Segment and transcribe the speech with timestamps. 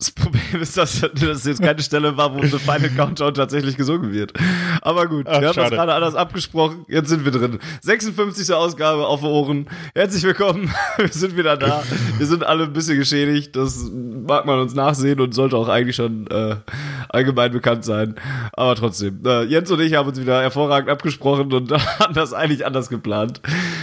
[0.00, 4.12] Das Problem ist, dass das jetzt keine Stelle war, wo The Final Countdown tatsächlich gesungen
[4.12, 4.32] wird.
[4.80, 5.76] Aber gut, Ach, wir haben das schade.
[5.76, 6.86] gerade anders abgesprochen.
[6.88, 7.58] Jetzt sind wir drin.
[7.82, 8.50] 56.
[8.54, 9.66] Ausgabe auf Ohren.
[9.94, 10.72] Herzlich willkommen.
[10.96, 11.82] Wir sind wieder da.
[12.16, 13.54] Wir sind alle ein bisschen geschädigt.
[13.56, 16.56] Das mag man uns nachsehen und sollte auch eigentlich schon äh,
[17.10, 18.14] allgemein bekannt sein.
[18.54, 22.64] Aber trotzdem, äh, Jens und ich haben uns wieder hervorragend abgesprochen und haben das eigentlich
[22.64, 23.42] anders geplant.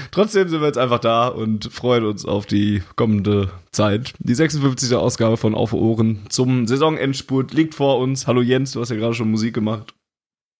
[0.09, 4.13] Trotzdem sind wir jetzt einfach da und freuen uns auf die kommende Zeit.
[4.19, 4.95] Die 56.
[4.95, 8.27] Ausgabe von Auf Ohren zum Saisonendspurt liegt vor uns.
[8.27, 9.94] Hallo Jens, du hast ja gerade schon Musik gemacht.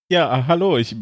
[0.10, 0.78] Ja, ah, hallo.
[0.78, 0.98] Ich äh,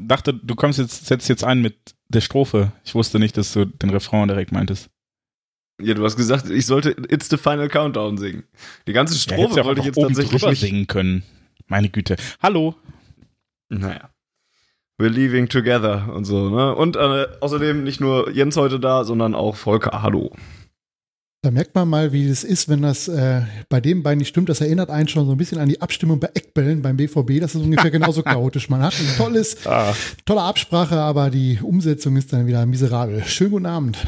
[0.00, 1.76] dachte, du kommst jetzt, setzt jetzt ein mit
[2.08, 2.72] der Strophe.
[2.84, 4.90] Ich wusste nicht, dass du den Refrain direkt meintest.
[5.82, 8.44] Ja, du hast gesagt, ich sollte It's the Final Countdown singen.
[8.86, 10.60] Die ganze Ja, Strophe auch wollte ich jetzt tatsächlich nicht.
[10.60, 11.24] singen können.
[11.66, 12.16] Meine Güte.
[12.40, 12.76] Hallo.
[13.68, 14.10] Naja.
[15.00, 16.72] We're leaving together und so, ne?
[16.76, 20.02] Und äh, außerdem nicht nur Jens heute da, sondern auch Volker.
[20.02, 20.32] Hallo.
[21.44, 24.48] Da merkt man mal, wie es ist, wenn das äh, bei dem beiden nicht stimmt.
[24.48, 27.38] Das erinnert einen schon so ein bisschen an die Abstimmung bei Eckbällen beim BVB.
[27.38, 28.70] Das ist ungefähr genauso chaotisch.
[28.70, 29.92] Man hat ein tolles, Ah,
[30.24, 33.22] tolle Absprache, aber die Umsetzung ist dann wieder miserabel.
[33.26, 33.98] Schönen guten Abend.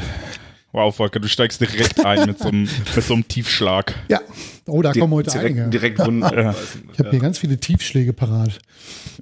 [0.71, 2.63] wow, Volker, du steigst direkt ein mit so einem,
[2.95, 3.93] mit so einem Tiefschlag.
[4.09, 4.19] Ja,
[4.65, 5.69] oh, da kommen heute direkt, einige.
[5.69, 6.89] direkt Wunden aufreißen.
[6.93, 8.57] Ich habe hier ganz viele Tiefschläge parat.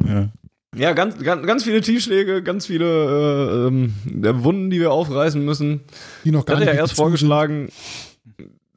[0.07, 0.29] Ja.
[0.77, 5.43] Ja, ganz, ganz, ganz viele Tiefschläge, ganz viele äh, ähm, der Wunden, die wir aufreißen
[5.43, 5.81] müssen.
[6.25, 7.69] Die noch gar hatte nicht ja erst richtig zu vorgeschlagen,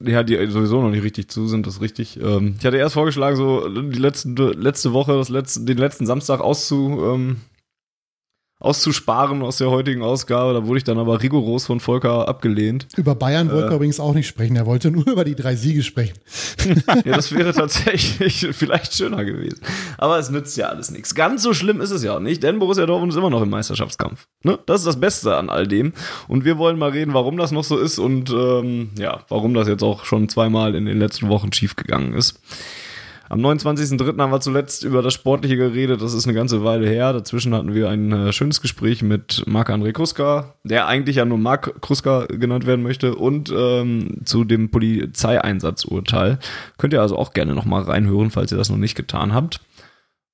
[0.00, 2.18] ja, die sowieso noch nicht richtig zu sind, das ist richtig.
[2.20, 6.40] Ähm, ich hatte erst vorgeschlagen, so die letzte, letzte Woche, das letzte, den letzten Samstag
[6.40, 7.36] auszu, ähm,
[8.60, 10.52] auszusparen aus der heutigen Ausgabe.
[10.52, 12.88] Da wurde ich dann aber rigoros von Volker abgelehnt.
[12.96, 13.70] Über Bayern wollte Äh.
[13.70, 14.56] er übrigens auch nicht sprechen.
[14.56, 16.18] Er wollte nur über die drei Siege sprechen.
[17.04, 19.60] Ja, das wäre tatsächlich vielleicht schöner gewesen.
[19.96, 21.14] Aber es nützt ja alles nichts.
[21.14, 23.50] Ganz so schlimm ist es ja auch nicht, denn Borussia Dortmund ist immer noch im
[23.50, 24.26] Meisterschaftskampf.
[24.42, 24.58] Ne?
[24.66, 25.92] Das ist das Beste an all dem.
[26.26, 29.68] Und wir wollen mal reden, warum das noch so ist und ähm, ja, warum das
[29.68, 32.40] jetzt auch schon zweimal in den letzten Wochen schiefgegangen ist.
[33.30, 34.18] Am 29.03.
[34.18, 36.00] haben wir zuletzt über das Sportliche geredet.
[36.00, 37.12] Das ist eine ganze Weile her.
[37.12, 41.80] Dazwischen hatten wir ein äh, schönes Gespräch mit Marc-André Kruska, der eigentlich ja nur Marc
[41.82, 46.38] Kruska genannt werden möchte, und ähm, zu dem Polizeieinsatzurteil.
[46.78, 49.60] Könnt ihr also auch gerne nochmal reinhören, falls ihr das noch nicht getan habt.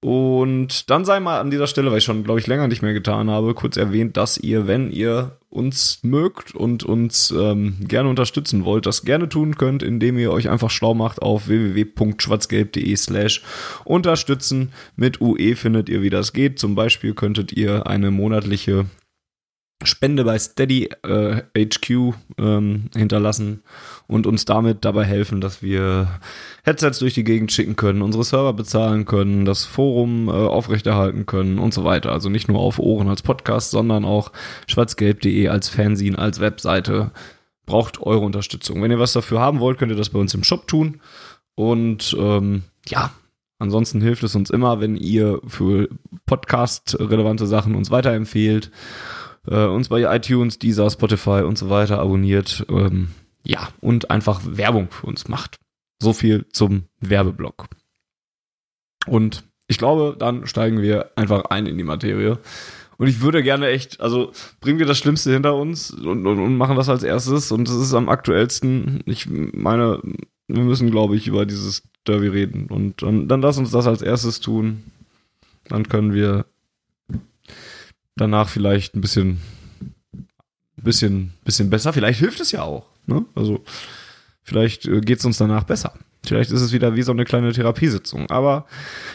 [0.04, 2.92] Und dann sei mal an dieser Stelle, weil ich schon, glaube ich, länger nicht mehr
[2.92, 8.66] getan habe, kurz erwähnt, dass ihr, wenn ihr uns mögt und uns ähm, gerne unterstützen
[8.66, 13.42] wollt, das gerne tun könnt, indem ihr euch einfach schlau macht auf www.schwarzgelb.de slash
[13.86, 14.72] unterstützen.
[14.94, 16.58] Mit UE findet ihr, wie das geht.
[16.58, 18.84] Zum Beispiel könntet ihr eine monatliche
[19.86, 23.62] Spende bei Steady äh, HQ ähm, hinterlassen
[24.06, 26.20] und uns damit dabei helfen, dass wir
[26.64, 31.58] Headsets durch die Gegend schicken können, unsere Server bezahlen können, das Forum äh, aufrechterhalten können
[31.58, 32.12] und so weiter.
[32.12, 34.32] Also nicht nur auf Ohren als Podcast, sondern auch
[34.66, 37.10] schwarzgelb.de als Fanzine, als Webseite.
[37.66, 38.82] Braucht eure Unterstützung.
[38.82, 41.00] Wenn ihr was dafür haben wollt, könnt ihr das bei uns im Shop tun.
[41.54, 43.12] Und ähm, ja,
[43.58, 45.88] ansonsten hilft es uns immer, wenn ihr für
[46.26, 48.70] Podcast-relevante Sachen uns weiterempfehlt
[49.46, 52.66] äh, uns bei iTunes, Deezer, Spotify und so weiter abonniert.
[52.68, 53.08] Ähm,
[53.44, 55.56] ja, und einfach Werbung für uns macht.
[56.00, 57.66] So viel zum Werbeblock.
[59.06, 62.38] Und ich glaube, dann steigen wir einfach ein in die Materie.
[62.96, 66.56] Und ich würde gerne echt, also bringen wir das Schlimmste hinter uns und, und, und
[66.56, 67.50] machen das als erstes.
[67.52, 69.02] Und es ist am aktuellsten.
[69.06, 70.00] Ich meine,
[70.46, 72.66] wir müssen, glaube ich, über dieses Derby reden.
[72.68, 74.84] Und dann, dann lass uns das als erstes tun.
[75.68, 76.46] Dann können wir
[78.16, 79.40] danach vielleicht ein bisschen,
[80.76, 81.92] bisschen, bisschen besser.
[81.92, 82.86] Vielleicht hilft es ja auch.
[83.06, 83.24] Ne?
[83.34, 83.64] Also
[84.42, 85.92] vielleicht äh, geht es uns danach besser.
[86.24, 88.30] Vielleicht ist es wieder wie so eine kleine Therapiesitzung.
[88.30, 88.66] Aber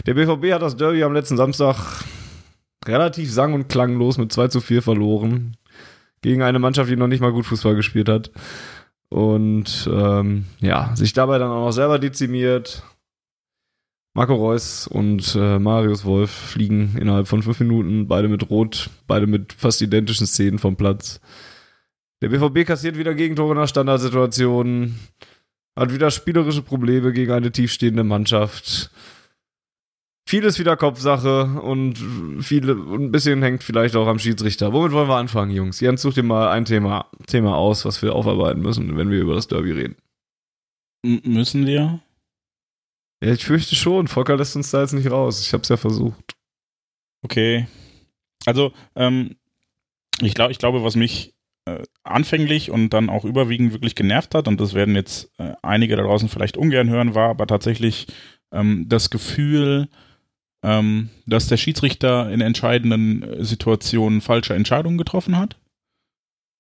[0.05, 2.03] der BVB hat das Derby am letzten Samstag
[2.85, 5.57] relativ sang- und klanglos mit 2 zu 4 verloren.
[6.21, 8.31] Gegen eine Mannschaft, die noch nicht mal gut Fußball gespielt hat.
[9.09, 12.83] Und ähm, ja, sich dabei dann auch noch selber dezimiert.
[14.13, 19.27] Marco Reus und äh, Marius Wolf fliegen innerhalb von fünf Minuten, beide mit Rot, beide
[19.27, 21.21] mit fast identischen Szenen vom Platz.
[22.21, 24.99] Der BVB kassiert wieder Gegentore nach Standardsituationen,
[25.75, 28.91] hat wieder spielerische Probleme gegen eine tiefstehende Mannschaft.
[30.27, 31.95] vieles wieder Kopfsache und
[32.41, 34.73] viele, ein bisschen hängt vielleicht auch am Schiedsrichter.
[34.73, 35.79] Womit wollen wir anfangen, Jungs?
[35.79, 39.35] Jens, such dir mal ein Thema, Thema aus, was wir aufarbeiten müssen, wenn wir über
[39.35, 39.95] das Derby reden.
[41.03, 42.01] M müssen wir?
[43.21, 44.07] Ja, ich fürchte schon.
[44.07, 45.45] Volker lässt uns da jetzt nicht raus.
[45.45, 46.35] Ich habe es ja versucht.
[47.21, 47.67] Okay.
[48.45, 49.35] Also, ähm,
[50.21, 51.35] ich, glaub, ich glaube, was mich
[51.65, 55.97] äh, anfänglich und dann auch überwiegend wirklich genervt hat, und das werden jetzt äh, einige
[55.97, 58.07] da draußen vielleicht ungern hören, war aber tatsächlich
[58.53, 59.89] ähm, das Gefühl,
[60.63, 65.57] ähm, dass der Schiedsrichter in entscheidenden äh, Situationen falsche Entscheidungen getroffen hat.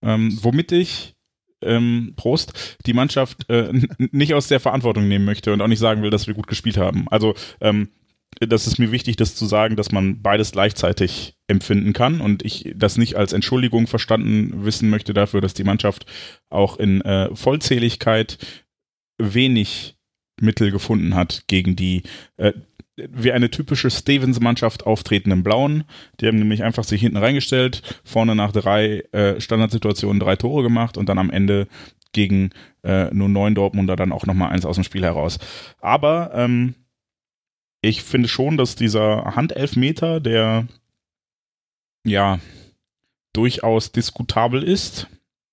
[0.01, 1.15] Ähm, womit ich
[1.61, 3.71] ähm, Prost, die Mannschaft äh,
[4.11, 6.77] nicht aus der Verantwortung nehmen möchte und auch nicht sagen will, dass wir gut gespielt
[6.77, 7.07] haben.
[7.09, 7.89] Also ähm,
[8.39, 12.71] das ist mir wichtig, das zu sagen, dass man beides gleichzeitig empfinden kann und ich
[12.75, 16.05] das nicht als Entschuldigung verstanden wissen möchte dafür, dass die Mannschaft
[16.49, 18.37] auch in äh, Vollzähligkeit
[19.17, 19.98] wenig
[20.41, 22.03] Mittel gefunden hat gegen die
[22.37, 22.53] äh,
[23.11, 25.85] wie eine typische Stevens-Mannschaft auftretenden Blauen.
[26.19, 30.97] Die haben nämlich einfach sich hinten reingestellt, vorne nach drei äh, Standardsituationen drei Tore gemacht
[30.97, 31.67] und dann am Ende
[32.11, 32.49] gegen
[32.83, 35.39] äh, nur neun Dortmunder dann auch nochmal eins aus dem Spiel heraus.
[35.79, 36.75] Aber ähm,
[37.81, 40.67] ich finde schon, dass dieser Handelfmeter, der
[42.05, 42.39] ja
[43.33, 45.07] durchaus diskutabel ist,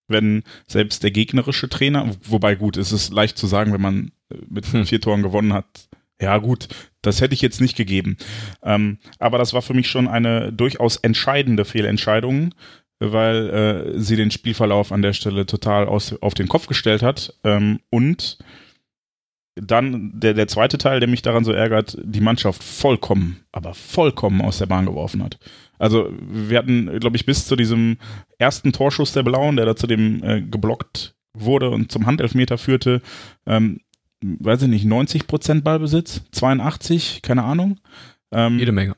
[0.08, 4.36] wenn selbst der gegnerische Trainer, wobei gut, es ist leicht zu sagen, wenn man äh,
[4.48, 4.86] mit hm.
[4.86, 5.88] vier Toren gewonnen hat,
[6.20, 6.68] ja gut,
[7.02, 8.16] das hätte ich jetzt nicht gegeben.
[8.62, 12.54] Ähm, aber das war für mich schon eine durchaus entscheidende Fehlentscheidung,
[12.98, 13.50] weil
[13.96, 17.34] äh, sie den Spielverlauf an der Stelle total aus, auf den Kopf gestellt hat.
[17.44, 18.38] Ähm, und
[19.56, 24.40] dann der, der zweite Teil, der mich daran so ärgert, die Mannschaft vollkommen, aber vollkommen
[24.40, 25.38] aus der Bahn geworfen hat.
[25.78, 27.98] Also wir hatten, glaube ich, bis zu diesem
[28.38, 33.02] ersten Torschuss der Blauen, der da zu dem äh, geblockt wurde und zum Handelfmeter führte,
[33.46, 33.80] ähm,
[34.22, 37.78] weiß ich nicht, 90 Prozent Ballbesitz, 82, keine Ahnung.
[38.32, 38.96] Ähm, Jede Menge.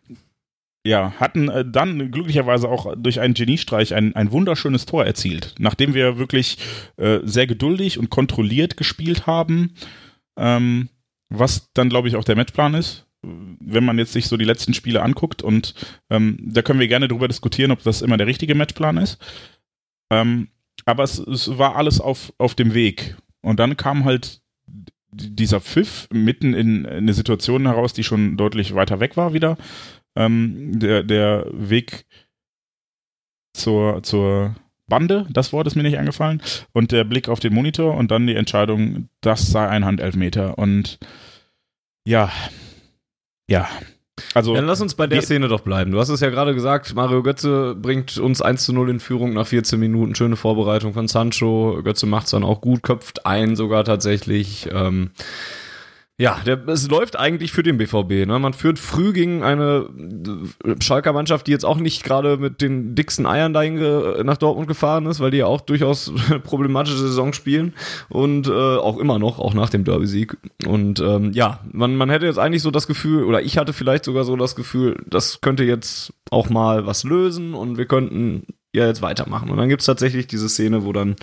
[0.87, 5.93] Ja, hatten äh, dann glücklicherweise auch durch einen Geniestreich ein, ein wunderschönes Tor erzielt, nachdem
[5.93, 6.59] wir wirklich
[6.97, 9.75] äh, sehr geduldig und kontrolliert gespielt haben,
[10.39, 10.89] ähm,
[11.29, 14.75] was dann, glaube ich, auch der Matchplan ist wenn man jetzt sich so die letzten
[14.75, 15.75] Spiele anguckt und
[16.11, 19.19] ähm, da können wir gerne drüber diskutieren, ob das immer der richtige Matchplan ist.
[20.11, 20.49] Ähm,
[20.85, 23.17] aber es, es, war alles auf, auf dem Weg.
[23.43, 24.41] Und dann kam halt
[25.11, 29.59] dieser Pfiff mitten in, in eine Situation heraus, die schon deutlich weiter weg war wieder.
[30.17, 32.07] Ähm, der, der Weg
[33.53, 34.55] zur, zur
[34.87, 36.41] Bande, das Wort ist mir nicht eingefallen,
[36.73, 40.59] und der Blick auf den Monitor und dann die Entscheidung, das sei ein Handelfmeter.
[40.59, 40.99] Und
[42.05, 42.33] ja,
[43.49, 43.69] ja,
[44.35, 45.91] also, Dann lass uns bei der Szene doch bleiben.
[45.91, 49.33] Du hast es ja gerade gesagt, Mario Götze bringt uns 1 zu 0 in Führung
[49.33, 50.15] nach 14 Minuten.
[50.15, 51.81] Schöne Vorbereitung von Sancho.
[51.83, 54.69] Götze macht es dann auch gut, köpft ein sogar tatsächlich.
[54.73, 55.11] Ähm,
[56.21, 58.27] ja, der, es läuft eigentlich für den BVB.
[58.27, 58.41] Ne?
[58.41, 59.89] Man führt früh gegen eine
[60.65, 63.77] äh, Schalker Mannschaft, die jetzt auch nicht gerade mit den dicksten Eiern dahin
[64.25, 66.13] nach Dortmund gefahren ist, weil die ja auch durchaus
[66.43, 67.73] problematische Saison spielen
[68.09, 70.37] und äh, auch immer noch, auch nach dem Derby-Sieg.
[70.67, 74.05] Und ähm, ja, man, man hätte jetzt eigentlich so das Gefühl, oder ich hatte vielleicht
[74.05, 78.43] sogar so das Gefühl, das könnte jetzt auch mal was lösen und wir könnten
[78.75, 79.51] ja jetzt weitermachen.
[79.51, 81.15] Und dann gibt's tatsächlich diese Szene, wo dann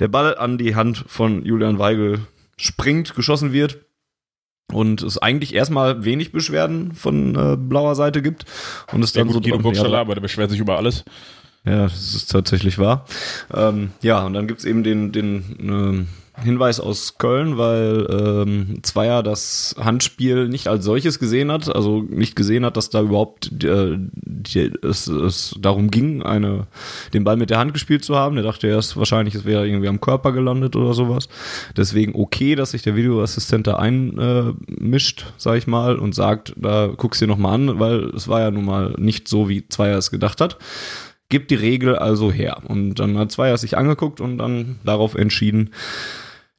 [0.00, 2.22] der Ball an die Hand von Julian Weigel
[2.56, 3.78] springt, geschossen wird
[4.72, 8.44] und es eigentlich erstmal wenig Beschwerden von äh, blauer Seite gibt
[8.92, 11.04] und es dann gut, so Guido Burgstaller, aber der beschwert sich über alles.
[11.64, 13.04] Ja, das ist tatsächlich wahr.
[13.54, 19.22] Ähm, ja, und dann gibt's eben den, den äh, Hinweis aus Köln, weil ähm, Zweier
[19.22, 23.96] das Handspiel nicht als solches gesehen hat, also nicht gesehen hat, dass da überhaupt äh,
[23.96, 26.66] die, es, es darum ging, eine,
[27.12, 28.36] den Ball mit der Hand gespielt zu haben.
[28.36, 31.28] Der dachte erst wahrscheinlich, es wäre irgendwie am Körper gelandet oder sowas.
[31.76, 36.88] Deswegen okay, dass sich der Videoassistent da einmischt, äh, sag ich mal, und sagt, da
[36.96, 39.98] guckst du dir nochmal an, weil es war ja nun mal nicht so, wie Zweier
[39.98, 40.58] es gedacht hat
[41.30, 42.58] gibt die Regel also her.
[42.64, 45.70] Und dann hat Zweier sich angeguckt und dann darauf entschieden,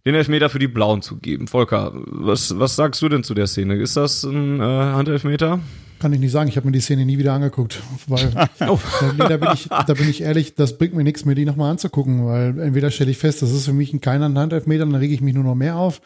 [0.05, 1.47] den Elfmeter für die Blauen zu geben.
[1.47, 3.75] Volker, was, was sagst du denn zu der Szene?
[3.75, 5.59] Ist das ein äh, Handelfmeter?
[5.99, 7.79] Kann ich nicht sagen, ich habe mir die Szene nie wieder angeguckt.
[8.07, 8.31] Weil,
[8.67, 8.79] oh.
[9.17, 11.69] da, da, bin ich, da bin ich ehrlich, das bringt mir nichts, mir die nochmal
[11.69, 15.21] anzugucken, weil entweder stelle ich fest, das ist für mich kein Handelfmeter, dann rege ich
[15.21, 16.01] mich nur noch mehr auf.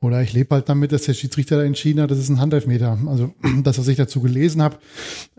[0.00, 2.98] Oder ich lebe halt damit, dass der Schiedsrichter da entschieden hat, das ist ein Handelfmeter.
[3.06, 4.76] Also das, was ich dazu gelesen habe,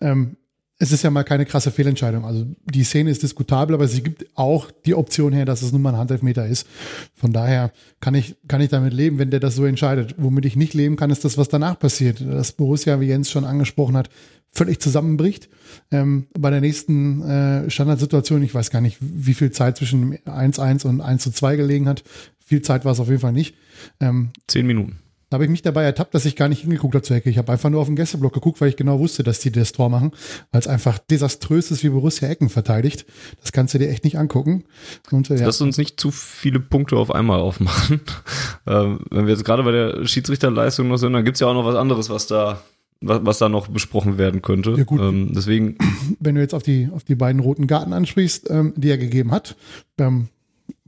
[0.02, 0.36] ähm,
[0.78, 2.26] es ist ja mal keine krasse Fehlentscheidung.
[2.26, 5.82] Also die Szene ist diskutabel, aber sie gibt auch die Option her, dass es nun
[5.82, 6.68] mal ein Handelfmeter ist.
[7.14, 10.16] Von daher kann ich, kann ich damit leben, wenn der das so entscheidet.
[10.18, 12.20] Womit ich nicht leben kann, ist das, was danach passiert.
[12.20, 14.10] Dass Borussia, wie Jens schon angesprochen hat,
[14.52, 15.50] völlig zusammenbricht.
[15.92, 20.86] Ähm, bei der nächsten äh, Standardsituation, ich weiß gar nicht, wie viel Zeit zwischen 1-1
[20.86, 22.04] und 1 2 gelegen hat.
[22.46, 23.56] Viel Zeit war es auf jeden Fall nicht.
[24.02, 25.00] Ähm, Zehn Minuten
[25.36, 27.30] Da habe ich mich dabei ertappt, dass ich gar nicht hingeguckt habe zur Ecke.
[27.30, 29.74] Ich habe einfach nur auf den Gästeblock geguckt, weil ich genau wusste, dass die das
[29.74, 30.14] Tor machen,
[30.54, 33.06] weil es einfach desaströs ist, wie Borussia Ecken verteidigt.
[33.42, 34.64] Das kannst du dir echt nicht angucken.
[35.12, 35.46] Und, äh, ja.
[35.46, 38.00] Lass uns nicht zu viele Punkte auf einmal aufmachen.
[38.66, 41.66] ähm, wenn wir jetzt gerade bei der Schiedsrichterleistung noch sind, dann gibt's ja auch noch
[41.66, 42.62] was anderes, was da
[43.02, 44.72] was, was da noch besprochen werden könnte.
[44.78, 45.02] Ja, gut.
[45.02, 45.78] Ähm, deswegen.
[46.22, 49.32] Wenn du jetzt auf die, auf die beiden roten Garten ansprichst, ähm, die er gegeben
[49.32, 49.58] hat,
[49.98, 50.30] ähm,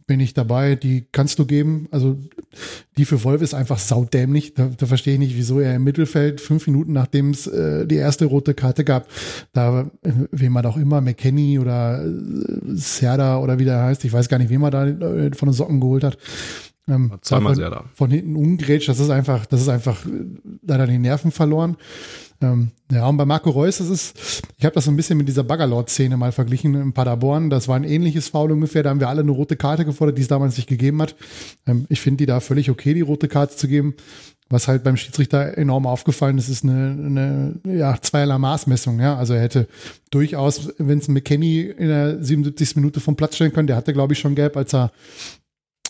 [0.07, 1.87] bin ich dabei, die kannst du geben.
[1.91, 2.17] Also
[2.97, 4.53] die für Wolf ist einfach saudämlich.
[4.53, 7.95] Da, da verstehe ich nicht, wieso er im Mittelfeld fünf Minuten nachdem es äh, die
[7.95, 9.07] erste rote Karte gab,
[9.51, 12.09] da äh, wem man auch immer, McKenny oder äh,
[12.73, 15.53] Serda oder wie der heißt, ich weiß gar nicht, wem man da äh, von den
[15.53, 16.17] Socken geholt hat.
[16.87, 17.83] Ähm, Zweimal von, Serda.
[17.93, 20.09] Von hinten umgrätscht, das ist einfach, das ist einfach äh,
[20.65, 21.75] leider die Nerven verloren.
[22.41, 25.43] Ähm, ja, und bei Marco Reus ist ich habe das so ein bisschen mit dieser
[25.43, 27.49] Baggerlord-Szene mal verglichen in Paderborn.
[27.49, 28.83] Das war ein ähnliches Foul ungefähr.
[28.83, 31.15] Da haben wir alle eine rote Karte gefordert, die es damals nicht gegeben hat.
[31.65, 33.95] Ähm, ich finde die da völlig okay, die rote Karte zu geben.
[34.49, 38.99] Was halt beim Schiedsrichter enorm aufgefallen ist, ist eine, eine ja, zweierlei Maßmessung.
[38.99, 39.17] Ja?
[39.17, 39.67] Also er hätte
[40.09, 42.77] durchaus, wenn es ein McKenny in der 77.
[42.77, 44.91] Minute vom Platz stellen können, der hatte, glaube ich, schon gelb, als er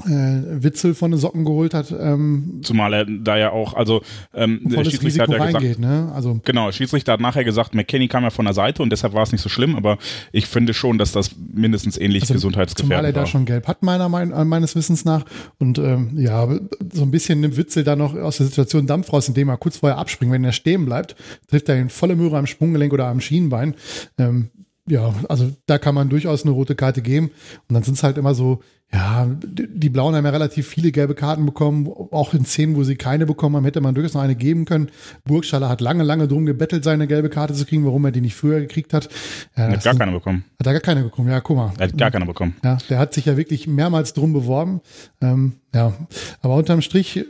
[0.05, 1.93] äh, Witzel von den Socken geholt hat.
[1.97, 4.01] Ähm, Zumal er da ja auch, also
[4.33, 6.11] ähm, der Schiedsrichter Risiko hat ja reingeht, gesagt, ne?
[6.13, 9.23] also genau, Schiedsrichter hat nachher gesagt, McKenny kam ja von der Seite und deshalb war
[9.23, 9.97] es nicht so schlimm, aber
[10.31, 12.97] ich finde schon, dass das mindestens ähnlich also, gesundheitsgefährdend war.
[12.97, 15.25] Zumal er da schon gelb hat, meiner Meinung meines Wissens nach
[15.59, 16.47] und ähm, ja,
[16.93, 19.77] so ein bisschen nimmt Witzel da noch aus der Situation Dampf raus, indem er kurz
[19.77, 20.31] vorher abspringt.
[20.31, 21.15] Wenn er stehen bleibt,
[21.47, 23.75] trifft er ihn volle Möhre am Sprunggelenk oder am Schienbein.
[24.17, 24.49] Ähm,
[24.87, 27.31] ja, also da kann man durchaus eine rote Karte geben.
[27.67, 28.61] Und dann sind es halt immer so,
[28.93, 32.95] ja, die Blauen haben ja relativ viele gelbe Karten bekommen, auch in Szenen, wo sie
[32.95, 34.89] keine bekommen haben, hätte man durchaus noch eine geben können.
[35.25, 38.35] Burgstaller hat lange, lange drum gebettelt, seine gelbe Karte zu kriegen, warum er die nicht
[38.35, 39.09] früher gekriegt hat.
[39.57, 40.45] Ja, hat gar keine bekommen.
[40.57, 41.73] Hat er gar keine bekommen, ja, guck mal.
[41.77, 42.55] Er hat gar keine bekommen.
[42.63, 44.79] Ja, der hat sich ja wirklich mehrmals drum beworben.
[45.19, 45.93] Ähm, ja,
[46.41, 47.25] aber unterm Strich,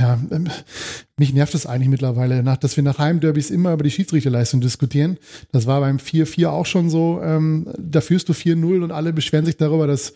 [0.00, 0.48] ja, ähm,
[1.16, 5.18] mich nervt es eigentlich mittlerweile, nach, dass wir nach Heimderbys immer über die Schiedsrichterleistung diskutieren.
[5.52, 7.20] Das war beim 4-4 auch schon so.
[7.22, 10.14] Ähm, da führst du 4-0 und alle beschweren sich darüber, dass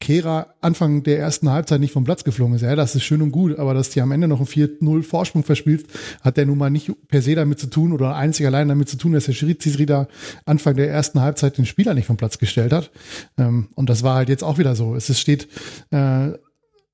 [0.00, 2.62] Kehra Anfang der ersten Halbzeit nicht vom Platz geflogen ist.
[2.62, 5.42] Ja, das ist schön und gut, aber dass die am Ende noch einen 4-0 Vorsprung
[5.42, 5.86] verspielt,
[6.20, 8.98] hat der nun mal nicht per se damit zu tun oder einzig allein damit zu
[8.98, 10.08] tun, dass der Schiedsrichter
[10.44, 12.90] Anfang der ersten Halbzeit den Spieler nicht vom Platz gestellt hat.
[13.38, 14.94] Ähm, und das war halt jetzt auch wieder so.
[14.94, 15.48] Es steht
[15.90, 16.32] äh,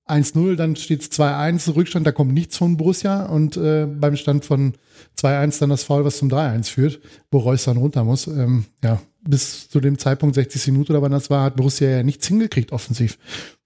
[0.09, 4.45] 1-0, dann steht es 2-1, Rückstand, da kommt nichts von Borussia und äh, beim Stand
[4.45, 4.75] von
[5.19, 8.27] 2-1 dann das Foul, was zum 3-1 führt, wo Reus dann runter muss.
[8.27, 12.03] Ähm, ja, bis zu dem Zeitpunkt 60 Minuten oder wann das war, hat Borussia ja
[12.03, 13.19] nichts hingekriegt offensiv.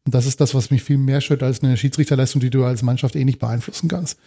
[0.05, 2.83] Und das ist das, was mich viel mehr stört als eine Schiedsrichterleistung, die du als
[2.83, 4.19] Mannschaft eh nicht beeinflussen kannst.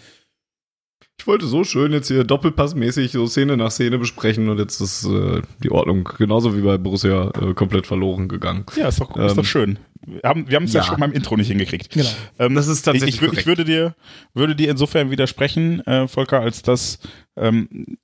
[1.19, 5.05] Ich wollte so schön jetzt hier doppelpassmäßig so Szene nach Szene besprechen und jetzt ist
[5.05, 8.65] äh, die Ordnung genauso wie bei Borussia äh, komplett verloren gegangen.
[8.77, 9.79] Ja, ist doch, ähm, ist doch ähm, schön.
[10.05, 10.79] Wir haben wir es ja.
[10.79, 10.87] ja.
[10.87, 11.89] schon beim Intro nicht hingekriegt.
[11.89, 12.07] Genau.
[12.39, 13.21] Ähm, das ist tatsächlich.
[13.21, 13.95] Ich, ich, ich, würde dir
[14.33, 16.99] würde dir insofern widersprechen, äh, Volker, als dass
[17.35, 17.95] ähm, äh,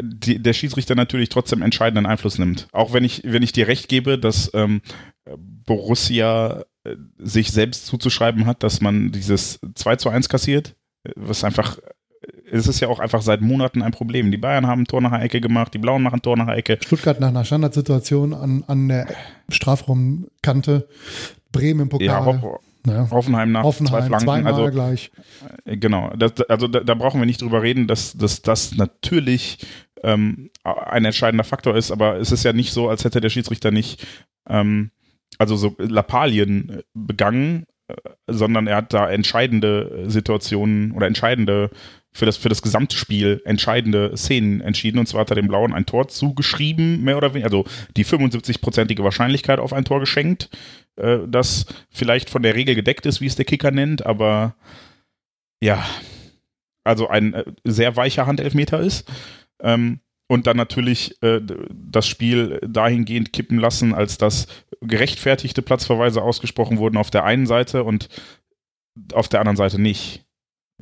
[0.00, 2.68] die, der Schiedsrichter natürlich trotzdem entscheidenden Einfluss nimmt.
[2.72, 4.82] Auch wenn ich wenn ich dir recht gebe, dass ähm,
[5.36, 11.44] Borussia äh, sich selbst zuzuschreiben hat, dass man dieses 2 zu 1 kassiert, äh, was
[11.44, 11.78] einfach
[12.50, 14.30] es ist ja auch einfach seit Monaten ein Problem.
[14.30, 16.46] Die Bayern haben ein Tor nach der Ecke gemacht, die Blauen machen ein Tor nach
[16.46, 16.78] der Ecke.
[16.80, 19.06] Stuttgart nach einer Standardsituation an, an der
[19.48, 20.88] Strafraumkante,
[21.52, 22.06] Bremen im Pokal.
[22.06, 23.10] Ja, Ho naja.
[23.10, 24.46] Hoffenheim nach Hoffenheim, zwei Flanken.
[24.46, 25.10] Also, gleich.
[25.64, 29.58] Äh, genau, das, also da, da, brauchen wir nicht drüber reden, dass, dass das natürlich
[30.02, 33.70] ähm, ein entscheidender Faktor ist, aber es ist ja nicht so, als hätte der Schiedsrichter
[33.70, 34.06] nicht
[34.48, 34.90] ähm,
[35.38, 37.94] also so Lappalien begangen, äh,
[38.26, 41.70] sondern er hat da entscheidende Situationen oder entscheidende
[42.16, 44.98] für das, für das gesamte Spiel entscheidende Szenen entschieden.
[44.98, 47.64] Und zwar hat er dem Blauen ein Tor zugeschrieben, mehr oder weniger, also
[47.96, 50.48] die 75-prozentige Wahrscheinlichkeit auf ein Tor geschenkt,
[50.96, 54.56] äh, das vielleicht von der Regel gedeckt ist, wie es der Kicker nennt, aber
[55.62, 55.84] ja,
[56.84, 59.08] also ein äh, sehr weicher Handelfmeter ist.
[59.60, 61.40] Ähm, und dann natürlich äh,
[61.72, 64.48] das Spiel dahingehend kippen lassen, als dass
[64.80, 68.08] gerechtfertigte Platzverweise ausgesprochen wurden auf der einen Seite und
[69.12, 70.25] auf der anderen Seite nicht.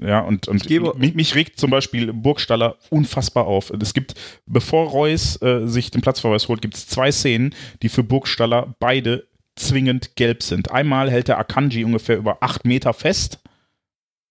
[0.01, 3.71] Ja, und, und mich, mich, regt zum Beispiel Burgstaller unfassbar auf.
[3.71, 8.03] Es gibt, bevor Reus äh, sich den Platzverweis holt, gibt es zwei Szenen, die für
[8.03, 10.73] Burgstaller beide zwingend gelb sind.
[10.73, 13.39] Einmal hält der Akanji ungefähr über acht Meter fest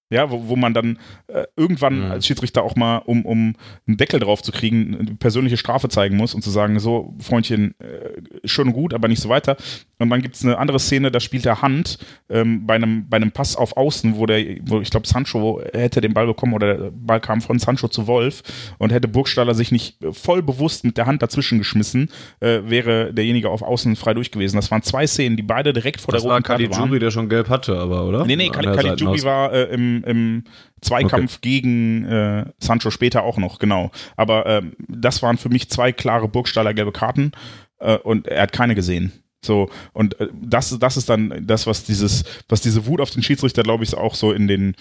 [0.10, 2.12] ja, wo, wo man dann äh, irgendwann mhm.
[2.12, 3.56] als Schiedsrichter auch mal, um, um
[3.88, 7.74] einen Deckel drauf zu kriegen, eine persönliche Strafe zeigen muss und zu sagen, so, Freundchen,
[7.80, 9.58] äh, schon gut, aber nicht so weiter.
[9.98, 11.98] Und dann gibt es eine andere Szene, da spielt er Hand
[12.30, 16.02] ähm, bei, einem, bei einem Pass auf Außen, wo der, wo ich glaube, Sancho hätte
[16.02, 18.44] den Ball bekommen oder der Ball kam von Sancho zu Wolf
[18.78, 23.50] und hätte Burgstaller sich nicht voll bewusst mit der Hand dazwischen geschmissen, äh, wäre derjenige
[23.50, 24.58] auf Außen frei durch gewesen.
[24.58, 26.92] Das waren zwei Szenen, die beide direkt vor das der roten Karte waren.
[26.92, 28.26] War der schon gelb hatte, aber, oder?
[28.26, 30.44] Nee, nee, Caligiuri war äh, im im, im
[30.82, 31.42] Zweikampf okay.
[31.42, 33.92] gegen äh, Sancho später auch noch, genau.
[34.16, 37.32] Aber ähm, das waren für mich zwei klare Burgstaller gelbe Karten
[37.80, 39.12] äh, und er hat keine gesehen.
[39.44, 43.24] So, und äh, das, das ist dann das, was dieses, was diese Wut auf den
[43.24, 44.76] Schiedsrichter, glaube ich, auch so in den,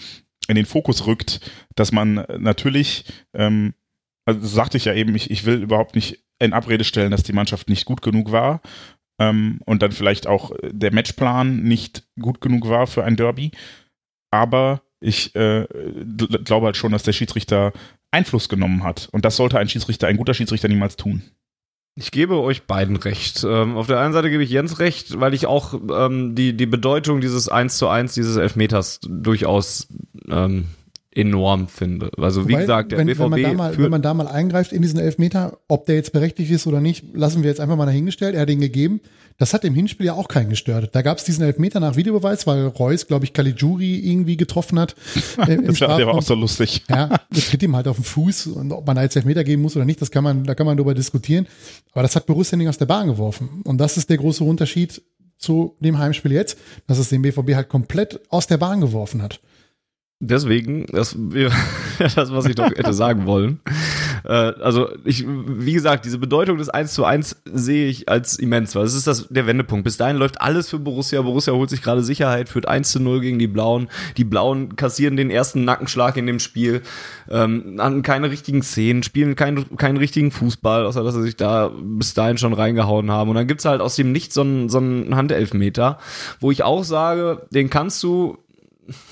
[0.47, 1.39] in den Fokus rückt,
[1.75, 3.73] dass man natürlich, ähm,
[4.25, 7.33] also sagte ich ja eben, ich, ich will überhaupt nicht in Abrede stellen, dass die
[7.33, 8.61] Mannschaft nicht gut genug war
[9.19, 13.51] ähm, und dann vielleicht auch der Matchplan nicht gut genug war für ein Derby.
[14.31, 15.65] Aber ich äh,
[16.43, 17.73] glaube halt schon, dass der Schiedsrichter
[18.11, 19.09] Einfluss genommen hat.
[19.11, 21.23] Und das sollte ein Schiedsrichter, ein guter Schiedsrichter niemals tun.
[21.95, 23.43] Ich gebe euch beiden recht.
[23.43, 26.65] Ähm, auf der einen Seite gebe ich Jens recht, weil ich auch ähm, die, die
[26.65, 29.87] Bedeutung dieses 1 zu 1, dieses Elfmeters durchaus
[30.27, 30.65] ähm,
[31.15, 32.11] enorm finde.
[32.17, 34.27] Also wie Wobei, gesagt, der wenn, BVB wenn man, da mal, wenn man da mal
[34.27, 37.75] eingreift in diesen Elfmeter, ob der jetzt berechtigt ist oder nicht, lassen wir jetzt einfach
[37.75, 38.35] mal dahingestellt.
[38.35, 39.01] Er hat ihn gegeben.
[39.37, 40.89] Das hat im Hinspiel ja auch keinen gestört.
[40.93, 44.95] Da gab es diesen Elfmeter nach Videobeweis, weil Reus, glaube ich, Caligiuri irgendwie getroffen hat.
[45.47, 46.83] Äh, das war, der war auch so lustig.
[46.89, 49.63] Ja, der tritt ihm halt auf den Fuß und ob man da jetzt Elfmeter geben
[49.63, 51.47] muss oder nicht, das kann man, da kann man darüber diskutieren.
[51.91, 53.61] Aber das hat Borussia aus der Bahn geworfen.
[53.63, 55.01] Und das ist der große Unterschied
[55.37, 59.39] zu dem Heimspiel jetzt, dass es den BVB halt komplett aus der Bahn geworfen hat.
[60.25, 61.51] Deswegen, das wäre
[61.99, 63.59] das, was ich doch hätte sagen wollen.
[64.23, 68.73] Äh, also, ich, wie gesagt, diese Bedeutung des 1 zu 1 sehe ich als immens,
[68.73, 69.83] weil es ist das, der Wendepunkt.
[69.83, 71.21] Bis dahin läuft alles für Borussia.
[71.21, 73.89] Borussia holt sich gerade Sicherheit, führt 1 zu 0 gegen die Blauen.
[74.15, 76.83] Die Blauen kassieren den ersten Nackenschlag in dem Spiel,
[77.29, 81.69] ähm, haben keine richtigen Szenen, spielen keinen, keinen richtigen Fußball, außer dass sie sich da
[81.77, 83.29] bis dahin schon reingehauen haben.
[83.29, 85.97] Und dann gibt's halt aus dem Nichts so einen, so einen Handelfmeter,
[86.39, 88.37] wo ich auch sage, den kannst du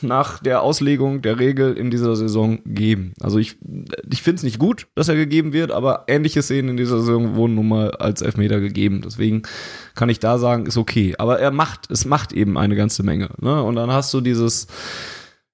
[0.01, 3.13] nach der Auslegung der Regel in dieser Saison geben.
[3.21, 3.57] Also ich,
[4.11, 7.35] ich finde es nicht gut, dass er gegeben wird, aber ähnliche Szenen in dieser Saison
[7.35, 9.01] wurden nun mal als Elfmeter gegeben.
[9.03, 9.43] Deswegen
[9.95, 11.15] kann ich da sagen, ist okay.
[11.17, 13.29] Aber er macht, es macht eben eine ganze Menge.
[13.39, 13.63] Ne?
[13.63, 14.67] Und dann hast du dieses,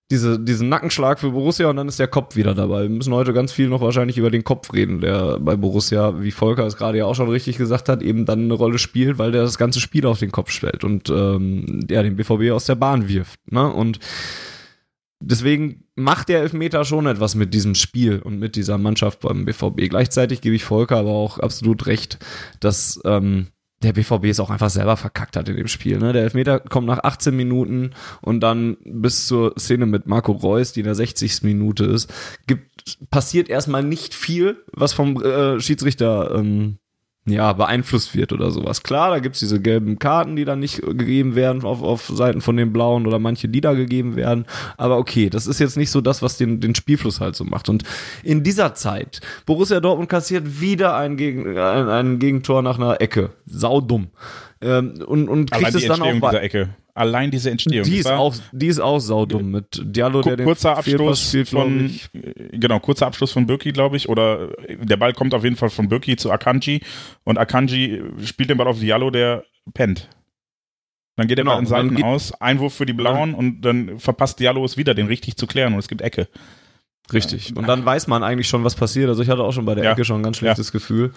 [0.09, 2.83] diese, diesen Nackenschlag für Borussia und dann ist der Kopf wieder dabei.
[2.83, 6.31] Wir müssen heute ganz viel noch wahrscheinlich über den Kopf reden, der bei Borussia, wie
[6.31, 9.33] Volker es gerade ja auch schon richtig gesagt hat, eben dann eine Rolle spielt, weil
[9.33, 12.75] der das ganze Spiel auf den Kopf stellt und ähm, ja, den BVB aus der
[12.75, 13.39] Bahn wirft.
[13.51, 13.69] Ne?
[13.69, 13.99] Und
[15.19, 19.89] deswegen macht der Elfmeter schon etwas mit diesem Spiel und mit dieser Mannschaft beim BVB.
[19.89, 22.17] Gleichzeitig gebe ich Volker aber auch absolut recht,
[22.61, 23.47] dass ähm,
[23.83, 25.99] der BVB es auch einfach selber verkackt hat in dem Spiel.
[25.99, 26.13] Ne?
[26.13, 30.79] Der Elfmeter kommt nach 18 Minuten und dann bis zur Szene mit Marco Reus, die
[30.79, 31.43] in der 60.
[31.43, 32.11] Minute ist,
[32.47, 36.79] gibt, passiert erstmal nicht viel, was vom äh, Schiedsrichter ähm,
[37.27, 38.83] ja, beeinflusst wird oder sowas.
[38.83, 42.55] Klar, da gibt's diese gelben Karten, die dann nicht gegeben werden auf, auf Seiten von
[42.55, 44.45] den Blauen oder manche, die da gegeben werden.
[44.77, 47.69] Aber okay, das ist jetzt nicht so das, was den, den Spielfluss halt so macht.
[47.69, 47.83] Und
[48.23, 53.31] in dieser Zeit, Borussia Dortmund kassiert wieder ein, Gegen, ein, ein Gegentor nach einer Ecke.
[53.45, 54.07] Saudumm.
[54.61, 56.11] Ähm, und, und kriegt es dann auch.
[56.11, 57.85] Dieser Ecke allein diese Entstehung.
[57.85, 61.91] Die ist, auch, die ist auch saudumm mit Diallo, der kurzer den Abschluss spielt, von,
[62.51, 65.87] genau, kurzer Abschluss von Birki, glaube ich, oder der Ball kommt auf jeden Fall von
[65.87, 66.81] Birki zu Akanji
[67.23, 70.09] und Akanji spielt den Ball auf Diallo, der pennt.
[71.15, 73.37] Dann geht der genau, Ball in Seiten aus, Einwurf für die Blauen ja.
[73.37, 76.27] und dann verpasst Diallo es wieder, den richtig zu klären und es gibt Ecke.
[77.13, 77.55] Richtig.
[77.55, 79.07] Und dann weiß man eigentlich schon, was passiert.
[79.07, 79.91] Also ich hatte auch schon bei der ja.
[79.93, 80.71] Ecke schon ein ganz schlechtes ja.
[80.73, 81.13] Gefühl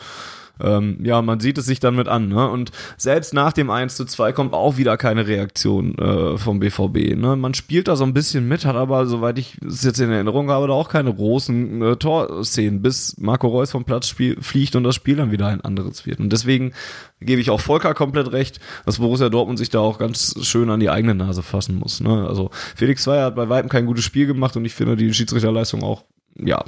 [0.60, 2.28] ähm, ja, man sieht es sich dann mit an.
[2.28, 2.48] Ne?
[2.48, 7.16] Und selbst nach dem 1 zu 2 kommt auch wieder keine Reaktion äh, vom BVB.
[7.16, 7.36] Ne?
[7.36, 10.50] Man spielt da so ein bisschen mit, hat aber, soweit ich es jetzt in Erinnerung
[10.50, 14.94] habe, da auch keine großen äh, Torszenen, bis Marco Reus vom Platz fliegt und das
[14.94, 16.20] Spiel dann wieder ein anderes wird.
[16.20, 16.72] Und deswegen
[17.20, 20.80] gebe ich auch Volker komplett recht, dass Borussia Dortmund sich da auch ganz schön an
[20.80, 22.00] die eigene Nase fassen muss.
[22.00, 22.26] Ne?
[22.26, 25.82] Also Felix Zweier hat bei weitem kein gutes Spiel gemacht und ich finde die Schiedsrichterleistung
[25.82, 26.04] auch
[26.36, 26.64] ja,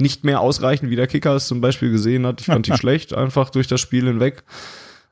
[0.00, 2.40] nicht mehr ausreichen, wie der Kicker es zum Beispiel gesehen hat.
[2.40, 4.44] Ich fand die schlecht, einfach durch das Spiel hinweg.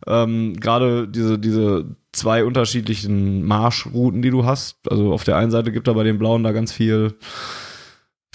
[0.07, 4.90] Ähm, Gerade diese, diese zwei unterschiedlichen Marschrouten, die du hast.
[4.90, 7.14] Also auf der einen Seite gibt er bei den Blauen da ganz viel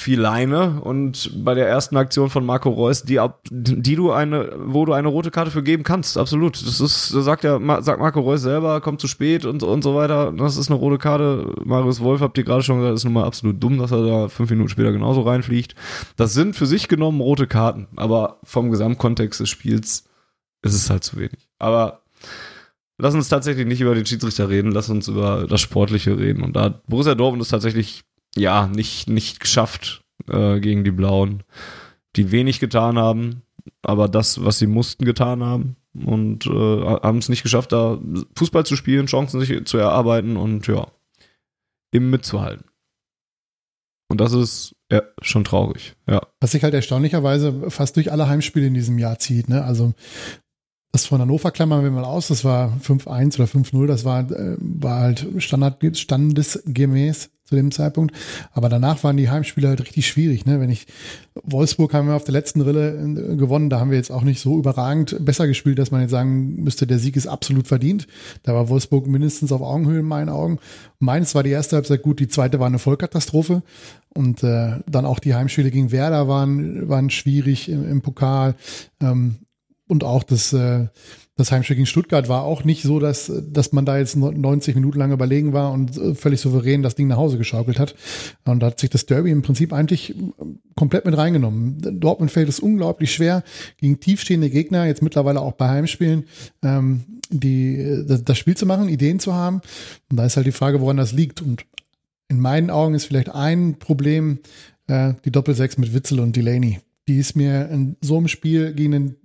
[0.02, 4.86] viel Leine und bei der ersten Aktion von Marco Reus, die, die du eine, wo
[4.86, 6.56] du eine rote Karte für geben kannst, absolut.
[6.56, 10.32] Das ist, sagt ja, sagt Marco Reus selber, kommt zu spät und, und so weiter.
[10.32, 11.54] Das ist eine rote Karte.
[11.64, 14.28] Marius Wolf habt ihr gerade schon gesagt, ist nun mal absolut dumm, dass er da
[14.28, 15.76] fünf Minuten später genauso reinfliegt.
[16.16, 20.06] Das sind für sich genommen rote Karten, aber vom Gesamtkontext des Spiels
[20.64, 21.50] ist es halt zu wenig.
[21.60, 22.02] Aber
[22.98, 26.44] lass uns tatsächlich nicht über den Schiedsrichter reden, lass uns über das Sportliche reden.
[26.44, 28.04] Und da Borussia Dortmund ist tatsächlich
[28.36, 31.44] ja, nicht, nicht geschafft äh, gegen die Blauen,
[32.16, 33.44] die wenig getan haben,
[33.82, 38.00] aber das, was sie mussten, getan haben und äh, haben es nicht geschafft, da
[38.38, 40.88] Fußball zu spielen, Chancen sich zu erarbeiten und ja,
[41.92, 42.66] eben mitzuhalten.
[44.08, 46.22] Und das ist ja, schon traurig, ja.
[46.42, 49.64] Was sich halt erstaunlicherweise fast durch alle Heimspiele in diesem Jahr zieht, ne?
[49.64, 49.94] Also
[50.92, 54.58] das von Hannover klammern wir mal aus, das war 5-1 oder 5-0, das war, äh,
[54.60, 58.16] war halt Standard, standesgemäß zu dem Zeitpunkt.
[58.54, 60.46] Aber danach waren die Heimspiele halt richtig schwierig.
[60.46, 60.62] Ne?
[60.62, 60.88] Wenn ich
[61.44, 64.40] Wolfsburg haben wir auf der letzten Rille äh, gewonnen, da haben wir jetzt auch nicht
[64.40, 68.08] so überragend besser gespielt, dass man jetzt sagen müsste, der Sieg ist absolut verdient.
[68.44, 70.60] Da war Wolfsburg mindestens auf Augenhöhe in meinen Augen.
[71.00, 73.64] Meins war die erste Halbzeit gut, die zweite war eine Vollkatastrophe.
[74.14, 78.56] Und äh, dann auch die Heimspiele gegen Werder waren, waren schwierig im, im Pokal.
[79.02, 79.36] Ähm,
[79.88, 80.88] und auch das, äh,
[81.38, 85.00] das Heimspiel gegen Stuttgart war auch nicht so, dass, dass man da jetzt 90 Minuten
[85.00, 87.96] lang überlegen war und äh, völlig souverän das Ding nach Hause geschaukelt hat.
[88.46, 90.14] Und da hat sich das Derby im Prinzip eigentlich
[90.76, 92.00] komplett mit reingenommen.
[92.00, 93.44] Dortmund fällt es unglaublich schwer,
[93.78, 96.26] gegen tiefstehende Gegner, jetzt mittlerweile auch bei Heimspielen,
[96.64, 99.62] ähm, die, das Spiel zu machen, Ideen zu haben.
[100.10, 101.42] Und da ist halt die Frage, woran das liegt.
[101.42, 101.66] Und
[102.28, 104.40] in meinen Augen ist vielleicht ein Problem
[104.88, 106.80] äh, die Doppelsechs mit Witzel und Delaney.
[107.08, 109.16] Die ist mir in so einem Spiel gegen einen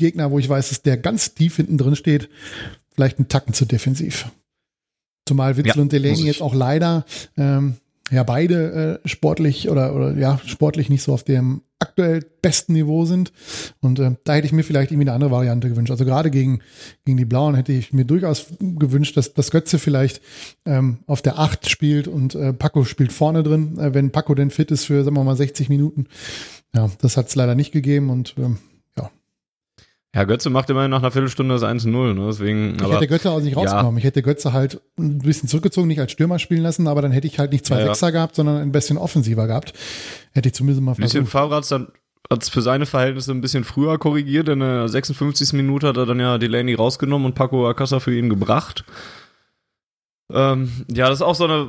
[0.00, 2.28] Gegner, wo ich weiß, dass der ganz tief hinten drin steht,
[2.92, 4.30] vielleicht einen Tacken zu defensiv.
[5.26, 7.04] Zumal Witzel ja, und Delaney jetzt auch leider
[7.36, 7.76] ähm,
[8.10, 13.04] ja beide äh, sportlich oder, oder ja sportlich nicht so auf dem aktuell besten Niveau
[13.04, 13.32] sind.
[13.80, 15.90] Und äh, da hätte ich mir vielleicht irgendwie eine andere Variante gewünscht.
[15.90, 16.60] Also gerade gegen,
[17.04, 20.20] gegen die Blauen hätte ich mir durchaus gewünscht, dass, dass Götze vielleicht
[20.66, 24.50] ähm, auf der 8 spielt und äh, Paco spielt vorne drin, äh, wenn Paco denn
[24.50, 26.06] fit ist für, sagen wir mal, 60 Minuten.
[26.74, 28.58] Ja, das hat es leider nicht gegeben und ähm,
[30.14, 32.26] ja, Götze macht immerhin nach einer Viertelstunde das 1-0, ne?
[32.26, 33.94] Deswegen, ich hätte Götze auch nicht rausgenommen.
[33.94, 33.98] Ja.
[33.98, 37.28] Ich hätte Götze halt ein bisschen zurückgezogen, nicht als Stürmer spielen lassen, aber dann hätte
[37.28, 38.10] ich halt nicht zwei ja, Sechser ja.
[38.12, 39.72] gehabt, sondern ein bisschen offensiver gehabt.
[40.32, 41.14] Hätte ich zumindest mal versucht.
[41.14, 41.88] Ein bisschen Fahrrad dann
[42.28, 44.48] hat es für seine Verhältnisse ein bisschen früher korrigiert.
[44.48, 45.52] In der 56.
[45.52, 48.84] Minute hat er dann ja Delaney rausgenommen und Paco Acassa für ihn gebracht.
[50.32, 51.66] Ähm, ja, das ist auch so eine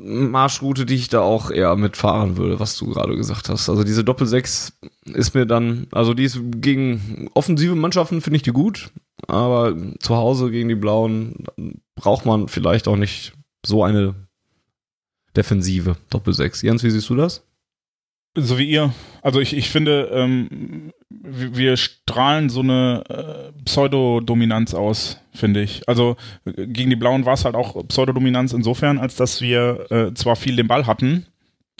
[0.00, 3.68] Marschroute, die ich da auch eher mitfahren würde, was du gerade gesagt hast.
[3.68, 4.72] Also diese Doppel-6
[5.12, 8.92] ist mir dann, also die ist gegen offensive Mannschaften finde ich die gut,
[9.26, 11.44] aber zu Hause gegen die Blauen
[11.96, 13.32] braucht man vielleicht auch nicht
[13.66, 14.14] so eine
[15.36, 16.64] Defensive Doppel-6.
[16.64, 17.42] Jens, wie siehst du das?
[18.36, 18.92] So wie ihr.
[19.22, 25.88] Also ich, ich finde, ähm, wir strahlen so eine äh, Pseudodominanz aus, finde ich.
[25.88, 30.14] Also äh, gegen die Blauen war es halt auch Pseudodominanz insofern, als dass wir äh,
[30.14, 31.26] zwar viel den Ball hatten,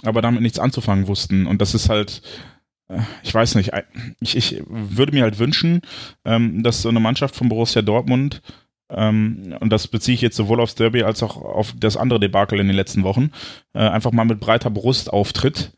[0.02, 1.46] aber damit nichts anzufangen wussten.
[1.46, 2.22] Und das ist halt,
[2.88, 3.70] äh, ich weiß nicht,
[4.20, 5.82] ich, ich würde mir halt wünschen,
[6.24, 8.42] ähm, dass so eine Mannschaft von Borussia Dortmund
[8.90, 12.58] ähm, und das beziehe ich jetzt sowohl aufs Derby als auch auf das andere Debakel
[12.58, 13.30] in den letzten Wochen,
[13.74, 15.72] äh, einfach mal mit breiter Brust auftritt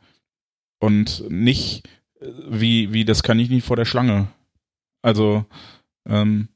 [0.80, 1.86] und nicht
[2.20, 4.28] äh, wie, wie das Kaninchen vor der Schlange.
[5.02, 5.44] Also,
[6.08, 6.48] ähm,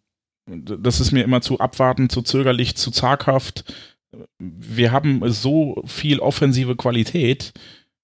[0.46, 3.72] das ist mir immer zu abwartend, zu zögerlich, zu zaghaft.
[4.38, 7.52] Wir haben so viel offensive Qualität.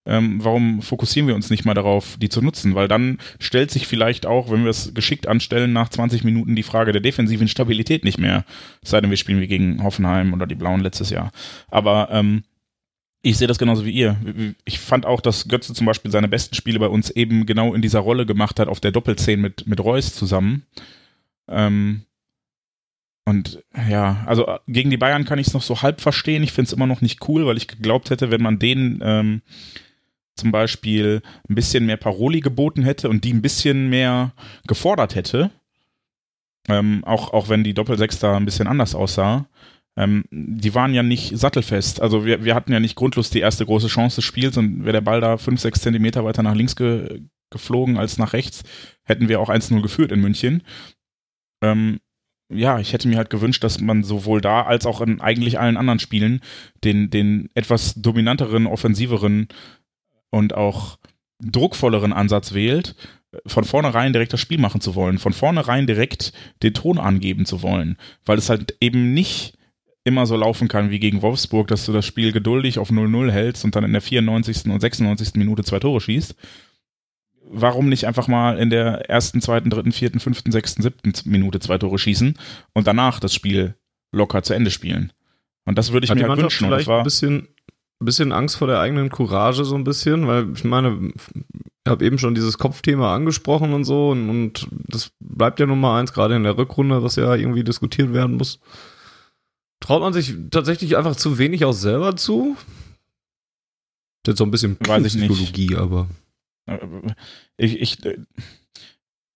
[0.07, 2.75] Ähm, warum fokussieren wir uns nicht mal darauf, die zu nutzen?
[2.75, 6.63] Weil dann stellt sich vielleicht auch, wenn wir es geschickt anstellen, nach 20 Minuten die
[6.63, 8.45] Frage der defensiven Stabilität nicht mehr.
[8.83, 11.33] sei denn, wir spielen wie gegen Hoffenheim oder die Blauen letztes Jahr.
[11.69, 12.45] Aber ähm,
[13.23, 14.57] ich sehe das genauso wie ihr.
[14.65, 17.83] Ich fand auch, dass Götze zum Beispiel seine besten Spiele bei uns eben genau in
[17.83, 20.65] dieser Rolle gemacht hat, auf der Doppelzehn mit, mit Reus zusammen.
[21.49, 22.03] Ähm,
[23.27, 26.43] und ja, also äh, gegen die Bayern kann ich es noch so halb verstehen.
[26.43, 29.43] Ich finde es immer noch nicht cool, weil ich geglaubt hätte, wenn man denen ähm,
[30.35, 34.33] zum Beispiel ein bisschen mehr Paroli geboten hätte und die ein bisschen mehr
[34.67, 35.51] gefordert hätte,
[36.69, 39.47] ähm, auch, auch wenn die Doppelsechs da ein bisschen anders aussah,
[39.97, 42.01] ähm, die waren ja nicht sattelfest.
[42.01, 44.95] Also wir, wir hatten ja nicht grundlos die erste große Chance des Spiels und wäre
[44.95, 47.23] der Ball da fünf, sechs Zentimeter weiter nach links ge
[47.53, 48.63] geflogen als nach rechts,
[49.03, 50.63] hätten wir auch 1-0 geführt in München.
[51.63, 51.99] Ähm,
[52.49, 55.77] ja, ich hätte mir halt gewünscht, dass man sowohl da als auch in eigentlich allen
[55.77, 56.43] anderen Spielen
[56.83, 59.49] den, den etwas dominanteren, offensiveren
[60.31, 60.99] und auch
[61.41, 62.95] druckvolleren Ansatz wählt,
[63.47, 67.63] von vornherein direkt das Spiel machen zu wollen, von vornherein direkt den Ton angeben zu
[67.63, 69.57] wollen, weil es halt eben nicht
[70.05, 73.65] immer so laufen kann wie gegen Wolfsburg, dass du das Spiel geduldig auf 0-0 hältst
[73.65, 74.67] und dann in der 94.
[74.67, 75.35] und 96.
[75.35, 76.35] Minute zwei Tore schießt.
[77.53, 81.79] Warum nicht einfach mal in der ersten, zweiten, dritten, vierten, fünften, sechsten, siebten Minute zwei
[81.79, 82.39] Tore schießen
[82.75, 83.75] und danach das Spiel
[84.13, 85.13] locker zu Ende spielen?
[85.67, 86.67] Und das würde ich Hat mir halt wünschen.
[86.67, 87.49] Vielleicht ein bisschen,
[88.01, 92.05] ein bisschen Angst vor der eigenen Courage, so ein bisschen, weil ich meine, ich habe
[92.05, 96.37] eben schon dieses Kopfthema angesprochen und so und, und das bleibt ja Nummer eins, gerade
[96.37, 98.61] in der Rückrunde, was ja irgendwie diskutiert werden muss.
[99.81, 102.57] Traut man sich tatsächlich einfach zu wenig auch selber zu?
[104.23, 106.09] Das ist so ein bisschen Weiß Psychologie, aber.
[107.57, 107.99] Ich, ich,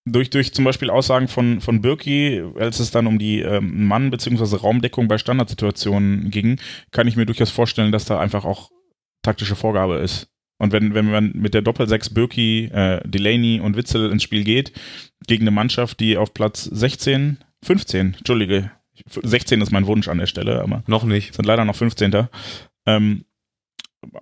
[0.04, 4.10] durch, durch zum Beispiel Aussagen von, von Birki, als es dann um die ähm, Mann-
[4.10, 4.56] bzw.
[4.56, 8.70] Raumdeckung bei Standardsituationen ging, kann ich mir durchaus vorstellen, dass da einfach auch
[9.22, 10.28] taktische Vorgabe ist.
[10.58, 14.72] Und wenn, wenn man mit der Doppel-6 Birki, äh, Delaney und Witzel ins Spiel geht,
[15.26, 18.70] gegen eine Mannschaft, die auf Platz 16, 15, Entschuldige,
[19.06, 21.34] 16 ist mein Wunsch an der Stelle, aber noch nicht.
[21.34, 22.28] Sind leider noch 15.
[22.86, 23.24] Ähm,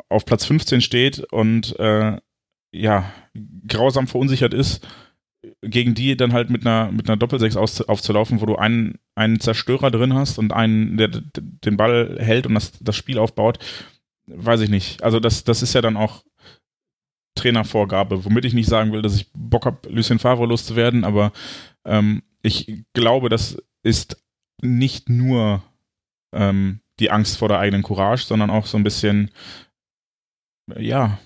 [0.09, 2.17] auf Platz 15 steht und äh,
[2.73, 3.13] ja,
[3.69, 4.87] grausam verunsichert ist,
[5.61, 9.91] gegen die dann halt mit einer, mit einer Doppelsechs aufzulaufen, wo du einen, einen Zerstörer
[9.91, 13.59] drin hast und einen, der den Ball hält und das, das Spiel aufbaut,
[14.27, 15.03] weiß ich nicht.
[15.03, 16.25] Also das, das ist ja dann auch
[17.35, 21.33] Trainervorgabe, womit ich nicht sagen will, dass ich Bock habe, Lucien Favre loszuwerden, aber
[21.85, 24.23] ähm, ich glaube, das ist
[24.63, 25.63] nicht nur
[26.33, 29.31] ähm, die Angst vor der eigenen Courage, sondern auch so ein bisschen,
[30.77, 31.19] ja,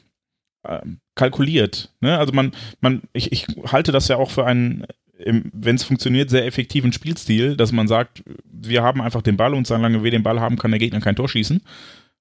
[0.63, 0.81] äh,
[1.15, 1.93] kalkuliert.
[2.01, 2.19] Ne?
[2.19, 4.87] Also man, man, ich, ich halte das ja auch für einen,
[5.19, 9.67] wenn es funktioniert, sehr effektiven Spielstil, dass man sagt, wir haben einfach den Ball und
[9.67, 11.63] solange wir den Ball haben, kann der Gegner kein Tor schießen.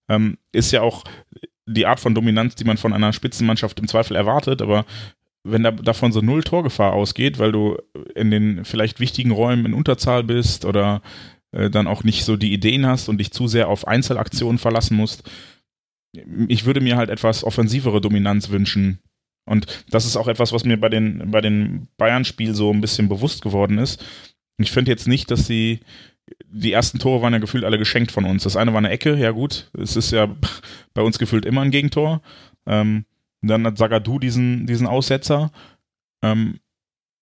[0.08, 1.04] Ähm, ist ja auch
[1.68, 4.86] die Art von Dominanz, die man von einer Spitzenmannschaft im Zweifel erwartet, aber
[5.46, 7.78] wenn da davon so null Torgefahr ausgeht, weil du
[8.16, 11.02] in den vielleicht wichtigen Räumen in Unterzahl bist oder
[11.52, 14.98] äh, dann auch nicht so die Ideen hast und dich zu sehr auf Einzelaktionen verlassen
[14.98, 15.30] musst,
[16.48, 19.00] ich würde mir halt etwas offensivere Dominanz wünschen.
[19.46, 23.10] Und das ist auch etwas, was mir bei den, bei den Bayern-Spiel so ein bisschen
[23.10, 24.04] bewusst geworden ist.
[24.58, 25.82] Ich finde jetzt nicht, dass sie
[26.48, 28.44] die ersten Tore waren ja gefühlt alle geschenkt von uns.
[28.44, 30.34] Das eine war eine Ecke, ja gut, es ist ja
[30.94, 32.22] bei uns gefühlt immer ein Gegentor.
[32.66, 33.06] Ähm,
[33.48, 35.52] dann hat Sagadu diesen, diesen Aussetzer.
[36.22, 36.60] Ähm,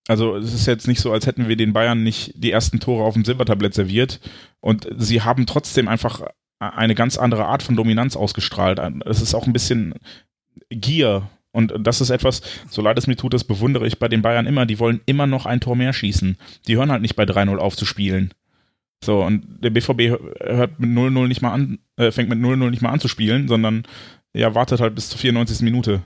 [0.08, 3.06] also es ist jetzt nicht so, als hätten wir den Bayern nicht die ersten Tore
[3.06, 4.20] auf dem Silbertablett serviert.
[4.60, 6.22] Und sie haben trotzdem einfach
[6.60, 8.80] eine ganz andere Art von Dominanz ausgestrahlt.
[9.06, 9.96] Es ist auch ein bisschen
[10.70, 11.30] Gier.
[11.52, 14.48] Und das ist etwas, so leid es mir tut, das bewundere ich bei den Bayern
[14.48, 14.66] immer.
[14.66, 16.38] Die wollen immer noch ein Tor mehr schießen.
[16.68, 18.34] Die hören halt nicht bei 3-0 auf zu spielen.
[19.04, 22.82] So, und der BVB hört mit 0-0 nicht mal an, äh, fängt mit 0-0 nicht
[22.82, 23.84] mal an zu spielen, sondern
[24.34, 25.62] ja, wartet halt bis zur 94.
[25.62, 26.04] Minute.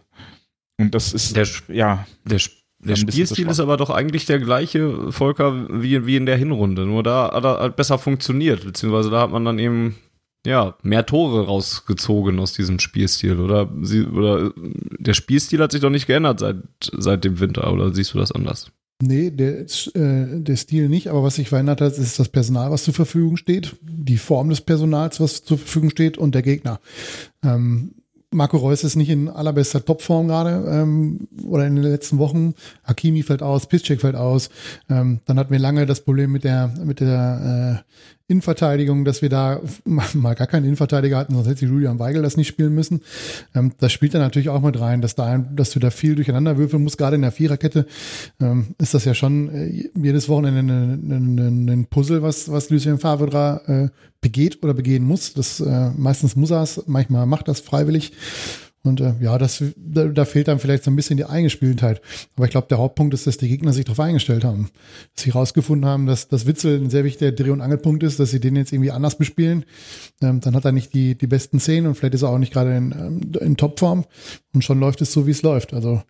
[0.79, 2.05] Und das ist, der, ja.
[2.25, 2.39] Der,
[2.79, 6.85] der Spielstil ist aber doch eigentlich der gleiche, Volker, wie, wie in der Hinrunde.
[6.85, 9.95] Nur da hat er halt besser funktioniert, beziehungsweise da hat man dann eben
[10.45, 13.69] ja, mehr Tore rausgezogen aus diesem Spielstil, oder?
[13.81, 16.57] Sie, oder der Spielstil hat sich doch nicht geändert seit,
[16.93, 18.71] seit dem Winter, oder siehst du das anders?
[19.01, 22.83] Nee, der, äh, der Stil nicht, aber was sich verändert hat, ist das Personal, was
[22.83, 26.79] zur Verfügung steht, die Form des Personals, was zur Verfügung steht und der Gegner.
[27.43, 27.93] Ähm,
[28.31, 32.55] Marco Reus ist nicht in allerbester Topform gerade ähm, oder in den letzten Wochen.
[32.83, 34.49] Hakimi fällt aus, Piszczek fällt aus.
[34.89, 39.29] Ähm, dann hatten wir lange das Problem mit der mit der äh, Innenverteidigung, dass wir
[39.29, 43.01] da mal gar keinen Innenverteidiger hatten, sonst hätte Julian Weigel das nicht spielen müssen.
[43.55, 46.57] Ähm, das spielt dann natürlich auch mit rein, dass, da, dass du da viel durcheinander
[46.57, 46.97] würfeln musst.
[46.97, 47.85] Gerade in der Viererkette
[48.41, 53.61] ähm, ist das ja schon äh, jedes Wochenende ein, Puzzle, was, was Lucien Favre
[53.93, 55.33] äh, begeht oder begehen muss.
[55.33, 58.11] Das äh, meistens muss er es, manchmal macht das freiwillig.
[58.83, 62.01] Und äh, ja, das, da, da, fehlt dann vielleicht so ein bisschen die Eingespieltheit.
[62.35, 64.69] Aber ich glaube, der Hauptpunkt ist, dass die Gegner sich darauf eingestellt haben.
[65.13, 68.31] Dass sie herausgefunden haben, dass das Witzel ein sehr wichtiger Dreh- und Angelpunkt ist, dass
[68.31, 69.65] sie den jetzt irgendwie anders bespielen.
[70.21, 72.53] Ähm, dann hat er nicht die, die besten Szenen und vielleicht ist er auch nicht
[72.53, 74.05] gerade in, ähm, in Topform.
[74.53, 75.73] Und schon läuft es so, wie es läuft.
[75.73, 76.01] Also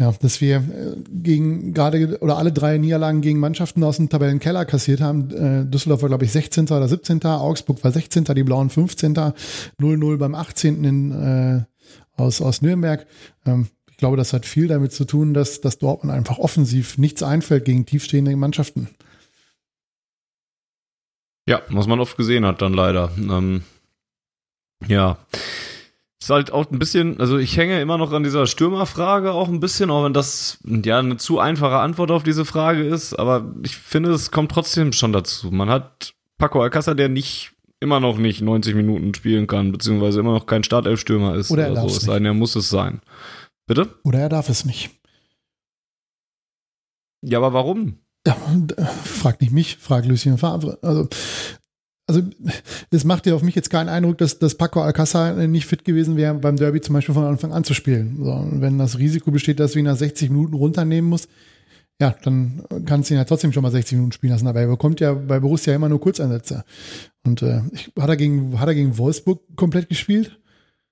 [0.00, 4.64] ja, dass wir äh, gegen gerade oder alle drei Niederlagen gegen Mannschaften aus dem Tabellenkeller
[4.64, 5.30] kassiert haben.
[5.30, 6.64] Äh, Düsseldorf war, glaube ich, 16.
[6.64, 7.22] oder 17.
[7.24, 8.24] Augsburg war 16.
[8.24, 9.14] Die Blauen 15.
[9.14, 10.82] 0-0 beim 18.
[10.82, 11.64] in äh,
[12.16, 13.06] aus, aus Nürnberg.
[13.46, 17.22] Ähm, ich glaube, das hat viel damit zu tun, dass, dass Dortmund einfach offensiv nichts
[17.22, 18.88] einfällt gegen tiefstehende Mannschaften.
[21.46, 23.10] Ja, was man oft gesehen hat, dann leider.
[23.16, 23.62] Ähm,
[24.86, 25.18] ja.
[26.20, 29.60] Ist halt auch ein bisschen, also ich hänge immer noch an dieser Stürmerfrage auch ein
[29.60, 33.76] bisschen, auch wenn das ja eine zu einfache Antwort auf diese Frage ist, aber ich
[33.76, 35.50] finde, es kommt trotzdem schon dazu.
[35.50, 40.32] Man hat Paco Alcázar, der nicht immer noch nicht 90 Minuten spielen kann, beziehungsweise immer
[40.32, 41.50] noch kein Startelfstürmer ist.
[41.50, 41.96] Oder er darf so.
[41.96, 43.00] es sein, er muss es sein.
[43.66, 43.88] Bitte?
[44.04, 44.90] Oder er darf es nicht.
[47.22, 47.98] Ja, aber warum?
[48.26, 48.36] Ja,
[49.04, 50.78] frag nicht mich, frag Lucien Favre.
[50.82, 51.08] Also,
[52.06, 52.22] also
[52.90, 56.16] es macht ja auf mich jetzt keinen Eindruck, dass, dass Paco Alcázar nicht fit gewesen
[56.16, 58.18] wäre, beim Derby zum Beispiel von Anfang an zu spielen.
[58.22, 61.28] So, wenn das Risiko besteht, dass du ihn nach 60 Minuten runternehmen musst,
[62.00, 64.46] ja, dann kannst du ihn ja trotzdem schon mal 60 Minuten spielen lassen.
[64.46, 66.64] Aber er bekommt ja bei Borussia immer nur Kurzeinsätze.
[67.24, 70.38] Und äh, ich, hat, er gegen, hat er gegen Wolfsburg komplett gespielt?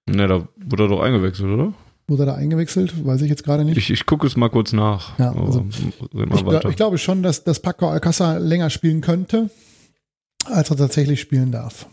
[0.08, 1.74] Ne, da wurde er doch eingewechselt, oder?
[2.06, 3.04] Wurde er da eingewechselt?
[3.04, 3.76] Weiß ich jetzt gerade nicht.
[3.76, 5.18] Ich, ich gucke es mal kurz nach.
[5.18, 9.50] Ja, also, ich, ich, glaube schon, dass, dass Paco Alcázar länger spielen könnte,
[10.44, 11.86] als er tatsächlich spielen darf.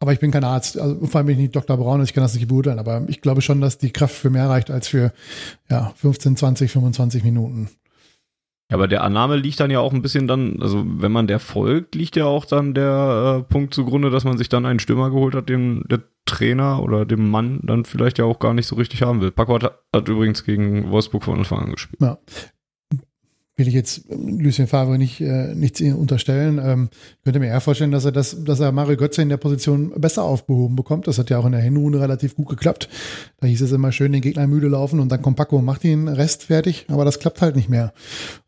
[0.00, 1.76] Aber ich bin kein Arzt, also vor allem bin ich nicht Dr.
[1.76, 4.48] Braun, ich kann das nicht beurteilen, aber ich glaube schon, dass die Kraft für mehr
[4.48, 5.12] reicht als für
[5.68, 7.68] ja, 15, 20, 25 Minuten.
[8.70, 11.40] Ja, aber der Annahme liegt dann ja auch ein bisschen dann, also wenn man der
[11.40, 15.10] folgt, liegt ja auch dann der äh, Punkt zugrunde, dass man sich dann einen Stürmer
[15.10, 18.76] geholt hat, den der Trainer oder dem Mann dann vielleicht ja auch gar nicht so
[18.76, 19.30] richtig haben will.
[19.30, 22.02] Paco hat, hat übrigens gegen Wolfsburg von Anfang an gespielt.
[22.02, 22.18] Ja
[23.58, 26.60] will ich jetzt Lucien Favre nicht, äh, nichts unterstellen.
[26.62, 26.88] Ähm,
[27.24, 30.22] könnte mir eher vorstellen, dass er das, dass er Mario Götze in der Position besser
[30.22, 31.08] aufbehoben bekommt.
[31.08, 32.88] Das hat ja auch in der Hinrunde relativ gut geklappt.
[33.40, 35.82] Da hieß es immer schön, den Gegner müde laufen und dann kommt Paco und macht
[35.82, 36.86] den Rest fertig.
[36.88, 37.92] Aber das klappt halt nicht mehr.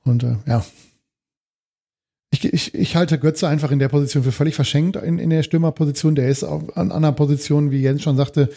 [0.04, 0.64] Und äh, ja.
[2.32, 5.42] Ich, ich, ich halte Götze einfach in der Position für völlig verschenkt in, in der
[5.42, 6.14] Stürmerposition.
[6.14, 8.50] Der ist auf, an anderen Positionen, wie Jens schon sagte,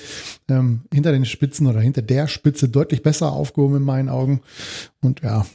[0.47, 4.41] ähm, hinter den Spitzen oder hinter der Spitze deutlich besser aufgehoben in meinen Augen.
[5.01, 5.47] Und ja,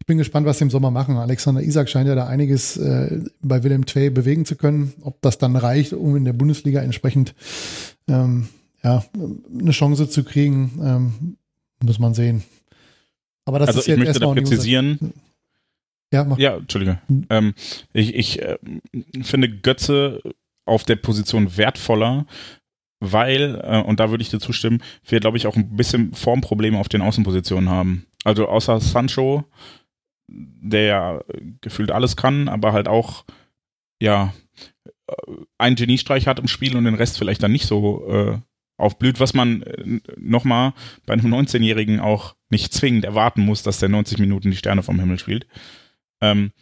[0.00, 1.16] ich bin gespannt, was sie im Sommer machen.
[1.16, 4.92] Alexander Isak scheint ja da einiges äh, bei Willem Twey bewegen zu können.
[5.02, 7.34] Ob das dann reicht, um in der Bundesliga entsprechend
[8.08, 8.48] ähm,
[8.84, 9.04] ja,
[9.58, 11.36] eine Chance zu kriegen, ähm,
[11.82, 12.44] muss man sehen.
[13.44, 15.12] Aber das also ist jetzt ich möchte da präzisieren.
[16.12, 16.38] Ja, mach.
[16.38, 17.00] ja, Entschuldige.
[17.08, 17.26] Hm.
[17.30, 17.54] Ähm,
[17.92, 18.58] ich ich äh,
[19.22, 20.22] finde Götze
[20.66, 22.26] auf der Position wertvoller,
[23.00, 26.78] weil, äh, und da würde ich dir zustimmen, wir, glaube ich, auch ein bisschen Formprobleme
[26.78, 28.06] auf den Außenpositionen haben.
[28.24, 29.44] Also außer Sancho
[30.28, 31.20] der ja
[31.60, 33.24] gefühlt alles kann, aber halt auch,
[34.00, 34.32] ja,
[35.58, 38.38] einen Geniestreich hat im Spiel und den Rest vielleicht dann nicht so äh,
[38.76, 40.72] aufblüht, was man äh, nochmal
[41.06, 44.98] bei einem 19-Jährigen auch nicht zwingend erwarten muss, dass der 90 Minuten die Sterne vom
[44.98, 45.46] Himmel spielt.
[46.20, 46.52] Ähm,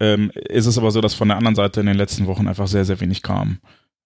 [0.00, 2.66] ähm, ist es aber so, dass von der anderen Seite in den letzten Wochen einfach
[2.66, 3.60] sehr, sehr wenig kam.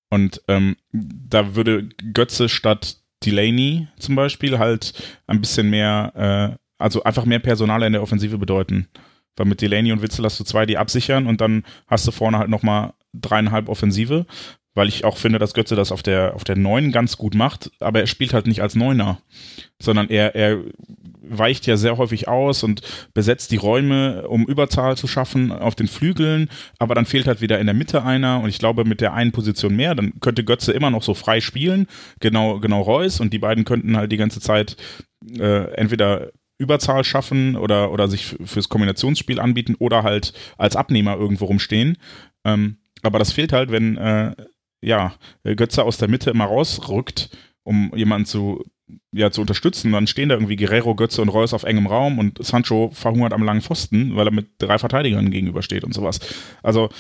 [0.09, 4.93] Und ähm, da würde Götze statt Delaney zum Beispiel halt
[5.27, 8.89] ein bisschen mehr äh, also einfach mehr Personal in der Offensive bedeuten.
[9.37, 12.39] Weil mit Delaney und Witzel hast du zwei, die absichern und dann hast du vorne
[12.39, 14.27] halt nochmal dreieinhalb Offensive,
[14.75, 17.71] weil ich auch finde, dass Götze das auf der, auf der Neun ganz gut macht,
[17.81, 19.21] aber er spielt halt nicht als Neuner,
[19.81, 20.63] sondern er, er
[21.23, 25.89] weicht ja sehr häufig aus und besetzt die Räume, um Überzahl zu schaffen auf den
[25.89, 29.13] Flügeln, aber dann fehlt halt wieder in der Mitte einer und ich glaube, mit der
[29.13, 31.87] einen Position mehr, dann könnte Götze immer noch so frei spielen,
[32.21, 34.77] genau, genau Reus und die beiden könnten halt die ganze Zeit
[35.39, 41.47] äh, entweder Überzahl schaffen oder, oder sich fürs Kombinationsspiel anbieten oder halt als Abnehmer irgendwo
[41.47, 41.97] rumstehen.
[42.45, 44.35] Ähm, aber das fehlt halt, wenn äh,
[44.83, 47.31] ja, Götze aus der Mitte immer rausrückt,
[47.63, 48.65] um jemanden zu,
[49.11, 49.93] ja, zu unterstützen.
[49.93, 53.43] Dann stehen da irgendwie Guerrero, Götze und Reus auf engem Raum und Sancho verhungert am
[53.43, 56.21] langen Pfosten, weil er mit drei Verteidigern gegenübersteht und sowas.
[56.63, 56.91] Also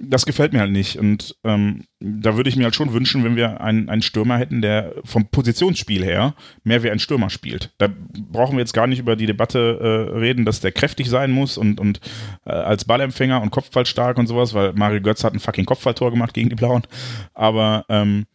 [0.00, 0.96] das gefällt mir halt nicht.
[0.96, 4.62] Und ähm, da würde ich mir halt schon wünschen, wenn wir einen, einen Stürmer hätten,
[4.62, 7.72] der vom Positionsspiel her mehr wie ein Stürmer spielt.
[7.78, 7.88] Da
[8.30, 11.58] brauchen wir jetzt gar nicht über die Debatte äh, reden, dass der kräftig sein muss
[11.58, 12.00] und, und
[12.44, 16.34] äh, als Ballempfänger und Kopfballstark und sowas, weil Mario Götz hat ein fucking Kopfballtor gemacht
[16.34, 16.82] gegen die Blauen.
[17.34, 18.26] Aber ähm,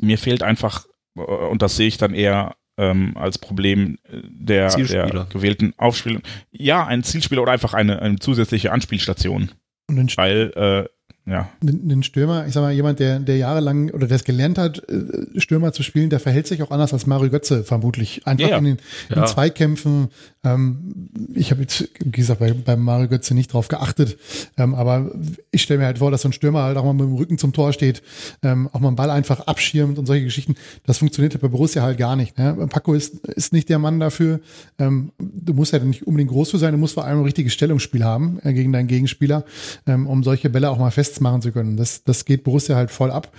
[0.00, 0.86] mir fehlt einfach,
[1.16, 6.22] äh, und das sehe ich dann eher ähm, als Problem der, der gewählten Aufspielung.
[6.50, 9.50] Ja, ein Zielspieler oder einfach eine, eine zusätzliche Anspielstation.
[9.88, 10.95] Weil äh,
[11.28, 11.48] ja.
[11.60, 15.40] Ein Stürmer, ich sag mal, jemand, der, der jahrelang oder der es gelernt hat, äh,
[15.40, 18.24] Stürmer zu spielen, der verhält sich auch anders als Mario Götze vermutlich.
[18.28, 19.26] Einfach ja, in den in ja.
[19.26, 20.08] Zweikämpfen.
[20.44, 24.18] Ähm, ich habe jetzt, wie gesagt, bei, bei Mario Götze nicht drauf geachtet.
[24.56, 25.10] Ähm, aber
[25.50, 27.38] ich stelle mir halt vor, dass so ein Stürmer halt auch mal mit dem Rücken
[27.38, 28.02] zum Tor steht,
[28.44, 30.54] ähm, auch mal einen Ball einfach abschirmt und solche Geschichten.
[30.86, 32.38] Das funktioniert ja bei Borussia halt gar nicht.
[32.38, 32.68] Ne?
[32.70, 34.38] Paco ist, ist nicht der Mann dafür.
[34.78, 37.52] Ähm, du musst ja nicht unbedingt groß für sein, du musst vor allem ein richtiges
[37.52, 39.44] Stellungsspiel haben äh, gegen deinen Gegenspieler,
[39.88, 41.76] ähm, um solche Bälle auch mal fest machen zu können.
[41.76, 43.32] Das, das geht Borussia halt voll ab.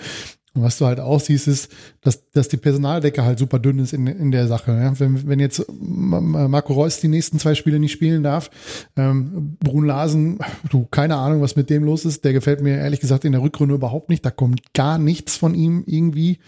[0.57, 3.93] Und was du halt auch siehst, ist, dass, dass die Personaldecke halt super dünn ist
[3.93, 4.71] in, in der Sache.
[4.71, 4.99] Ja?
[4.99, 8.49] Wenn, wenn jetzt Marco Reus die nächsten zwei Spiele nicht spielen darf,
[8.95, 10.39] ähm, Brun Larsen,
[10.69, 12.25] du, keine Ahnung, was mit dem los ist.
[12.25, 14.25] Der gefällt mir ehrlich gesagt in der Rückrunde überhaupt nicht.
[14.25, 16.39] Da kommt gar nichts von ihm irgendwie.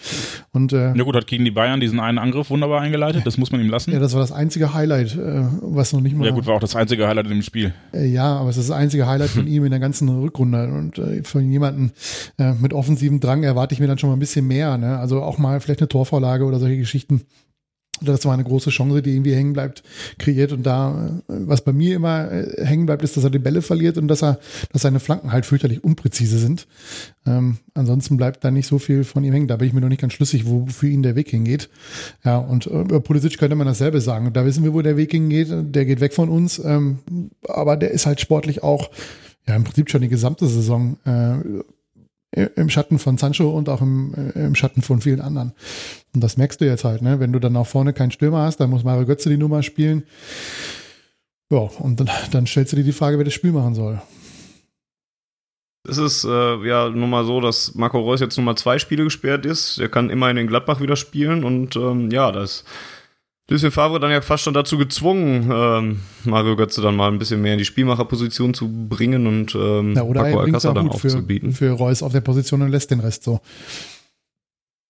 [0.54, 3.28] Und, äh, ja gut, hat gegen die Bayern diesen einen Angriff wunderbar eingeleitet.
[3.28, 3.92] Das muss man ihm lassen.
[3.92, 6.26] Ja, das war das einzige Highlight, äh, was noch nicht mal.
[6.26, 7.76] Ja gut, war auch das einzige Highlight in dem Spiel.
[7.94, 10.68] Äh, ja, aber es ist das einzige Highlight von ihm in der ganzen Rückrunde.
[10.68, 11.92] Und äh, von jemandem
[12.40, 14.78] äh, mit offensivem Drang erwarte ich mir dann schon mal ein bisschen mehr.
[14.78, 14.98] Ne?
[14.98, 17.22] Also auch mal vielleicht eine Torvorlage oder solche Geschichten.
[18.02, 19.84] Das war eine große Chance, die irgendwie hängen bleibt,
[20.18, 20.54] kreiert.
[20.54, 23.98] Und da, was bei mir immer äh, hängen bleibt, ist, dass er die Bälle verliert
[23.98, 24.40] und dass er,
[24.72, 26.68] dass seine Flanken halt fürchterlich unpräzise sind.
[27.26, 29.48] Ähm, ansonsten bleibt da nicht so viel von ihm hängen.
[29.48, 31.70] Da bin ich mir noch nicht ganz schlüssig, wo für ihn der Weg hingeht.
[32.24, 34.32] Ja, und äh, über Pulisic könnte man dasselbe sagen.
[34.34, 35.50] Da wissen wir, wo der Weg hingeht.
[35.52, 36.60] Der geht weg von uns.
[36.64, 37.00] Ähm,
[37.48, 38.90] aber der ist halt sportlich auch,
[39.48, 41.64] ja, im Prinzip schon die gesamte Saison äh,
[42.32, 45.54] im Schatten von Sancho und auch im, äh, im Schatten von vielen anderen.
[46.14, 47.20] Und das merkst du jetzt halt, ne?
[47.20, 50.04] Wenn du dann auch vorne keinen Stürmer hast, dann muss Mario Götze die Nummer spielen.
[51.52, 54.02] Ja, und dann, dann stellst du dir die Frage, wer das Spiel machen soll.
[55.88, 59.06] Es ist äh, ja nun mal so, dass Marco Reus jetzt nun mal zwei Spiele
[59.06, 59.80] gesperrt ist.
[59.80, 62.64] Er kann immer in den Gladbach wieder spielen und ähm, ja, das
[63.50, 67.42] Lucien Favre dann ja fast schon dazu gezwungen, ähm, Mario Götze dann mal ein bisschen
[67.42, 71.52] mehr in die Spielmacherposition zu bringen und ähm, ja, oder Paco Alcázar dann aufzubieten.
[71.52, 73.42] Für, für Reus auf der Position und lässt den Rest so.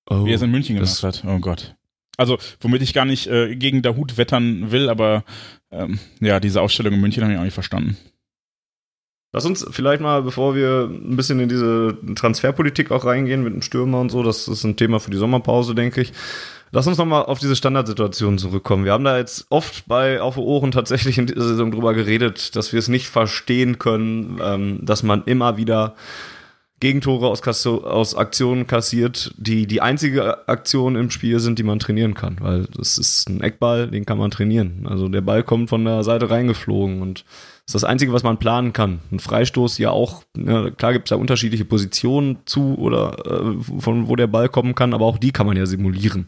[0.09, 1.23] Oh, Wie er es in München gemacht hat.
[1.25, 1.75] Oh Gott.
[2.17, 5.23] Also, womit ich gar nicht äh, gegen der Hut wettern will, aber
[5.71, 7.95] ähm, ja, diese Ausstellung in München habe ich auch nicht verstanden.
[9.31, 13.61] Lass uns vielleicht mal, bevor wir ein bisschen in diese Transferpolitik auch reingehen mit dem
[13.61, 16.13] Stürmer und so, das ist ein Thema für die Sommerpause, denke ich.
[16.71, 18.85] Lass uns nochmal auf diese Standardsituation zurückkommen.
[18.85, 22.73] Wir haben da jetzt oft bei Auf Ohren tatsächlich in dieser Saison drüber geredet, dass
[22.73, 25.95] wir es nicht verstehen können, ähm, dass man immer wieder
[26.79, 31.79] Gegentore aus, Kasso aus Aktionen kassiert, die die einzige Aktion im Spiel sind, die man
[31.79, 32.37] trainieren kann.
[32.39, 34.85] Weil das ist ein Eckball, den kann man trainieren.
[34.87, 37.25] Also der Ball kommt von der Seite reingeflogen und
[37.69, 38.97] ist das Einzige, was man planen kann.
[39.11, 44.07] Ein Freistoß ja auch, ja, klar gibt es da unterschiedliche Positionen zu oder äh, von
[44.07, 46.25] wo der Ball kommen kann, aber auch die kann man ja simulieren.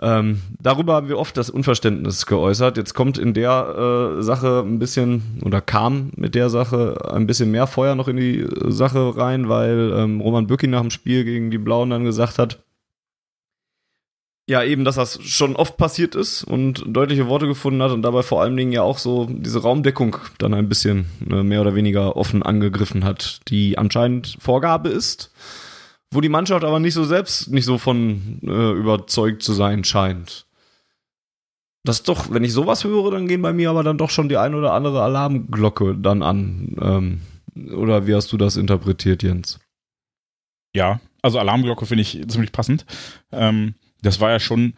[0.00, 2.76] Ähm, darüber haben wir oft das Unverständnis geäußert.
[2.76, 7.50] Jetzt kommt in der äh, Sache ein bisschen oder kam mit der Sache ein bisschen
[7.50, 11.24] mehr Feuer noch in die äh, Sache rein, weil ähm, Roman Bücki nach dem Spiel
[11.24, 12.60] gegen die Blauen dann gesagt hat,
[14.48, 18.22] ja, eben, dass das schon oft passiert ist und deutliche Worte gefunden hat und dabei
[18.22, 22.16] vor allen Dingen ja auch so diese Raumdeckung dann ein bisschen äh, mehr oder weniger
[22.16, 25.30] offen angegriffen hat, die anscheinend Vorgabe ist
[26.10, 30.46] wo die Mannschaft aber nicht so selbst nicht so von äh, überzeugt zu sein scheint.
[31.84, 34.36] Das doch, wenn ich sowas höre, dann gehen bei mir aber dann doch schon die
[34.36, 36.76] ein oder andere Alarmglocke dann an.
[36.80, 37.20] Ähm,
[37.72, 39.58] oder wie hast du das interpretiert, Jens?
[40.74, 42.84] Ja, also Alarmglocke finde ich ziemlich passend.
[43.32, 44.74] Ähm, das war ja schon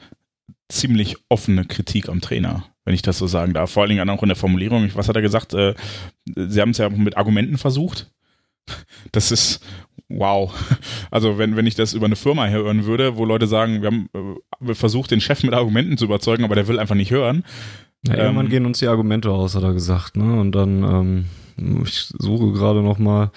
[0.68, 3.71] ziemlich offene Kritik am Trainer, wenn ich das so sagen darf.
[3.71, 4.91] Vor allen Dingen auch in der Formulierung.
[4.95, 5.55] Was hat er gesagt?
[5.55, 5.75] Äh,
[6.35, 8.11] sie haben es ja mit Argumenten versucht.
[9.12, 9.64] Das ist,
[10.09, 10.53] wow.
[11.11, 14.09] Also wenn, wenn ich das über eine Firma hören würde, wo Leute sagen, wir haben
[14.64, 17.45] äh, versucht, den Chef mit Argumenten zu überzeugen, aber der will einfach nicht hören.
[18.07, 20.41] Ja, ähm, irgendwann gehen uns die Argumente aus, hat er gesagt, ne?
[20.41, 21.25] Und dann ähm,
[21.84, 23.30] ich suche gerade noch mal.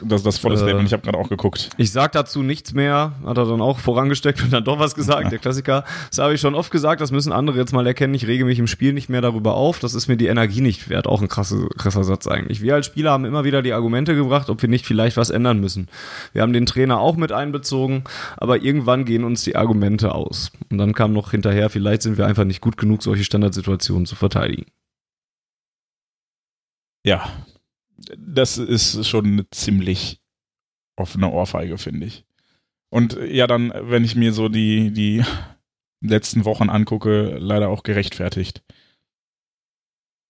[0.00, 1.70] Das, das volle Statement, äh, ich habe gerade auch geguckt.
[1.76, 5.24] Ich sag dazu nichts mehr, hat er dann auch vorangesteckt und dann doch was gesagt,
[5.24, 5.28] ja.
[5.30, 5.84] der Klassiker.
[6.10, 8.14] Das habe ich schon oft gesagt, das müssen andere jetzt mal erkennen.
[8.14, 10.88] Ich rege mich im Spiel nicht mehr darüber auf, das ist mir die Energie nicht
[10.88, 11.06] wert.
[11.06, 12.62] Auch ein krasser, krasser Satz eigentlich.
[12.62, 15.60] Wir als Spieler haben immer wieder die Argumente gebracht, ob wir nicht vielleicht was ändern
[15.60, 15.88] müssen.
[16.32, 18.04] Wir haben den Trainer auch mit einbezogen,
[18.36, 20.52] aber irgendwann gehen uns die Argumente aus.
[20.70, 24.16] Und dann kam noch hinterher, vielleicht sind wir einfach nicht gut genug, solche Standardsituationen zu
[24.16, 24.66] verteidigen.
[27.08, 27.26] Ja,
[28.18, 30.20] das ist schon eine ziemlich
[30.94, 32.26] offene Ohrfeige, finde ich.
[32.90, 35.24] Und ja, dann, wenn ich mir so die, die
[36.02, 38.62] letzten Wochen angucke, leider auch gerechtfertigt.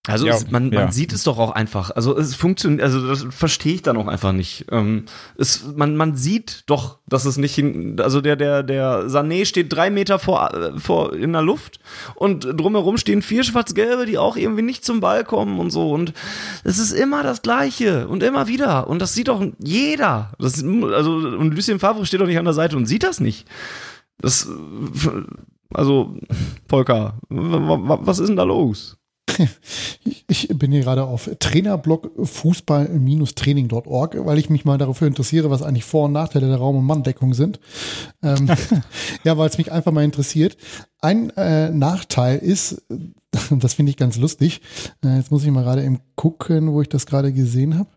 [0.08, 0.80] Also ja, es, man, ja.
[0.80, 1.90] man sieht es doch auch einfach.
[1.90, 4.64] Also es funktioniert, also das verstehe ich dann auch einfach nicht.
[4.70, 5.04] Ähm,
[5.36, 9.70] es, man, man sieht doch, dass es nicht hin, also der, der, der Sané steht
[9.70, 11.78] drei Meter vor, äh, vor in der Luft
[12.14, 15.90] und drumherum stehen vier Schwarz-Gelbe, die auch irgendwie nicht zum Ball kommen und so.
[15.90, 16.14] Und
[16.64, 18.88] es ist immer das Gleiche und immer wieder.
[18.88, 20.32] Und das sieht doch jeder.
[20.38, 23.46] Das, also, und Lucien Favre steht doch nicht an der Seite und sieht das nicht.
[24.20, 24.48] Das,
[25.74, 26.16] also,
[26.66, 28.97] Volker, was ist denn da los?
[30.26, 35.84] Ich bin hier gerade auf Trainerblog fußball-training.org, weil ich mich mal dafür interessiere, was eigentlich
[35.84, 37.60] Vor- und Nachteile der Raum- und Manndeckung sind.
[38.22, 38.48] Ähm,
[39.24, 40.56] ja, weil es mich einfach mal interessiert.
[41.00, 42.82] Ein äh, Nachteil ist,
[43.50, 44.60] das finde ich ganz lustig,
[45.04, 47.88] äh, jetzt muss ich mal gerade eben gucken, wo ich das gerade gesehen habe.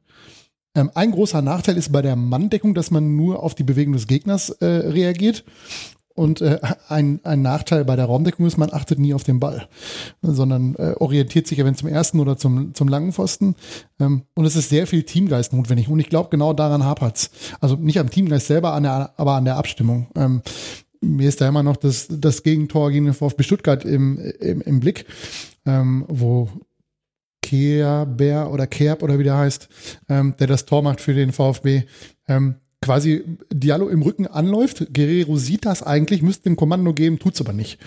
[0.74, 4.08] Ähm, ein großer Nachteil ist bei der Manndeckung, dass man nur auf die Bewegung des
[4.08, 5.44] Gegners äh, reagiert.
[6.14, 9.68] Und äh, ein, ein Nachteil bei der Raumdeckung ist, man achtet nie auf den Ball,
[10.22, 13.56] sondern äh, orientiert sich ja wenn zum ersten oder zum, zum langen Pfosten.
[14.00, 15.90] Ähm, und es ist sehr viel Teamgeist notwendig.
[15.90, 17.32] Und ich glaube, genau daran hapert's.
[17.60, 20.08] Also nicht am Teamgeist selber, an der, aber an der Abstimmung.
[20.16, 20.42] Ähm,
[21.02, 24.80] mir ist da immer noch das, das Gegentor gegen den VfB Stuttgart im, im, im
[24.80, 25.06] Blick,
[25.66, 26.50] ähm, wo
[27.42, 29.68] Kerbär oder Kerb oder wie der heißt,
[30.10, 31.84] ähm, der das Tor macht für den VfB.
[32.28, 34.94] Ähm, quasi Diallo im Rücken anläuft.
[34.94, 37.80] Guerrero sieht das eigentlich, müsste ein Kommando geben, tut's aber nicht.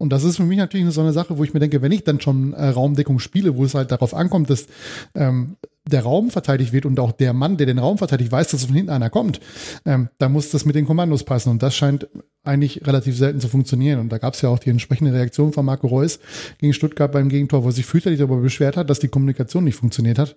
[0.00, 2.04] Und das ist für mich natürlich so eine Sache, wo ich mir denke, wenn ich
[2.04, 4.66] dann schon äh, Raumdeckung spiele, wo es halt darauf ankommt, dass
[5.14, 5.56] ähm,
[5.86, 8.74] der Raum verteidigt wird und auch der Mann, der den Raum verteidigt, weiß, dass von
[8.74, 9.40] hinten einer kommt,
[9.84, 11.50] ähm, da muss das mit den Kommandos passen.
[11.50, 12.08] Und das scheint
[12.44, 14.00] eigentlich relativ selten zu funktionieren.
[14.00, 16.18] Und da gab es ja auch die entsprechende Reaktion von Marco Reus
[16.56, 20.18] gegen Stuttgart beim Gegentor, wo sich fürchterlich darüber beschwert hat, dass die Kommunikation nicht funktioniert
[20.18, 20.34] hat.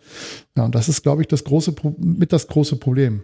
[0.58, 3.24] Ja, und das ist, glaube ich, das große, mit das große Problem.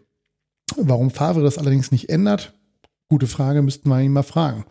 [0.78, 2.53] Warum Favre das allerdings nicht ändert,
[3.09, 4.65] gute Frage, müssten wir ihn mal fragen.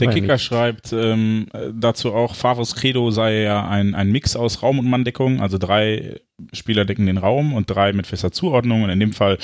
[0.00, 4.78] Der Kicker schreibt ähm, dazu auch, Favres Credo sei ja ein, ein Mix aus Raum-
[4.78, 6.20] und Manndeckung, also drei
[6.52, 8.82] Spieler decken den Raum und drei mit fester Zuordnung.
[8.82, 9.38] Und in dem Fall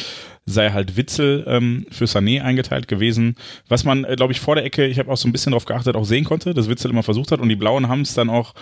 [0.47, 3.37] sei halt Witzel ähm, für Sané eingeteilt gewesen,
[3.69, 5.67] was man, äh, glaube ich, vor der Ecke, ich habe auch so ein bisschen drauf
[5.67, 7.41] geachtet, auch sehen konnte, dass Witzel immer versucht hat.
[7.41, 8.55] Und die Blauen haben es dann auch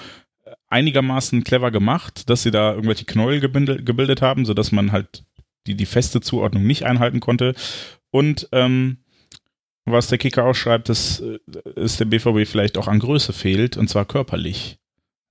[0.69, 5.25] einigermaßen clever gemacht, dass sie da irgendwelche Knäuel gebildet, gebildet haben, sodass man halt
[5.69, 7.55] die, die feste Zuordnung nicht einhalten konnte
[8.11, 8.99] und ähm,
[9.93, 11.23] was der Kicker auch schreibt, dass
[11.77, 14.79] es der BVB vielleicht auch an Größe fehlt, und zwar körperlich.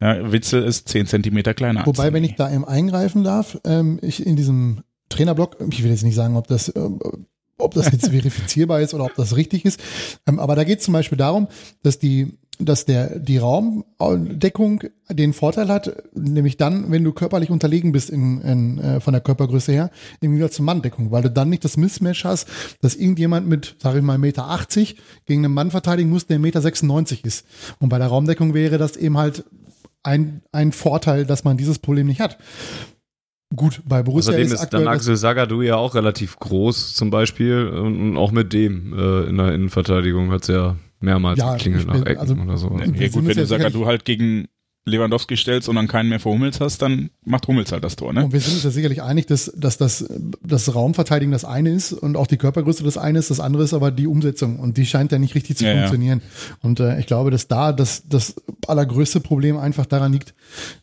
[0.02, 1.86] Ja, Witzel ist 10 Zentimeter kleiner.
[1.86, 6.04] Wobei, wenn ich da eben eingreifen darf, ähm, ich in diesem Trainerblock, ich will jetzt
[6.04, 6.90] nicht sagen, ob das, äh,
[7.58, 9.82] ob das jetzt verifizierbar ist oder ob das richtig ist,
[10.28, 11.48] ähm, aber da geht es zum Beispiel darum,
[11.82, 17.92] dass die dass der die Raumdeckung den Vorteil hat, nämlich dann, wenn du körperlich unterlegen
[17.92, 19.92] bist in, in, äh, von der Körpergröße her,
[20.22, 22.48] im Gegensatz zur Manndeckung, weil du dann nicht das Mismatch hast,
[22.82, 26.62] dass irgendjemand mit, sag ich mal, Meter 80 gegen einen Mann verteidigen muss, der Meter
[26.62, 27.46] 96 ist.
[27.80, 29.46] Und bei der Raumdeckung wäre das eben halt
[30.04, 32.38] ein, ein Vorteil, dass man dieses Problem nicht hat.
[33.56, 37.68] Gut, bei Borussia Außerdem ist, ist dann Axel Sagadou ja auch relativ groß zum Beispiel
[37.68, 42.06] und auch mit dem äh, in der Innenverteidigung hat es ja mehrmals ja, geklingelt nach
[42.06, 42.78] Ecken also, oder so.
[42.78, 44.48] Ja, gut, wenn du Sagadou halt gegen
[44.88, 48.14] Lewandowski stellst und dann keinen mehr für Hummels hast, dann macht Hummels halt das Tor.
[48.14, 48.26] Ne?
[48.26, 50.06] Und wir sind uns ja sicherlich einig, dass, dass das,
[50.42, 53.74] das Raumverteidigen das eine ist und auch die Körpergröße das eine ist, das andere ist
[53.74, 55.78] aber die Umsetzung und die scheint ja nicht richtig zu Ja, ja.
[55.80, 56.22] funktionieren.
[56.62, 58.36] Und äh, ich glaube, dass da das, das
[58.68, 60.34] allergrößte Problem einfach daran liegt,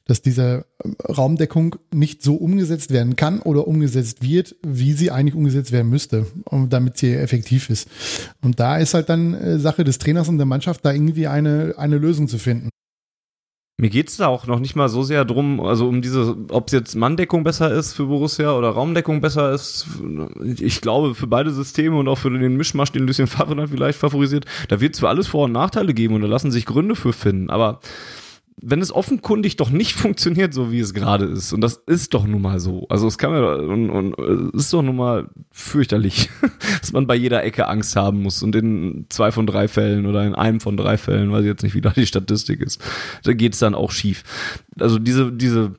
[0.07, 5.35] dass diese ähm, Raumdeckung nicht so umgesetzt werden kann oder umgesetzt wird, wie sie eigentlich
[5.35, 6.27] umgesetzt werden müsste,
[6.69, 7.89] damit sie effektiv ist.
[8.43, 11.75] Und da ist halt dann äh, Sache des Trainers und der Mannschaft, da irgendwie eine,
[11.79, 12.69] eine Lösung zu finden.
[13.85, 16.73] Mir geht's da auch noch nicht mal so sehr drum, also um diese, ob es
[16.73, 19.87] jetzt Manndeckung besser ist für Borussia oder Raumdeckung besser ist.
[20.57, 23.99] Ich glaube, für beide Systeme und auch für den Mischmasch, den Lucien Favre dann vielleicht
[23.99, 26.97] favorisiert, da wird es für alles Vor- und Nachteile geben und da lassen sich Gründe
[26.97, 27.51] für finden.
[27.51, 27.81] Aber
[28.67, 32.27] wenn es offenkundig doch nicht funktioniert, so wie es gerade ist, und das ist doch
[32.27, 34.19] nun mal so, also es kann ja, und, und
[34.55, 36.31] es ist doch nun mal fürchterlich,
[36.81, 40.25] dass man bei jeder Ecke Angst haben muss und in zwei von drei Fällen oder
[40.25, 42.81] in einem von drei Fällen, weiß ich jetzt nicht, wie da die Statistik ist,
[43.23, 44.25] da geht's dann auch schief.
[44.79, 45.75] Also diese, diese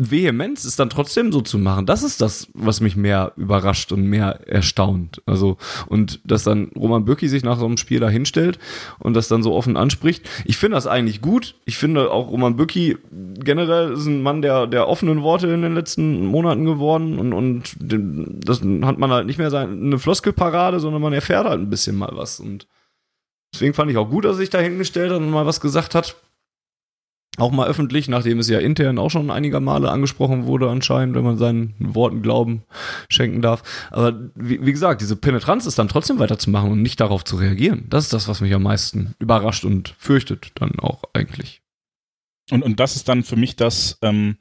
[0.00, 1.84] Vehemenz ist dann trotzdem so zu machen.
[1.84, 5.20] Das ist das, was mich mehr überrascht und mehr erstaunt.
[5.26, 8.58] Also, und dass dann Roman Bürki sich nach so einem Spiel da hinstellt
[8.98, 10.28] und das dann so offen anspricht.
[10.44, 11.56] Ich finde das eigentlich gut.
[11.66, 15.74] Ich finde auch Roman Bürki generell ist ein Mann der, der offenen Worte in den
[15.74, 21.02] letzten Monaten geworden und, und das hat man halt nicht mehr seine, eine Floskelparade, sondern
[21.02, 22.40] man erfährt halt ein bisschen mal was.
[22.40, 22.66] Und
[23.52, 25.94] deswegen fand ich auch gut, dass er sich da hingestellt hat und mal was gesagt
[25.94, 26.16] hat.
[27.38, 31.24] Auch mal öffentlich, nachdem es ja intern auch schon einiger Male angesprochen wurde, anscheinend, wenn
[31.24, 32.64] man seinen Worten Glauben
[33.08, 33.62] schenken darf.
[33.90, 37.86] Aber wie, wie gesagt, diese Penetranz ist dann trotzdem weiterzumachen und nicht darauf zu reagieren.
[37.88, 41.62] Das ist das, was mich am meisten überrascht und fürchtet dann auch eigentlich.
[42.50, 44.36] Und, und das ist dann für mich das, ähm,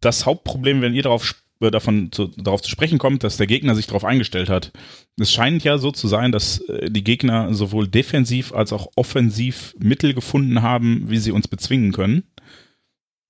[0.00, 1.24] das Hauptproblem, wenn ihr darauf
[1.60, 4.72] davon zu, darauf zu sprechen kommt, dass der Gegner sich darauf eingestellt hat.
[5.18, 9.74] Es scheint ja so zu sein, dass äh, die Gegner sowohl defensiv als auch offensiv
[9.78, 12.24] Mittel gefunden haben, wie sie uns bezwingen können.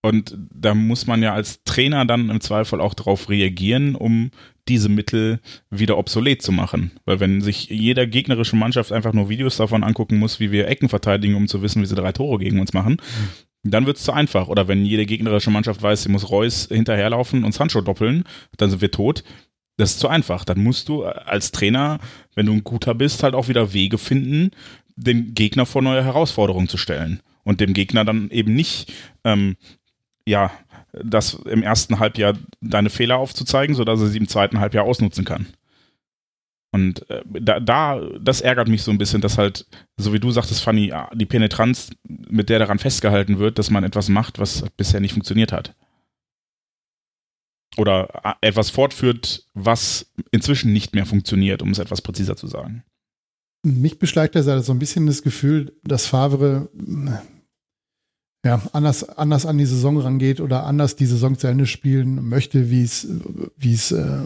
[0.00, 4.30] Und da muss man ja als Trainer dann im Zweifel auch darauf reagieren, um
[4.68, 6.92] diese Mittel wieder obsolet zu machen.
[7.04, 10.88] Weil wenn sich jeder gegnerische Mannschaft einfach nur Videos davon angucken muss, wie wir Ecken
[10.88, 12.98] verteidigen, um zu wissen, wie sie drei Tore gegen uns machen,
[13.70, 14.48] dann wird es zu einfach.
[14.48, 18.24] Oder wenn jede gegnerische Mannschaft weiß, sie muss Reus hinterherlaufen und Sancho doppeln,
[18.56, 19.24] dann sind wir tot.
[19.76, 20.44] Das ist zu einfach.
[20.44, 21.98] Dann musst du als Trainer,
[22.34, 24.50] wenn du ein guter bist, halt auch wieder Wege finden,
[24.96, 27.20] den Gegner vor neue Herausforderungen zu stellen.
[27.44, 28.92] Und dem Gegner dann eben nicht,
[29.24, 29.56] ähm,
[30.26, 30.50] ja,
[30.92, 35.46] das im ersten Halbjahr deine Fehler aufzuzeigen, sodass er sie im zweiten Halbjahr ausnutzen kann.
[36.78, 39.66] Und äh, da, da, das ärgert mich so ein bisschen, dass halt,
[39.96, 43.84] so wie du sagtest, Fanny, ah, die Penetranz, mit der daran festgehalten wird, dass man
[43.84, 45.74] etwas macht, was bisher nicht funktioniert hat.
[47.76, 52.84] Oder äh, etwas fortführt, was inzwischen nicht mehr funktioniert, um es etwas präziser zu sagen.
[53.64, 56.70] Mich beschleicht da so ein bisschen das Gefühl, dass Favre
[58.44, 62.70] ja, anders, anders an die Saison rangeht oder anders die Saison zu Ende spielen möchte,
[62.70, 63.08] wie es,
[63.56, 64.20] wie es äh,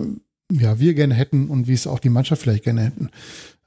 [0.60, 3.10] ja, wir gerne hätten und wie es auch die Mannschaft vielleicht gerne hätten.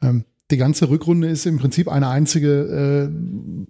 [0.01, 3.67] Ähm, die ganze Rückrunde ist im Prinzip eine einzige, äh,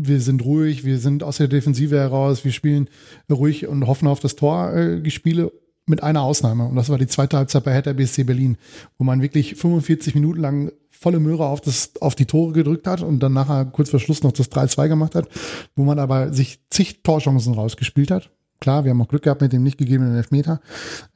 [0.00, 2.88] wir sind ruhig, wir sind aus der Defensive heraus, wir spielen
[3.30, 5.50] ruhig und hoffen auf das Tor, äh, Spiele
[5.86, 6.66] mit einer Ausnahme.
[6.66, 8.58] Und das war die zweite Halbzeit bei Hertha BSC Berlin,
[8.98, 13.02] wo man wirklich 45 Minuten lang volle Möhre auf, das, auf die Tore gedrückt hat
[13.02, 15.28] und dann nachher kurz vor Schluss noch das 3-2 gemacht hat,
[15.76, 18.30] wo man aber sich zig Torchancen rausgespielt hat.
[18.60, 20.60] Klar, wir haben auch Glück gehabt mit dem nicht gegebenen Elfmeter.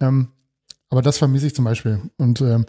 [0.00, 0.28] Ähm,
[0.92, 2.00] aber das vermisse ich zum Beispiel.
[2.18, 2.66] Und ähm,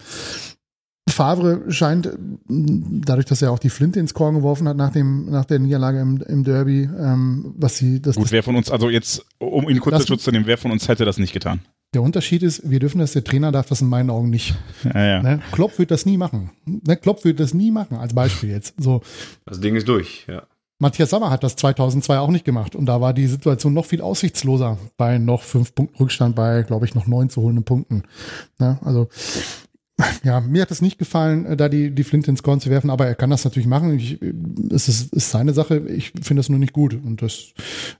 [1.08, 2.08] Favre scheint,
[2.48, 6.00] dadurch, dass er auch die Flinte ins Korn geworfen hat nach, dem, nach der Niederlage
[6.00, 8.00] im, im Derby, ähm, was sie.
[8.00, 10.58] Das, Gut, das, wer von uns, also jetzt, um ihn kurz Schutz zu nehmen, wer
[10.58, 11.60] von uns hätte das nicht getan?
[11.94, 14.54] der Unterschied ist, wir dürfen das, der Trainer darf das in meinen Augen nicht.
[14.82, 15.22] Ja, ja.
[15.22, 15.40] Ne?
[15.52, 16.50] Klopp wird das nie machen.
[16.64, 16.96] Ne?
[16.96, 18.74] Klopp wird das nie machen, als Beispiel jetzt.
[18.82, 19.00] So,
[19.46, 20.42] Das Ding ist durch, ja.
[20.78, 24.00] Matthias Sammer hat das 2002 auch nicht gemacht und da war die Situation noch viel
[24.00, 28.02] aussichtsloser bei noch fünf Punkten Rückstand bei, glaube ich, noch neun zu holenden Punkten.
[28.58, 28.78] Ne?
[28.82, 29.08] Also
[30.24, 32.90] ja, mir hat es nicht gefallen, äh, da die, die Flinte ins Korn zu werfen,
[32.90, 33.96] aber er kann das natürlich machen.
[33.96, 34.34] Ich, äh,
[34.70, 35.78] es ist, ist seine Sache.
[35.88, 37.52] Ich finde es nur nicht gut und das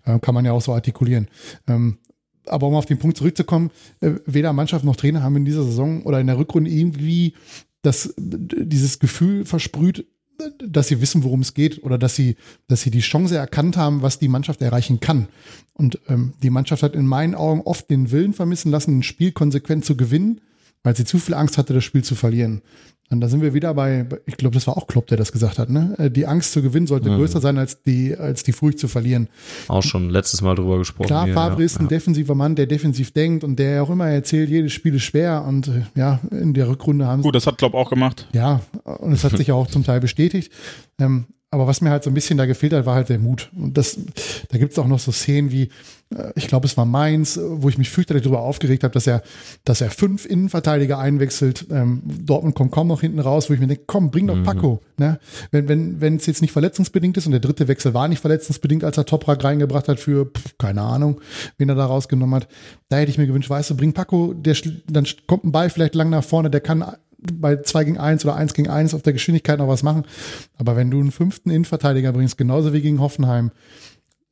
[0.04, 1.28] äh, kann man ja auch so artikulieren.
[1.68, 1.98] Ähm,
[2.46, 3.70] aber um auf den Punkt zurückzukommen,
[4.00, 7.34] äh, weder Mannschaft noch Trainer haben in dieser Saison oder in der Rückrunde irgendwie
[7.82, 10.06] das, dieses Gefühl versprüht,
[10.59, 14.03] dass sie wissen, worum es geht oder dass sie, dass sie die Chance erkannt haben,
[14.03, 15.28] was die Mannschaft erreichen kann.
[15.72, 19.32] Und ähm, die Mannschaft hat in meinen Augen oft den Willen vermissen lassen, ein Spiel
[19.32, 20.41] konsequent zu gewinnen,
[20.82, 22.62] weil sie zu viel Angst hatte, das Spiel zu verlieren.
[23.11, 25.59] Und da sind wir wieder bei, ich glaube, das war auch Klopp, der das gesagt
[25.59, 25.94] hat, ne?
[25.98, 27.16] Äh, Die Angst zu gewinnen sollte Mhm.
[27.16, 29.28] größer sein als die, als die Furcht zu verlieren.
[29.68, 31.09] Auch schon letztes Mal drüber gesprochen.
[31.09, 31.66] Klar, hier, Favre ja.
[31.66, 35.02] ist ein defensiver Mann, der defensiv denkt und der auch immer erzählt, jedes Spiel ist
[35.02, 38.26] schwer und äh, ja, in der Rückrunde haben sie Gut, das hat Klopp auch gemacht.
[38.32, 40.50] ja, und es hat sich ja auch zum Teil bestätigt.
[40.98, 43.50] Ähm, aber was mir halt so ein bisschen da gefehlt hat, war halt der Mut.
[43.55, 43.96] Und das,
[44.48, 45.68] da gibt es auch noch so Szenen wie,
[46.36, 49.22] ich glaube, es war Mainz, äh, wo ich mich fürchterlich darüber aufgeregt habe, dass er,
[49.64, 51.66] dass er fünf Innenverteidiger einwechselt.
[51.70, 54.80] Ähm, Dortmund kommt kaum noch hinten raus, wo ich mir denke, komm, bring doch Paco.
[54.96, 55.18] Ne?
[55.50, 58.84] Wenn wenn wenn es jetzt nicht verletzungsbedingt ist und der dritte Wechsel war nicht verletzungsbedingt,
[58.84, 61.20] als er Toprak reingebracht hat für, pf, keine Ahnung,
[61.59, 62.48] wen er da rausgenommen hat,
[62.88, 64.57] da hätte ich mir gewünscht, weißt du, bring Paco, der,
[64.88, 66.84] dann kommt ein Ball vielleicht lang nach vorne, der kann
[67.32, 70.05] bei 2 gegen 1 oder 1 gegen 1 auf der Geschwindigkeit noch was machen.
[70.57, 73.50] Aber wenn du einen fünften Innenverteidiger bringst, genauso wie gegen Hoffenheim,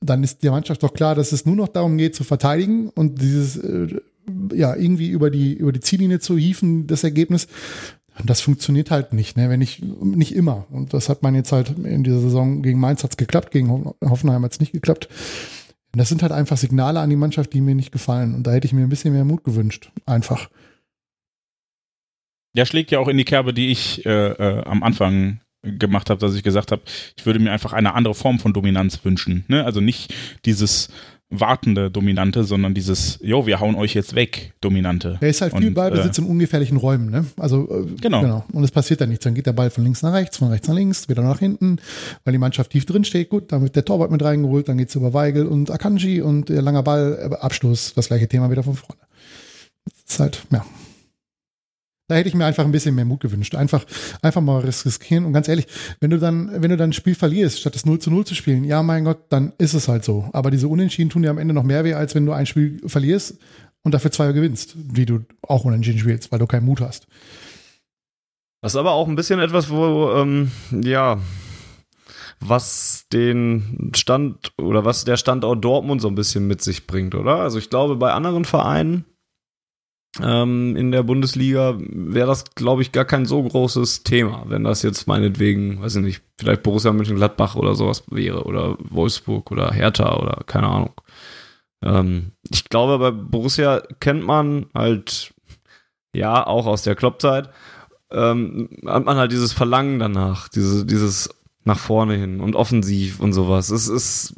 [0.03, 3.21] dann ist der Mannschaft doch klar, dass es nur noch darum geht zu verteidigen und
[3.21, 4.01] dieses äh,
[4.53, 7.49] ja irgendwie über die über die Ziellinie zu hieven, das Ergebnis.
[8.19, 9.49] Und das funktioniert halt nicht, ne?
[9.49, 10.67] wenn ich nicht immer.
[10.71, 13.97] Und das hat man jetzt halt in dieser Saison gegen Mainz hat's geklappt, gegen Ho-
[14.05, 15.09] Hoffenheim hat's nicht geklappt.
[15.93, 18.35] Und das sind halt einfach Signale an die Mannschaft, die mir nicht gefallen.
[18.35, 19.91] Und da hätte ich mir ein bisschen mehr Mut gewünscht.
[20.05, 20.51] Einfach.
[22.55, 26.21] Ja, schlägt ja auch in die Kerbe, die ich äh, äh, am Anfang gemacht habe,
[26.21, 26.83] dass ich gesagt habe,
[27.17, 29.45] ich würde mir einfach eine andere Form von Dominanz wünschen.
[29.49, 29.65] Ne?
[29.65, 30.13] Also nicht
[30.45, 30.89] dieses
[31.33, 35.17] wartende Dominante, sondern dieses, jo, wir hauen euch jetzt weg, Dominante.
[35.21, 37.25] Er ist halt viel Und, Ballbesitz in ungefährlichen Räumen, ne?
[37.39, 38.45] Also äh, Genau.
[38.53, 39.25] Und es passiert dann nichts.
[39.25, 41.79] Dann geht der Ball von links nach rechts, von rechts nach links, wieder nach hinten,
[42.25, 43.31] weil die Mannschaft tief drin steht.
[43.31, 46.61] Gut, dann wird der Torwart mit reingeholt, dann geht's über Weigel und Akanji und der
[46.61, 49.01] langer Ball, äh, Abschluss, das gleiche Thema wieder von vorne.
[50.05, 50.67] Das ist halt, ja.
[52.13, 53.55] Da hätte ich mir einfach ein bisschen mehr Mut gewünscht.
[53.55, 53.87] Einfach,
[54.21, 55.25] einfach mal riskieren.
[55.25, 55.67] Und ganz ehrlich,
[56.01, 58.35] wenn du dann, wenn du dann ein Spiel verlierst, statt das 0 zu 0 zu
[58.35, 60.29] spielen, ja, mein Gott, dann ist es halt so.
[60.35, 62.83] Aber diese Unentschieden tun dir am Ende noch mehr weh, als wenn du ein Spiel
[62.85, 63.39] verlierst
[63.83, 67.07] und dafür zwei gewinnst, wie du auch unentschieden spielst, weil du keinen Mut hast.
[68.61, 70.53] Das ist aber auch ein bisschen etwas, wo, ähm,
[70.83, 71.19] ja,
[72.41, 77.37] was den Stand oder was der Standort Dortmund so ein bisschen mit sich bringt, oder?
[77.37, 79.07] Also ich glaube, bei anderen Vereinen
[80.21, 84.83] ähm, in der Bundesliga wäre das, glaube ich, gar kein so großes Thema, wenn das
[84.83, 90.17] jetzt meinetwegen, weiß ich nicht, vielleicht Borussia Mönchengladbach oder sowas wäre oder Wolfsburg oder Hertha
[90.19, 90.93] oder keine Ahnung.
[91.83, 95.33] Ähm, ich glaube, bei Borussia kennt man halt,
[96.15, 97.49] ja, auch aus der Kloppzeit,
[98.11, 101.31] ähm, hat man halt dieses Verlangen danach, diese, dieses
[101.65, 103.71] nach vorne hin und offensiv und sowas.
[103.71, 104.35] Es ist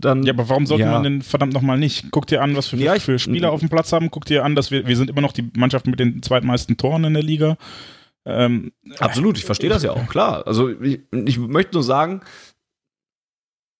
[0.00, 0.22] dann.
[0.24, 0.90] Ja, aber warum sollte Ja.
[0.92, 2.06] man denn verdammt nochmal nicht?
[2.10, 4.10] Guck dir an, was wir Ja, ich- für Spieler auf dem Platz haben.
[4.10, 7.04] Guck dir an, dass wir, wir sind immer noch die Mannschaft mit den zweitmeisten Toren
[7.04, 7.56] in der Liga.
[8.26, 10.46] Ähm, Absolut, ich verstehe das ja auch, klar.
[10.46, 12.20] Also ich, ich möchte nur sagen,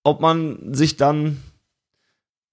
[0.02, 1.36] ob man sich dann,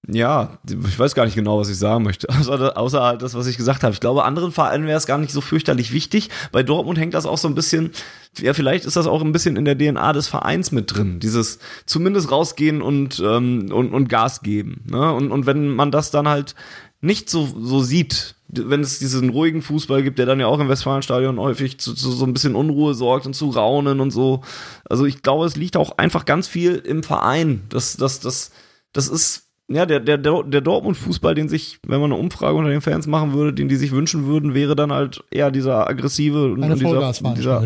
[0.07, 3.47] ja, ich weiß gar nicht genau, was ich sagen möchte, außer, außer halt das, was
[3.47, 3.93] ich gesagt habe.
[3.93, 6.29] Ich glaube, anderen Vereinen wäre es gar nicht so fürchterlich wichtig.
[6.51, 7.91] Bei Dortmund hängt das auch so ein bisschen,
[8.39, 11.19] ja, vielleicht ist das auch ein bisschen in der DNA des Vereins mit drin.
[11.19, 14.83] Dieses zumindest rausgehen und, ähm, und, und Gas geben.
[14.89, 15.13] Ne?
[15.13, 16.55] Und, und wenn man das dann halt
[17.01, 20.69] nicht so, so sieht, wenn es diesen ruhigen Fußball gibt, der dann ja auch im
[20.69, 24.41] Westfalenstadion häufig zu, zu so ein bisschen Unruhe sorgt und zu Raunen und so.
[24.85, 27.63] Also ich glaube, es liegt auch einfach ganz viel im Verein.
[27.69, 28.51] Das, das, das,
[28.93, 32.79] das ist, ja, der, der, der Dortmund-Fußball, den sich, wenn man eine Umfrage unter den
[32.79, 36.63] Fans machen würde, den die sich wünschen würden, wäre dann halt eher dieser aggressive und
[36.63, 37.65] Eine und dieser, dieser,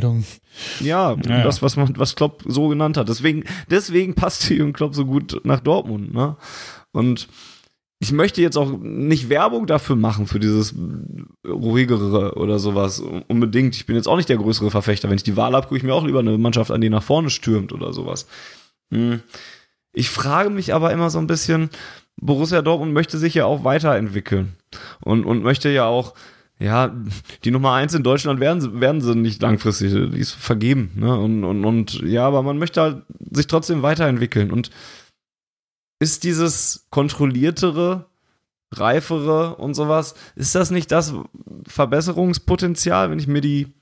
[0.80, 1.43] Ja, ja.
[1.43, 3.08] das, was man, was Klopp so genannt hat.
[3.08, 6.38] Deswegen, deswegen passt Jürgen Klopp so gut nach Dortmund, ne?
[6.91, 7.28] Und
[7.99, 10.74] ich möchte jetzt auch nicht Werbung dafür machen, für dieses
[11.47, 13.76] ruhigere oder sowas unbedingt.
[13.76, 15.08] Ich bin jetzt auch nicht der größere Verfechter.
[15.08, 17.04] Wenn ich die Wahl habe, gucke ich mir auch lieber eine Mannschaft an, die nach
[17.04, 18.26] vorne stürmt oder sowas.
[18.91, 19.22] Hm.
[19.93, 21.69] Ich frage mich aber immer so ein bisschen,
[22.21, 24.55] Borussia Dortmund möchte sich ja auch weiterentwickeln
[25.01, 26.13] und, und möchte ja auch,
[26.59, 26.95] ja,
[27.43, 31.17] die Nummer eins in Deutschland werden, werden sie nicht langfristig, die ist vergeben, ne?
[31.17, 34.51] Und, und, und ja, aber man möchte halt sich trotzdem weiterentwickeln.
[34.51, 34.69] Und
[35.99, 38.05] ist dieses kontrolliertere,
[38.73, 41.13] reifere und sowas, ist das nicht das
[41.67, 43.73] Verbesserungspotenzial, wenn ich mir die,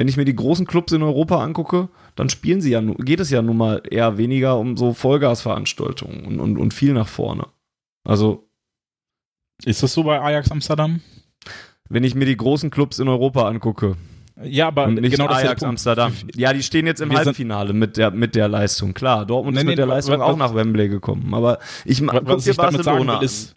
[0.00, 3.28] wenn ich mir die großen Clubs in Europa angucke, dann spielen sie ja, geht es
[3.28, 7.48] ja nun mal eher weniger um so Vollgasveranstaltungen und, und, und viel nach vorne.
[8.02, 8.48] Also,
[9.62, 11.02] Ist das so bei Ajax Amsterdam?
[11.90, 13.96] wenn ich mir die großen Clubs in Europa angucke,
[14.42, 15.62] Ja, aber und nicht genau Ajax.
[15.62, 16.14] Amsterdam.
[16.34, 18.94] Ja, die stehen jetzt im Wir Halbfinale mit der, mit der Leistung.
[18.94, 21.34] Klar, Dortmund Nee, ist mit nee, der Leistung auch nach Wembley gekommen.
[21.34, 23.54] Aber ich Was, guck was dir Barcelona will, ist.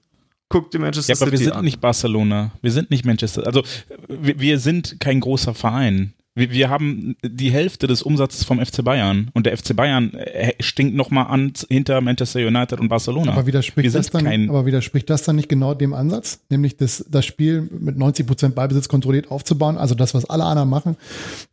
[0.50, 1.64] Guck dir Manchester ja, aber wir City sind an.
[1.64, 2.52] nicht Barcelona.
[2.62, 3.48] Wir sind nicht Manchester.
[3.48, 3.64] Also
[4.10, 6.14] wir, wir sind kein großer Verein.
[6.36, 10.54] Wir, wir haben die Hälfte des Umsatzes vom FC Bayern und der FC Bayern äh,
[10.60, 13.34] stinkt noch mal an hinter Manchester United und Barcelona.
[13.34, 17.26] Aber widerspricht, das dann, aber widerspricht das dann nicht genau dem Ansatz, nämlich das, das
[17.26, 20.98] Spiel mit 90 Prozent Ballbesitz kontrolliert aufzubauen, also das, was alle anderen machen,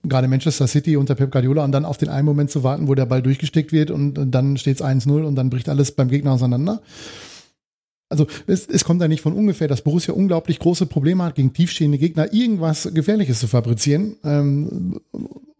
[0.02, 2.94] gerade Manchester City unter Pep Guardiola und dann auf den einen Moment zu warten, wo
[2.94, 6.08] der Ball durchgesteckt wird und, und dann steht es 1-0 und dann bricht alles beim
[6.08, 6.80] Gegner auseinander.
[8.10, 11.52] Also es, es kommt da nicht von ungefähr, dass Borussia unglaublich große Probleme hat, gegen
[11.52, 14.16] tiefstehende Gegner irgendwas Gefährliches zu fabrizieren.
[14.24, 15.00] Ähm,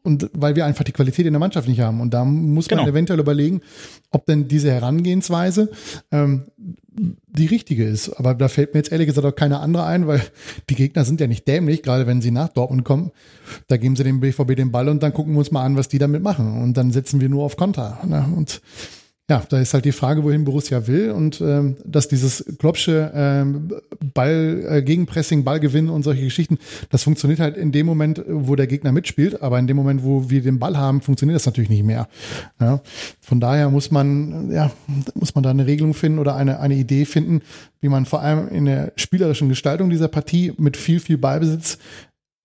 [0.03, 2.01] und weil wir einfach die Qualität in der Mannschaft nicht haben.
[2.01, 2.91] Und da muss man Genau.
[2.91, 3.61] eventuell überlegen,
[4.11, 5.71] ob denn diese Herangehensweise
[6.11, 6.45] ähm,
[7.29, 8.09] die richtige ist.
[8.15, 10.23] Aber da fällt mir jetzt ehrlich gesagt auch keine andere ein, weil
[10.71, 13.11] die Gegner sind ja nicht dämlich, gerade wenn sie nach Dortmund kommen.
[13.69, 15.89] Da geben sie dem BVB den Ball und dann gucken wir uns mal an, was
[15.89, 16.63] die damit machen.
[16.63, 17.99] Und dann setzen wir nur auf Konter.
[18.07, 18.27] Ne?
[18.35, 18.63] Und
[19.31, 23.73] ja, da ist halt die Frage, wohin Borussia will und ähm, dass dieses Kloppsche ähm,
[24.13, 26.59] Ball, äh, Gegenpressing, Ballgewinn und solche Geschichten,
[26.91, 30.31] das funktioniert halt in dem Moment, wo der Gegner mitspielt, aber in dem Moment, wo
[30.31, 32.09] wir den Ball haben, funktioniert das natürlich nicht mehr.
[32.61, 32.81] Ja,
[33.21, 34.73] von daher muss man, ja,
[35.15, 37.43] muss man da eine Regelung finden oder eine, eine Idee finden,
[37.81, 41.79] wie man vor allem in der spielerischen Gestaltung dieser Partie mit viel, viel Ballbesitz,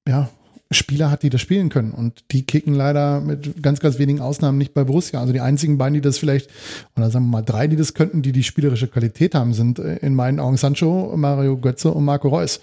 [0.07, 0.29] ja,
[0.72, 1.91] Spieler hat, die das spielen können.
[1.91, 5.20] Und die kicken leider mit ganz, ganz wenigen Ausnahmen nicht bei Borussia.
[5.20, 6.49] Also die einzigen beiden, die das vielleicht,
[6.95, 9.97] oder sagen wir mal drei, die das könnten, die die spielerische Qualität haben, sind äh,
[9.97, 12.59] in meinen Augen Sancho, Mario Götze und Marco Reus.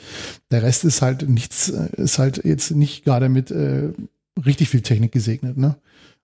[0.50, 3.90] Der Rest ist halt nichts, äh, ist halt jetzt nicht gerade mit äh,
[4.44, 5.76] richtig viel Technik gesegnet, ne?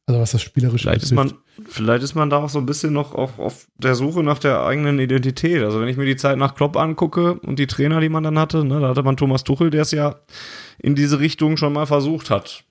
[0.08, 1.34] Also was das spielerische Vielleicht ist, man,
[1.66, 4.64] vielleicht ist man da auch so ein bisschen noch auf, auf der Suche nach der
[4.64, 5.62] eigenen Identität.
[5.62, 8.38] Also wenn ich mir die Zeit nach Klopp angucke und die Trainer, die man dann
[8.38, 10.16] hatte, ne, da hatte man Thomas Tuchel, der es ja
[10.78, 12.64] in diese Richtung schon mal versucht hat.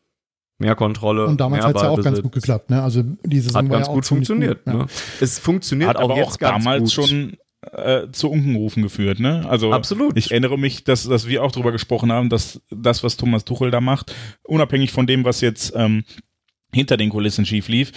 [0.60, 2.82] Mehr Kontrolle, Und damals hat es ja auch ganz gut geklappt, ne?
[2.82, 4.66] Also diese Saison Hat war ganz ja auch gut funktioniert.
[4.66, 4.80] Gut, ja.
[4.80, 4.88] ne?
[5.22, 7.08] Es funktioniert hat auch aber jetzt auch ganz damals gut.
[7.08, 7.38] schon
[7.74, 9.46] äh, zu Unkenrufen geführt, ne?
[9.48, 10.18] Also Absolut.
[10.18, 13.70] Ich erinnere mich, dass, dass wir auch drüber gesprochen haben, dass das, was Thomas Tuchel
[13.70, 16.06] da macht, unabhängig von dem, was jetzt ähm,
[16.74, 17.92] hinter den Kulissen schief lief,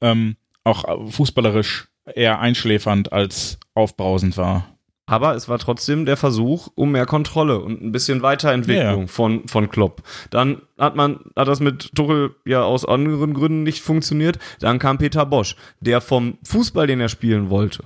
[0.00, 4.76] ähm, auch fußballerisch eher einschläfernd als aufbrausend war.
[5.10, 9.06] Aber es war trotzdem der Versuch um mehr Kontrolle und ein bisschen Weiterentwicklung Ja.
[9.08, 10.02] von, von Klopp.
[10.30, 14.38] Dann hat man, hat das mit Tuchel ja aus anderen Gründen nicht funktioniert.
[14.60, 17.82] Dann kam Peter Bosch, der vom Fußball, den er spielen wollte,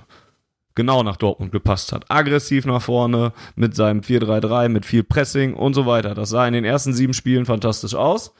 [0.75, 2.05] genau nach Dortmund gepasst hat.
[2.11, 6.13] Aggressiv nach vorne, mit seinem 4-3-3, mit viel Pressing und so weiter.
[6.13, 8.35] Das sah in den ersten sieben Spielen fantastisch aus.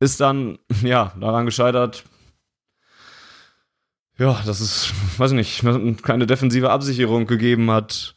[0.00, 2.02] Ist dann, ja, daran gescheitert,
[4.18, 8.16] ja, dass es, weiß ich nicht, keine defensive Absicherung gegeben hat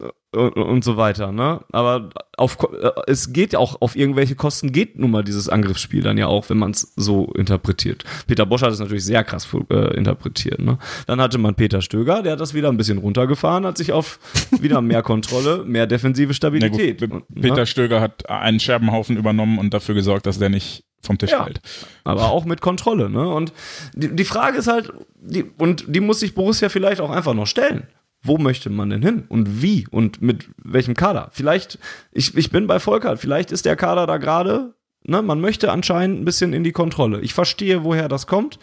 [0.00, 1.60] äh, und, und so weiter, ne?
[1.72, 2.10] Aber
[2.42, 6.18] auf, äh, es geht ja auch auf irgendwelche Kosten geht nun mal dieses Angriffsspiel dann
[6.18, 8.04] ja auch, wenn man es so interpretiert.
[8.26, 10.78] Peter Bosch hat es natürlich sehr krass äh, interpretiert, ne?
[11.06, 14.18] Dann hatte man Peter Stöger, der hat das wieder ein bisschen runtergefahren, hat sich auf
[14.60, 17.00] wieder mehr Kontrolle, mehr defensive Stabilität.
[17.00, 17.66] gut, und, Peter ne?
[17.66, 21.44] Stöger hat einen Scherbenhaufen übernommen und dafür gesorgt, dass der nicht vom Tisch Ja.
[21.44, 21.60] fällt.
[22.04, 23.26] aber auch mit Kontrolle, ne?
[23.28, 23.52] Und
[23.94, 27.46] die, die Frage ist halt, die, und die muss sich Borussia vielleicht auch einfach noch
[27.46, 27.86] stellen.
[28.22, 29.24] Wo möchte man denn hin?
[29.28, 29.86] Und wie?
[29.88, 31.30] Und mit welchem Kader?
[31.32, 31.78] Vielleicht,
[32.12, 36.20] ich, ich bin bei Volkert, vielleicht ist der Kader da gerade, ne, man möchte anscheinend
[36.20, 37.20] ein bisschen in die Kontrolle.
[37.20, 38.58] Ich verstehe, woher das kommt.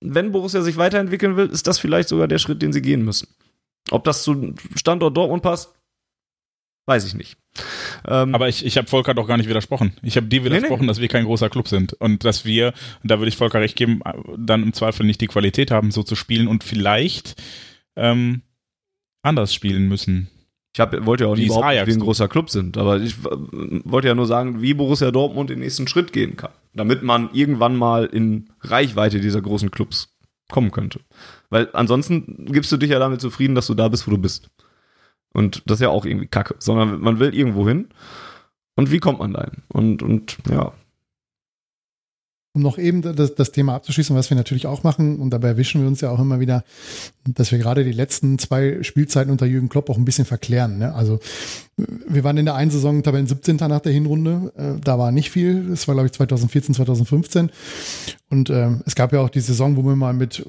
[0.00, 3.28] Wenn Borussia sich weiterentwickeln will, ist das vielleicht sogar der Schritt, den sie gehen müssen.
[3.90, 5.72] Ob das zu Standort Dortmund passt,
[6.86, 7.36] weiß ich nicht.
[8.06, 9.92] Ähm, Aber ich, ich habe Volker doch gar nicht widersprochen.
[10.02, 10.88] Ich habe dir widersprochen, nee.
[10.88, 13.76] dass wir kein großer Club sind und dass wir, und da würde ich Volker recht
[13.76, 14.00] geben,
[14.36, 17.40] dann im Zweifel nicht die Qualität haben, so zu spielen und vielleicht
[17.96, 18.42] ähm,
[19.26, 20.28] anders spielen müssen.
[20.74, 23.00] Ich hab, wollte ja auch nicht überhaupt nicht, Ajax wie ein großer Club sind, aber
[23.00, 27.30] ich wollte ja nur sagen, wie Borussia Dortmund den nächsten Schritt gehen kann, damit man
[27.32, 30.16] irgendwann mal in Reichweite dieser großen Clubs
[30.50, 31.00] kommen könnte.
[31.48, 34.50] Weil ansonsten gibst du dich ja damit zufrieden, dass du da bist, wo du bist.
[35.32, 37.88] Und das ist ja auch irgendwie kacke, sondern man will irgendwo hin.
[38.74, 39.62] Und wie kommt man dahin?
[39.68, 40.72] Und, und ja,
[42.56, 45.82] um noch eben das, das Thema abzuschließen, was wir natürlich auch machen, und dabei erwischen
[45.82, 46.64] wir uns ja auch immer wieder,
[47.26, 50.78] dass wir gerade die letzten zwei Spielzeiten unter Jürgen Klopp auch ein bisschen verklären.
[50.78, 50.94] Ne?
[50.94, 51.20] Also
[51.76, 53.56] wir waren in der einen Saison Tabellen 17.
[53.56, 54.54] nach der Hinrunde.
[54.56, 55.68] Äh, da war nicht viel.
[55.68, 57.50] Das war, glaube ich, 2014, 2015.
[58.30, 60.42] Und äh, es gab ja auch die Saison, wo wir mal mit,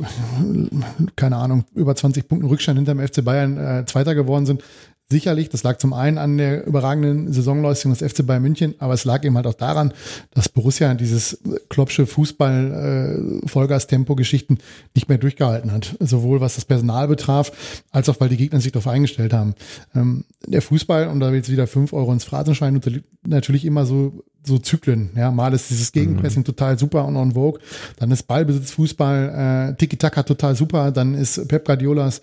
[1.18, 4.64] keine Ahnung, über 20 Punkten Rückstand hinter dem FC Bayern äh, Zweiter geworden sind.
[5.10, 9.06] Sicherlich, das lag zum einen an der überragenden Saisonleistung des FC Bayern München, aber es
[9.06, 9.94] lag eben halt auch daran,
[10.34, 11.40] dass Borussia dieses
[11.70, 14.58] Kloppsche Fußball äh, Vollgas-Tempo-Geschichten
[14.96, 15.96] nicht mehr durchgehalten hat.
[16.02, 17.54] Sowohl was das Personal betraf,
[17.92, 19.56] als auch weil die Gegner sich darauf eingestellt haben.
[19.96, 22.82] Ähm, der Fußball, und da jetzt wieder fünf Euro ins Phrasenschwein,
[23.26, 25.12] natürlich immer so so Zyklen.
[25.16, 26.46] Ja, mal ist dieses Gegenpressing mhm.
[26.46, 27.60] total super und on vogue.
[27.98, 30.92] Dann ist Ballbesitz, Fußball, äh, Tiki-Taka total super.
[30.92, 32.22] Dann ist Pep Guardiolas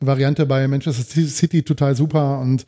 [0.00, 2.40] Variante bei Manchester City total super.
[2.40, 2.66] Und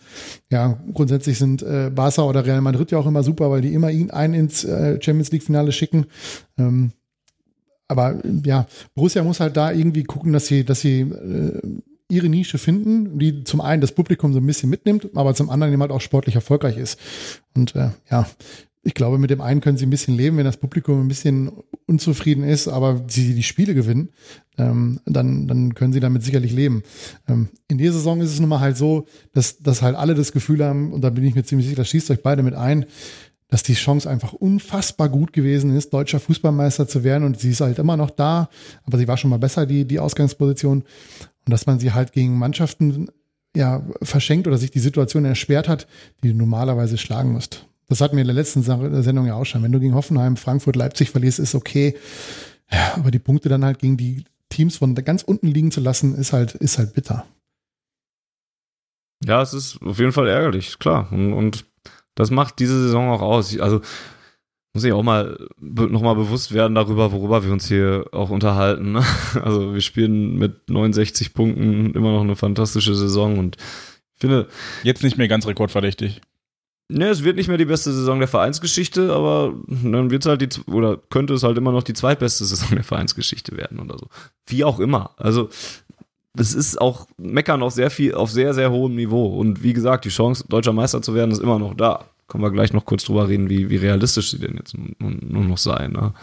[0.51, 3.91] ja, grundsätzlich sind äh, Barca oder Real Madrid ja auch immer super, weil die immer
[3.91, 6.07] ihn ein ins äh, Champions League Finale schicken.
[6.59, 6.93] Ähm,
[7.89, 11.61] aber ja, Borussia muss halt da irgendwie gucken, dass sie, dass sie äh,
[12.11, 15.73] ihre Nische finden, die zum einen das Publikum so ein bisschen mitnimmt, aber zum anderen
[15.73, 16.99] eben halt auch sportlich erfolgreich ist.
[17.55, 18.27] Und äh, ja,
[18.89, 21.53] ich glaube, mit dem einen können sie ein bisschen leben, wenn das Publikum ein bisschen
[21.85, 24.09] unzufrieden ist, aber sie die Spiele gewinnen,
[24.57, 26.83] ähm, dann, dann können sie damit sicherlich leben.
[27.29, 30.33] Ähm, in dieser Saison ist es nun mal halt so, dass, dass halt alle das
[30.33, 32.87] Gefühl haben, und da bin ich mir ziemlich sicher, das schießt euch beide mit ein,
[33.49, 37.61] dass die Chance einfach unfassbar gut gewesen ist, deutscher Fußballmeister zu werden und sie ist
[37.61, 38.49] halt immer noch da,
[38.85, 40.79] aber sie war schon mal besser, die, die Ausgangsposition.
[41.45, 43.11] Und dass man sie halt gegen Mannschaften
[43.55, 45.87] ja verschenkt oder sich die Situation erschwert hat,
[46.23, 47.68] die du normalerweise schlagen musst.
[47.89, 49.63] Das hatten wir in der letzten Sendung ja auch schon.
[49.63, 51.97] Wenn du gegen Hoffenheim, Frankfurt, Leipzig verlierst, ist okay.
[52.71, 56.15] Ja, aber die Punkte dann halt gegen die Teams von ganz unten liegen zu lassen,
[56.15, 57.25] ist halt, ist halt bitter.
[59.25, 61.11] Ja, es ist auf jeden Fall ärgerlich, klar.
[61.11, 61.65] Und, und
[62.15, 63.59] das macht diese Saison auch aus.
[63.59, 63.81] Also
[64.75, 68.93] muss ich auch mal nochmal bewusst werden darüber, worüber wir uns hier auch unterhalten.
[68.93, 69.05] Ne?
[69.43, 73.57] Also wir spielen mit 69 Punkten immer noch eine fantastische Saison und
[74.15, 74.49] ich finde.
[74.83, 76.21] Jetzt nicht mehr ganz rekordverdächtig.
[76.91, 80.41] Ne, es wird nicht mehr die beste Saison der Vereinsgeschichte, aber dann wird es halt
[80.41, 84.09] die, oder könnte es halt immer noch die zweitbeste Saison der Vereinsgeschichte werden oder so.
[84.47, 85.11] Wie auch immer.
[85.19, 85.51] Also,
[86.39, 89.27] es ist auch Meckern auf sehr viel, auf sehr, sehr hohem Niveau.
[89.39, 92.07] Und wie gesagt, die Chance, deutscher Meister zu werden, ist immer noch da.
[92.27, 95.59] Können wir gleich noch kurz drüber reden, wie, wie realistisch sie denn jetzt nur noch
[95.59, 95.93] sein.
[95.93, 96.15] Ne?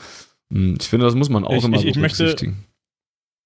[0.51, 2.35] Hm, ich finde, das muss man auch ich, immer ich, ich möchte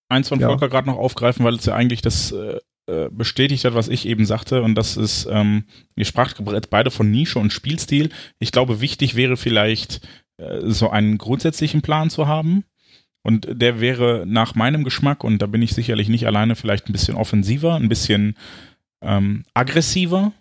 [0.09, 0.67] eins von Volker ja.
[0.67, 2.59] gerade noch aufgreifen, weil es ja eigentlich das äh,
[2.89, 4.63] äh, bestätigt hat, was ich eben sagte.
[4.63, 5.65] Und das ist, ähm,
[5.95, 8.09] ihr spracht beide von Nische und Spielstil.
[8.39, 10.01] Ich glaube, wichtig wäre vielleicht,
[10.37, 12.63] äh, so einen grundsätzlichen Plan zu haben.
[13.21, 16.93] Und der wäre nach meinem Geschmack, und da bin ich sicherlich nicht alleine, vielleicht ein
[16.93, 18.35] bisschen offensiver, ein bisschen
[19.01, 20.31] ähm, aggressiver.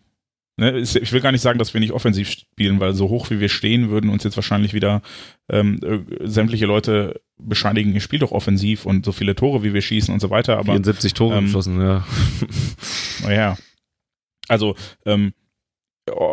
[0.59, 3.39] Ne, ich will gar nicht sagen, dass wir nicht offensiv spielen, weil so hoch wie
[3.39, 5.03] wir stehen, würden uns jetzt wahrscheinlich wieder
[5.49, 5.79] ähm,
[6.25, 10.19] sämtliche Leute bescheinigen, ihr spielt doch offensiv und so viele Tore, wie wir schießen und
[10.19, 10.55] so weiter.
[10.55, 12.05] Aber, 74 Tore ähm, geschossen, ja.
[13.23, 13.57] Naja.
[14.49, 14.75] Also,
[15.07, 15.33] ähm,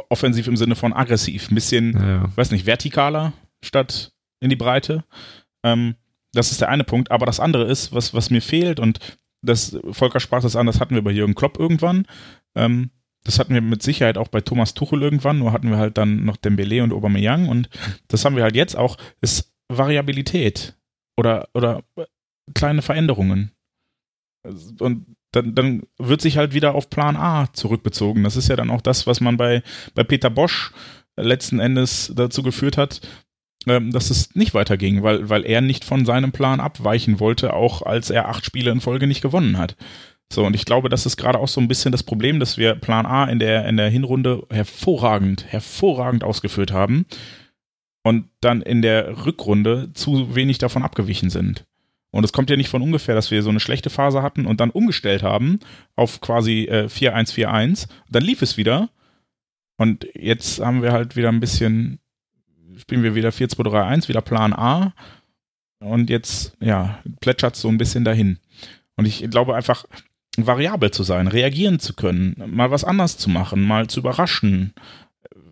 [0.10, 2.32] offensiv im Sinne von aggressiv, ein bisschen, ja, ja.
[2.36, 5.04] weiß nicht, vertikaler statt in die Breite.
[5.64, 5.94] Ähm,
[6.34, 7.12] das ist der eine Punkt.
[7.12, 9.00] Aber das andere ist, was, was mir fehlt und
[9.44, 12.08] das, Volker sprach das an, das hatten wir bei Jürgen Klopp irgendwann.
[12.56, 12.90] Ähm,
[13.26, 16.24] das hatten wir mit Sicherheit auch bei Thomas Tuchel irgendwann, nur hatten wir halt dann
[16.24, 17.70] noch Dembele und Aubameyang und
[18.08, 20.76] das haben wir halt jetzt auch, ist Variabilität
[21.18, 21.84] oder, oder
[22.54, 23.52] kleine Veränderungen.
[24.80, 28.24] Und dann, dann wird sich halt wieder auf Plan A zurückbezogen.
[28.24, 29.64] Das ist ja dann auch das, was man bei,
[29.96, 30.72] bei Peter Bosch
[31.18, 33.02] letzten Endes dazu geführt hat,
[33.68, 37.82] ähm, dass es nicht weiterging, weil, weil er nicht von seinem Plan abweichen wollte, auch
[37.82, 39.76] als er acht Spiele in Folge nicht gewonnen hat.
[40.32, 42.76] So, und ich glaube, das ist gerade auch so ein bisschen das Problem, dass wir
[42.76, 47.06] Plan A in der, in der Hinrunde hervorragend, hervorragend ausgeführt haben
[48.04, 51.66] und dann in der Rückrunde zu wenig davon abgewichen sind.
[52.12, 54.62] Und es kommt ja nicht von ungefähr, dass wir so eine schlechte Phase hatten und
[54.62, 55.60] dann umgestellt haben
[55.96, 57.90] auf quasi äh, 4-1-4-1.
[58.10, 58.90] Dann lief es wieder.
[59.78, 62.00] Und jetzt haben wir halt wieder ein bisschen,
[62.78, 64.94] spielen wir wieder 4-2-3-1, wieder Plan A.
[65.80, 68.40] Und jetzt, ja, plätschert es so ein bisschen dahin.
[68.96, 69.86] Und ich glaube einfach,
[70.38, 74.74] variabel zu sein, reagieren zu können, mal was anders zu machen, mal zu überraschen,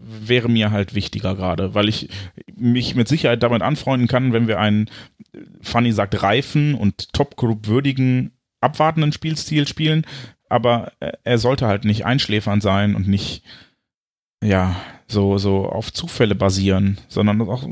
[0.04, 2.10] wäre mir halt wichtiger gerade, weil ich
[2.56, 4.90] mich mit Sicherheit damit anfreunden kann, wenn wir einen,
[5.62, 8.32] Funny sagt, reifen und Top-Group würdigen,
[8.62, 10.06] abwartenden Spielstil spielen,
[10.50, 10.92] aber
[11.24, 13.44] er sollte halt nicht einschläfernd sein und nicht,
[14.44, 14.76] ja,
[15.08, 17.68] so, so auf Zufälle basieren, sondern auch,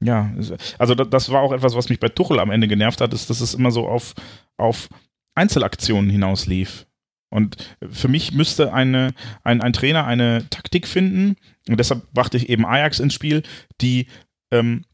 [0.00, 0.32] ja,
[0.78, 3.40] also das war auch etwas, was mich bei Tuchel am Ende genervt hat, ist, dass
[3.40, 4.14] es immer so auf,
[4.56, 4.88] auf
[5.38, 6.86] Einzelaktionen hinauslief.
[7.30, 7.56] Und
[7.90, 9.14] für mich müsste eine,
[9.44, 11.36] ein, ein Trainer eine Taktik finden,
[11.68, 13.42] und deshalb brachte ich eben Ajax ins Spiel,
[13.80, 14.06] die
[14.50, 14.84] ähm,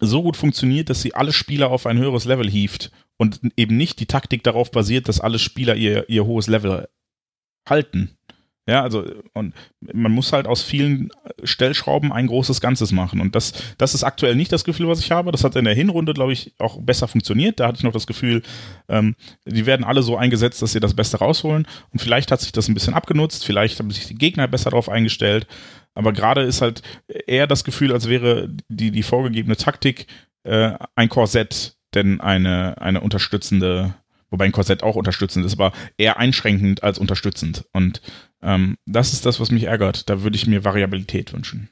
[0.00, 3.98] so gut funktioniert, dass sie alle Spieler auf ein höheres Level hieft und eben nicht
[3.98, 6.88] die Taktik darauf basiert, dass alle Spieler ihr, ihr hohes Level
[7.68, 8.16] halten.
[8.68, 11.10] Ja, also und man muss halt aus vielen
[11.44, 13.20] Stellschrauben ein großes Ganzes machen.
[13.20, 15.30] Und das, das ist aktuell nicht das Gefühl, was ich habe.
[15.30, 17.60] Das hat in der Hinrunde, glaube ich, auch besser funktioniert.
[17.60, 18.42] Da hatte ich noch das Gefühl,
[18.88, 19.14] ähm,
[19.44, 21.68] die werden alle so eingesetzt, dass sie das Beste rausholen.
[21.92, 24.88] Und vielleicht hat sich das ein bisschen abgenutzt, vielleicht haben sich die Gegner besser darauf
[24.88, 25.46] eingestellt.
[25.94, 30.08] Aber gerade ist halt eher das Gefühl, als wäre die, die vorgegebene Taktik
[30.42, 33.94] äh, ein Korsett, denn eine, eine unterstützende
[34.30, 37.64] wobei ein Korsett auch unterstützend ist, aber eher einschränkend als unterstützend.
[37.72, 38.00] Und
[38.46, 40.08] ähm, das ist das, was mich ärgert.
[40.08, 41.68] Da würde ich mir Variabilität wünschen.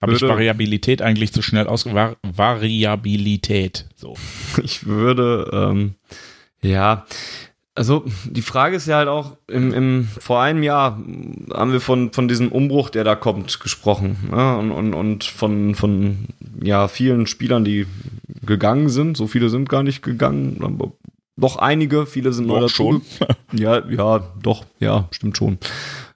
[0.00, 1.86] Habe ich Variabilität eigentlich zu schnell aus?
[1.86, 3.88] Var Variabilität.
[3.94, 4.16] So.
[4.62, 5.94] Ich würde, ähm,
[6.60, 7.06] ja,
[7.74, 11.00] also die Frage ist ja halt auch, im, im, vor einem Jahr
[11.52, 14.16] haben wir von, von diesem Umbruch, der da kommt, gesprochen.
[14.30, 14.56] Ne?
[14.56, 16.26] Und, und, und von, von
[16.62, 17.86] ja, vielen Spielern, die
[18.44, 19.16] gegangen sind.
[19.16, 20.62] So viele sind gar nicht gegangen,
[21.36, 22.74] doch einige, viele sind neu dazu.
[22.74, 23.02] schon.
[23.52, 25.58] Ja, ja, doch, ja, stimmt schon.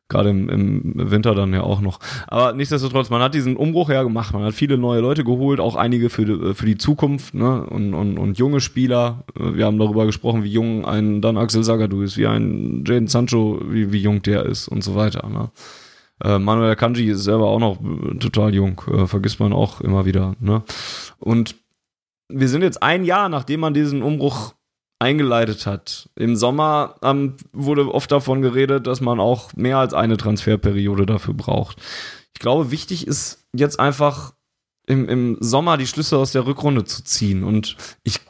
[0.08, 1.98] Gerade im, im Winter dann ja auch noch.
[2.28, 4.32] Aber nichtsdestotrotz, man hat diesen Umbruch ja gemacht.
[4.32, 7.66] Man hat viele neue Leute geholt, auch einige für die, für die Zukunft ne?
[7.66, 9.24] und, und, und junge Spieler.
[9.34, 13.60] Wir haben darüber gesprochen, wie jung ein dann Axel Sagadou ist, wie ein Jaden Sancho,
[13.68, 15.28] wie, wie jung der ist und so weiter.
[15.28, 15.50] Ne?
[16.22, 17.78] Äh, Manuel Kanji ist selber auch noch
[18.20, 20.36] total jung, äh, vergisst man auch immer wieder.
[20.40, 20.62] Ne?
[21.18, 21.56] Und
[22.28, 24.54] wir sind jetzt ein Jahr, nachdem man diesen Umbruch
[24.98, 26.08] eingeleitet hat.
[26.16, 31.34] Im Sommer ähm, wurde oft davon geredet, dass man auch mehr als eine Transferperiode dafür
[31.34, 31.78] braucht.
[32.34, 34.34] Ich glaube, wichtig ist jetzt einfach
[34.86, 37.44] im, im Sommer die Schlüsse aus der Rückrunde zu ziehen.
[37.44, 38.20] Und ich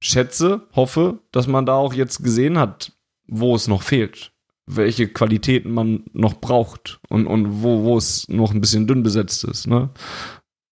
[0.00, 2.92] schätze, hoffe, dass man da auch jetzt gesehen hat,
[3.26, 4.32] wo es noch fehlt.
[4.66, 9.44] Welche Qualitäten man noch braucht und, und wo, wo es noch ein bisschen dünn besetzt
[9.44, 9.66] ist.
[9.66, 9.90] Ne?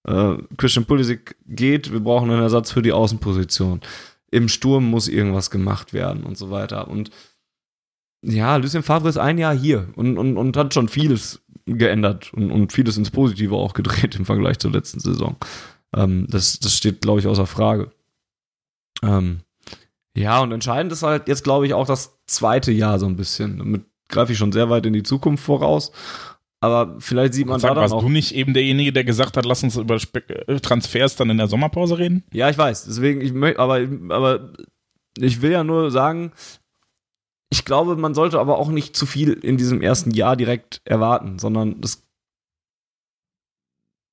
[0.07, 3.81] Äh, Christian Pulisic geht, wir brauchen einen Ersatz für die Außenposition
[4.35, 6.89] im Sturm muss irgendwas gemacht werden und so weiter.
[6.89, 7.11] Und
[8.23, 12.51] ja, Lucien Favre ist ein Jahr hier und, und, und hat schon vieles geändert und,
[12.51, 15.37] und vieles ins Positive auch gedreht im Vergleich zur letzten Saison.
[15.95, 17.93] Ähm, das, das steht, glaube ich, außer Frage.
[19.03, 19.41] Ähm,
[20.17, 23.59] ja, und entscheidend ist halt jetzt, glaube ich, auch das zweite Jahr so ein bisschen.
[23.59, 25.93] Damit greife ich schon sehr weit in die Zukunft voraus.
[26.65, 28.01] Aber vielleicht sieht man Sag, da dann warst auch.
[28.01, 31.47] du nicht eben derjenige, der gesagt hat, lass uns über äh, Transfers dann in der
[31.47, 32.25] Sommerpause reden?
[32.33, 32.87] Ja, ich weiß.
[32.87, 34.55] Deswegen, ich möchte, aber, aber
[35.19, 36.33] ich will ja nur sagen,
[37.51, 41.39] ich glaube, man sollte aber auch nicht zu viel in diesem ersten Jahr direkt erwarten,
[41.39, 42.03] sondern das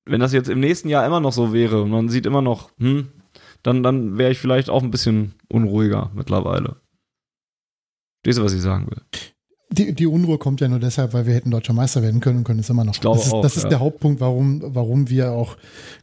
[0.06, 2.72] wenn das jetzt im nächsten Jahr immer noch so wäre und man sieht immer noch,
[2.80, 3.08] hm,
[3.64, 6.82] dann, dann wäre ich vielleicht auch ein bisschen unruhiger mittlerweile.
[8.24, 9.02] Verstehst du, was ich sagen will?
[9.74, 12.44] Die, die Unruhe kommt ja nur deshalb, weil wir hätten deutscher Meister werden können und
[12.44, 12.94] können es immer noch.
[12.94, 13.70] Ich glaube das ist, auch, das ist ja.
[13.70, 15.56] der Hauptpunkt, warum, warum wir auch,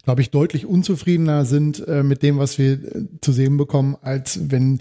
[0.04, 2.78] glaube ich, deutlich unzufriedener sind äh, mit dem, was wir äh,
[3.20, 4.80] zu sehen bekommen, als wenn,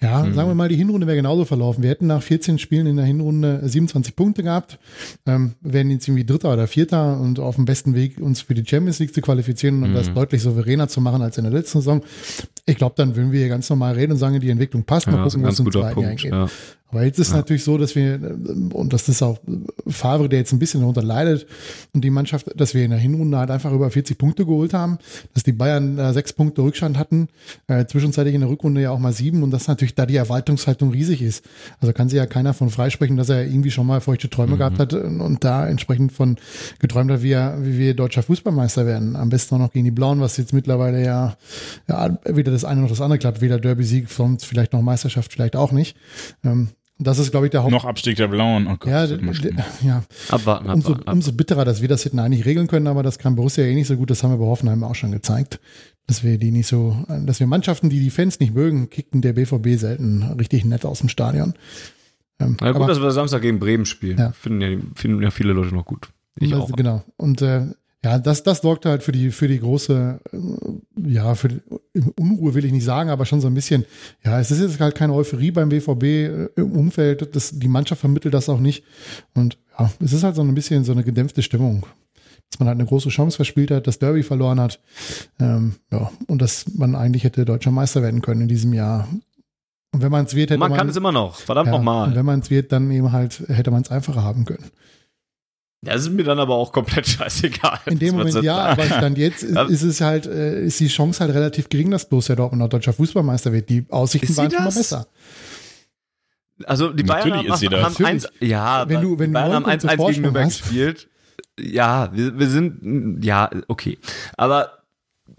[0.00, 0.34] ja, Mhm.
[0.34, 1.82] sagen wir mal, die Hinrunde wäre genauso verlaufen.
[1.84, 4.78] Wir hätten nach 14 Spielen in der Hinrunde 27 Punkte gehabt,
[5.26, 8.64] ähm, wären jetzt irgendwie Dritter oder Vierter und auf dem besten Weg, uns für die
[8.66, 9.94] Champions League zu qualifizieren und Mhm.
[9.94, 12.02] das deutlich souveräner zu machen als in der letzten Saison.
[12.64, 15.06] Ich glaube, dann würden wir hier ganz normal reden und sagen, die Entwicklung passt.
[15.06, 16.22] Mal Ja, gucken, wo es ganz im guter zweiten Jahr Punkt.
[16.22, 16.32] geht.
[16.32, 16.46] Ja.
[16.90, 17.36] Aber jetzt ist Ja.
[17.38, 18.20] natürlich so, dass wir,
[18.72, 19.38] und das ist auch
[19.88, 21.46] Favre, der jetzt ein bisschen darunter leidet,
[21.92, 24.98] und die Mannschaft, dass wir in der Hinrunde halt einfach über 40 Punkte geholt haben,
[25.34, 27.28] dass die Bayern äh, sechs Punkte Rückstand hatten,
[27.66, 30.90] äh, zwischenzeitlich in der Rückrunde ja auch mal sieben, und dass natürlich da die Erwartungshaltung
[30.92, 31.44] riesig ist.
[31.80, 34.58] Also kann sich ja keiner von freisprechen, dass er irgendwie schon mal feuchte Träume Mhm.
[34.58, 36.36] gehabt hat und, und da entsprechend von
[36.78, 39.16] geträumt hat, wie, er, wie wir deutscher Fußballmeister werden.
[39.16, 41.36] Am besten auch noch gegen die Blauen, was jetzt mittlerweile ja,
[41.88, 45.56] ja weder das eine noch das andere klappt, weder Derby-Sieg, sonst vielleicht noch Meisterschaft, vielleicht
[45.56, 45.96] auch nicht.
[46.44, 46.68] Ähm,
[46.98, 47.72] das ist, glaube ich, der Haupt.
[47.72, 48.66] Noch Abstieg der Blauen.
[48.66, 49.04] Oh Gott, ja,
[49.82, 50.02] ja.
[50.30, 51.10] Abwarten, Umso, abwarten.
[51.10, 53.86] umso bitterer, dass wir das hätten eigentlich regeln können, aber das kann Borussia eh nicht
[53.86, 54.10] so gut.
[54.10, 55.60] Das haben wir bei Hoffenheim auch schon gezeigt.
[56.06, 59.32] Dass wir die nicht so, dass wir Mannschaften, die die Fans nicht mögen, kickten der
[59.32, 61.54] BVB selten richtig nett aus dem Stadion.
[62.38, 64.18] Ähm, Na gut, aber- dass wir Samstag gegen Bremen spielen.
[64.18, 64.32] Ja.
[64.32, 66.08] Finden, ja, finden ja viele Leute noch gut.
[66.38, 66.70] Ich Das- auch.
[66.72, 67.02] Genau.
[67.16, 67.62] Und äh,
[68.04, 71.60] ja, das, das sorgte halt für die, für die große, äh, ja, für die
[72.18, 73.84] Unruhe will ich nicht sagen, aber schon so ein bisschen,
[74.24, 77.34] ja, es ist jetzt halt keine Euphorie beim BVB äh, im Umfeld.
[77.34, 78.84] Das, die Mannschaft vermittelt das auch nicht.
[79.34, 81.86] Und ja, es ist halt so ein bisschen so eine gedämpfte Stimmung.
[82.50, 84.78] Dass man halt eine große Chance verspielt hat, das Derby verloren hat.
[85.40, 89.08] Ähm, ja, und dass man eigentlich hätte deutscher Meister werden können in diesem Jahr.
[89.92, 91.36] Und wenn man es wird, hätte Man man, kann es immer noch.
[91.36, 92.14] Verdammt ja, und nochmal.
[92.14, 94.70] wenn man es wird, dann eben halt hätte man es einfacher haben können.
[95.86, 97.78] Das ist mir dann aber auch komplett scheißegal.
[97.86, 99.62] In dem Moment ja, aber Stand jetzt ist, Ja.
[99.64, 102.92] ist es halt, äh, ist die Chance halt relativ gering, dass Borussia Dortmund noch deutscher
[102.92, 103.68] Fußballmeister wird.
[103.70, 105.06] Die Aussichten waren schon mal besser.
[106.64, 107.82] Also die Bayern Natürlich haben, ist sie das.
[107.98, 111.08] haben eins, ja, Wenn du- wenn Bayern haben neun Punkte 1-1 gegen Nürnberg gespielt.
[111.58, 113.98] Ja, wir, wir sind, ja, okay.
[114.36, 114.82] Aber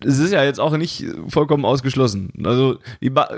[0.04, 2.32] es ist ja jetzt auch nicht vollkommen ausgeschlossen.
[2.44, 3.30] Also die ba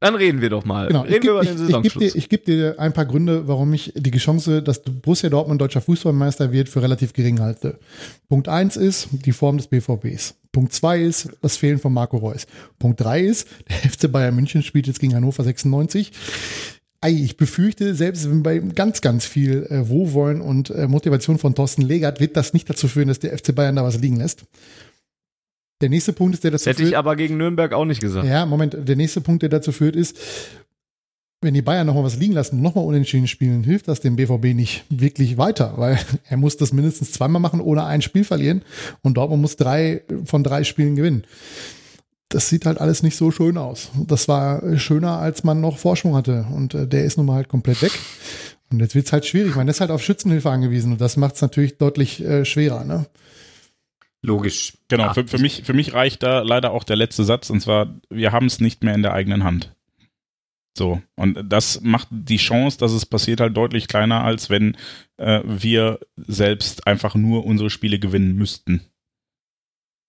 [0.00, 0.88] dann reden wir doch mal.
[0.88, 1.92] Genau, reden ich wir über den ich, ich Saisonschluss.
[1.94, 5.60] gebe dir, ich geb dir ein paar Gründe, warum ich die Chance, dass Borussia Dortmund
[5.60, 7.78] deutscher Fußballmeister wird, für relativ gering halte.
[8.28, 10.34] Punkt eins ist die Form des BVBs.
[10.52, 12.46] Punkt zwei ist das Fehlen von Marco Reus.
[12.78, 16.12] Punkt drei ist, der FC Bayern München spielt jetzt gegen Hannover 96.
[17.00, 21.54] Ei, ich befürchte, selbst wenn bei ganz, ganz viel äh, Wohlwollen und äh, Motivation von
[21.54, 24.44] Thorsten Legert wird das nicht dazu führen, dass der FC Bayern da was liegen lässt.
[25.82, 28.00] Der nächste Punkt ist, der dazu das hätte führt, ich aber gegen Nürnberg auch nicht
[28.00, 28.26] gesagt.
[28.26, 30.16] ja, Moment, der nächste Punkt, der dazu führt, ist,
[31.42, 34.54] wenn die Bayern nochmal was liegen lassen und nochmal unentschieden spielen, hilft das dem BVB
[34.54, 35.98] nicht wirklich weiter, weil
[36.28, 38.62] er muss das mindestens zweimal machen, ohne ein Spiel verlieren
[39.02, 41.24] und Dortmund muss drei von drei Spielen gewinnen.
[42.30, 43.90] Das sieht halt alles nicht so schön aus.
[43.94, 47.48] Das war schöner, als man noch Vorsprung hatte und äh, der ist nun mal halt
[47.48, 47.92] komplett weg.
[48.72, 49.54] Und jetzt wird's halt schwierig.
[49.54, 52.84] Man ist halt auf Schützenhilfe angewiesen und das macht's natürlich deutlich äh, schwerer.
[52.84, 53.06] Ne?
[54.26, 54.72] Logisch.
[54.88, 57.94] Genau, für, für, mich, für mich reicht da leider auch der letzte Satz, und zwar,
[58.10, 59.72] wir haben es nicht mehr in der eigenen Hand.
[60.76, 64.76] So, und das macht die Chance, dass es passiert, halt deutlich kleiner, als wenn
[65.16, 68.80] äh, wir selbst einfach nur unsere Spiele gewinnen müssten.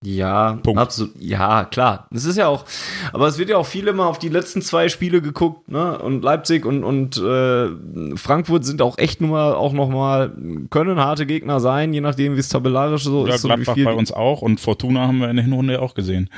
[0.04, 0.80] Ja, Punkt.
[0.80, 1.16] absolut.
[1.20, 2.08] Ja, klar.
[2.12, 2.66] Es ist ja auch,
[3.14, 5.98] aber es wird ja auch viel immer auf die letzten zwei Spiele geguckt, ne?
[5.98, 10.36] Und Leipzig und, und äh, Frankfurt sind auch echt nur mal, auch noch mal,
[10.70, 13.44] können harte Gegner sein, je nachdem, wie es tabellarisch so Oder ist.
[13.44, 16.30] wie Gladbach bei uns auch und Fortuna haben wir in der Hinrunde ja auch gesehen.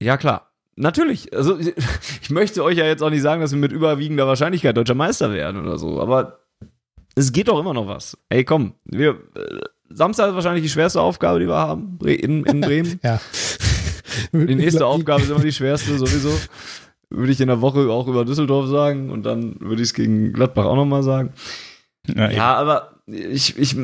[0.00, 0.52] Ja, klar.
[0.76, 1.34] Natürlich.
[1.36, 1.58] Also,
[2.22, 5.32] ich möchte euch ja jetzt auch nicht sagen, dass wir mit überwiegender Wahrscheinlichkeit deutscher Meister
[5.32, 6.38] werden oder so, aber
[7.16, 8.18] es geht doch immer noch was.
[8.28, 9.60] Ey, komm, wir, äh,
[9.94, 13.00] Samstag ist wahrscheinlich die schwerste Aufgabe, die wir haben, in, in Bremen.
[13.02, 13.20] Ja.
[14.32, 16.30] Die nächste Aufgabe ist immer die schwerste sowieso.
[17.10, 20.32] Würde ich in der Woche auch über Düsseldorf sagen und dann würde ich es gegen
[20.32, 21.32] Gladbach auch nochmal sagen.
[22.14, 22.30] Ja.
[22.30, 23.76] Ja, aber ich, ich,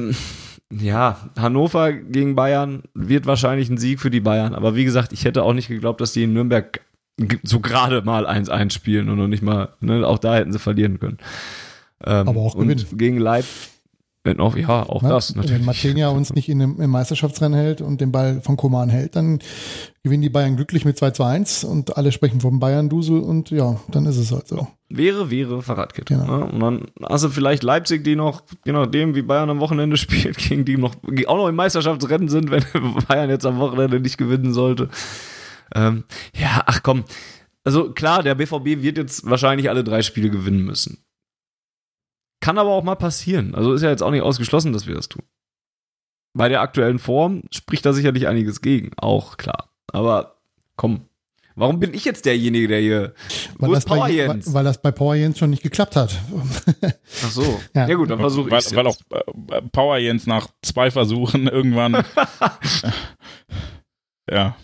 [0.73, 4.55] ja, Hannover gegen Bayern wird wahrscheinlich ein Sieg für die Bayern.
[4.55, 6.81] Aber wie gesagt, ich hätte auch nicht geglaubt, dass die in Nürnberg
[7.43, 11.01] so gerade mal 1-1 spielen und noch nicht mal, ne, auch da hätten sie verlieren
[11.01, 11.19] können.
[12.05, 12.87] Ähm, Aber auch und gewinnen.
[12.97, 13.71] gegen Leipzig,
[14.39, 15.09] auch, ja, auch Ne?
[15.09, 15.65] das Wenn natürlich.
[15.65, 19.39] Martinia uns nicht in dem, im Meisterschaftsrennen hält und den Ball von Koman hält, dann
[20.03, 23.81] gewinnen die Bayern glücklich mit 2 zu 1 und alle sprechen vom Bayern-Dusel und ja,
[23.89, 24.69] dann ist es halt so.
[24.91, 26.15] Wäre, wäre Fahrradkette.
[26.15, 26.39] Genau.
[26.39, 26.45] Ne?
[26.47, 30.37] Und dann hast du vielleicht Leipzig, die noch, je nachdem, wie Bayern am Wochenende spielt,
[30.37, 32.65] gegen die noch, die auch noch im Meisterschaftsrennen sind, wenn
[33.09, 34.91] Bayern jetzt am Wochenende nicht gewinnen sollte.
[35.75, 36.05] Ähm,
[36.35, 37.05] ja, ach komm.
[37.65, 41.05] Also klar, der BVB wird jetzt wahrscheinlich alle drei Spiele gewinnen müssen.
[42.41, 43.55] Kann aber auch mal passieren.
[43.55, 45.23] Also ist ja jetzt auch nicht ausgeschlossen, dass wir das tun.
[46.33, 48.93] Bei der aktuellen Form spricht da sicherlich einiges gegen.
[48.97, 49.71] Auch klar.
[49.93, 50.37] Aber
[50.77, 51.07] komm.
[51.57, 53.15] Warum bin ich jetzt derjenige, der hier.
[53.59, 54.55] Wo Weil ist das, bei, weil, Jens?
[54.55, 56.17] weil das bei Power Jens schon nicht geklappt hat.
[57.25, 57.61] Ach so.
[57.75, 57.89] Ja.
[57.89, 58.75] Ja, gut, dann versuche ich weil, es.
[58.75, 62.03] weil auch äh, Power Jens nach zwei Versuchen irgendwann,
[64.31, 64.57] ja,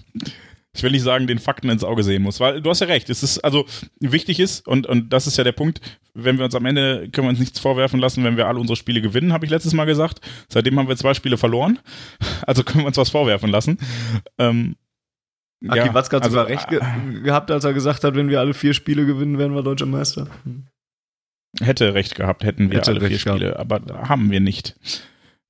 [0.77, 3.09] ich will nicht sagen, den Fakten ins Auge sehen muss, weil du hast ja recht,
[3.11, 3.64] es ist, also
[4.01, 5.81] wichtig ist, und, und das ist ja der Punkt,
[6.14, 8.77] wenn wir uns am Ende, können wir uns nichts vorwerfen lassen, wenn wir alle unsere
[8.77, 10.20] Spiele gewinnen, habe ich letztes Mal gesagt.
[10.49, 11.79] Seitdem haben wir zwei Spiele verloren,
[12.47, 13.79] also können wir uns was vorwerfen lassen.
[14.39, 14.77] Ähm,
[15.66, 16.81] Aki ja, Watzke hat also, sogar recht ge
[17.22, 20.29] gehabt, als er gesagt hat, wenn wir alle vier Spiele gewinnen, werden wir deutscher Meister.
[21.61, 23.39] Hätte recht gehabt, hätten wir Hätte alle vier gehabt.
[23.39, 24.77] Spiele, aber haben wir nicht.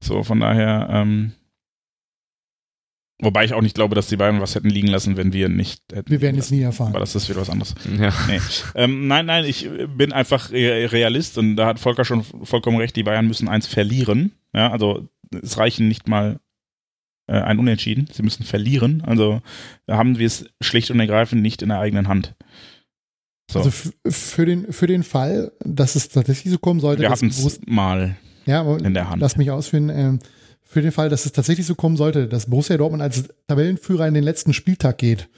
[0.00, 1.32] So, von daher, ähm,
[3.20, 5.82] wobei ich auch nicht glaube, dass die beiden was hätten liegen lassen, wenn wir nicht
[5.92, 6.10] hätten.
[6.10, 6.92] Wir werden es nie Aber erfahren.
[6.94, 7.74] das ist wieder was anderes.
[7.98, 8.12] Ja.
[8.28, 8.40] Nee.
[8.74, 12.94] ähm, nein, nein, ich bin einfach Re- Realist und da hat Volker schon vollkommen recht,
[12.96, 14.32] die Bayern müssen eins verlieren.
[14.54, 15.08] Ja, also
[15.42, 16.40] es reichen nicht mal
[17.26, 19.02] äh, ein Unentschieden, sie müssen verlieren.
[19.02, 19.40] Also
[19.86, 22.34] da haben wir es schlicht und ergreifend nicht in der eigenen Hand.
[23.50, 23.60] So.
[23.60, 23.70] Also
[24.08, 27.60] für den, für den Fall, dass es tatsächlich so kommen sollte, wir dass hatten es
[27.66, 29.22] mal ja, aber in der Hand.
[29.22, 30.18] lass mich ausführen, ähm,
[30.68, 34.14] für den Fall, dass es tatsächlich so kommen sollte, dass Borussia Dortmund als Tabellenführer in
[34.14, 35.28] den letzten Spieltag geht.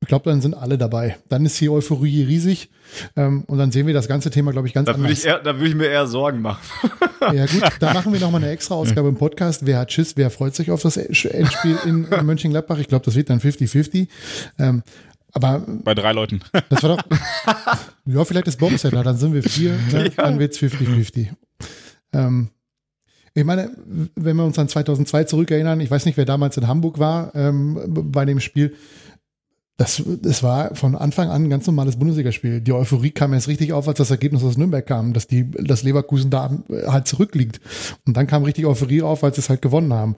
[0.00, 1.16] Ich glaube, dann sind alle dabei.
[1.28, 2.70] Dann ist die Euphorie riesig
[3.16, 5.18] ähm, und dann sehen wir das ganze Thema, glaube ich, ganz Da würde anders.
[5.18, 6.60] ich, eher- da würde ich mir eher Sorgen machen.
[7.34, 9.66] Ja gut, da machen wir nochmal eine extra Ausgabe im Podcast.
[9.66, 12.78] Wer hat Schiss, wer freut sich auf das Endspiel in, in Mönchengladbach?
[12.78, 14.06] Ich glaube, das wird dann 50-50.
[14.60, 14.84] Ähm,
[15.32, 16.40] aber bei drei Leuten.
[16.70, 17.02] das war doch.
[18.06, 20.10] ja, vielleicht ist Borussia da, dann sind wir vier, ne?
[20.16, 21.26] dann wird's 50-50.
[22.12, 22.50] Ähm,
[23.38, 23.70] ich meine,
[24.16, 27.78] wenn wir uns an 2002 zurückerinnern, ich weiß nicht, wer damals in Hamburg war ähm,
[27.86, 28.74] bei dem Spiel,
[29.78, 32.60] das, das war von Anfang an ein ganz normales Bundesligaspiel.
[32.60, 35.84] Die Euphorie kam erst richtig auf, als das Ergebnis aus Nürnberg kam, dass die, dass
[35.84, 36.50] Leverkusen da
[36.88, 37.60] halt zurückliegt.
[38.04, 40.16] Und dann kam richtig Euphorie auf, als sie es halt gewonnen haben.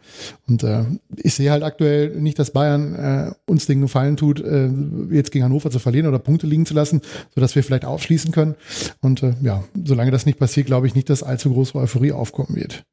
[0.49, 0.85] Und äh,
[1.15, 4.71] ich sehe halt aktuell nicht, dass Bayern äh, uns den Gefallen tut, äh,
[5.11, 7.03] jetzt gegen Hannover zu verlieren oder Punkte liegen zu lassen,
[7.35, 8.55] sodass wir vielleicht aufschließen können.
[9.03, 12.57] Und äh, ja, solange das nicht passiert, glaube ich nicht, dass allzu große Euphorie aufkommen
[12.57, 12.87] wird.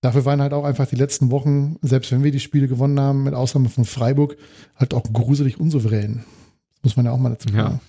[0.00, 3.24] Dafür waren halt auch einfach die letzten Wochen, selbst wenn wir die Spiele gewonnen haben,
[3.24, 4.36] mit Ausnahme von Freiburg,
[4.76, 6.24] halt auch gruselig unsouverän.
[6.74, 7.56] Das muss man ja auch mal dazu sagen.
[7.56, 7.80] Ja.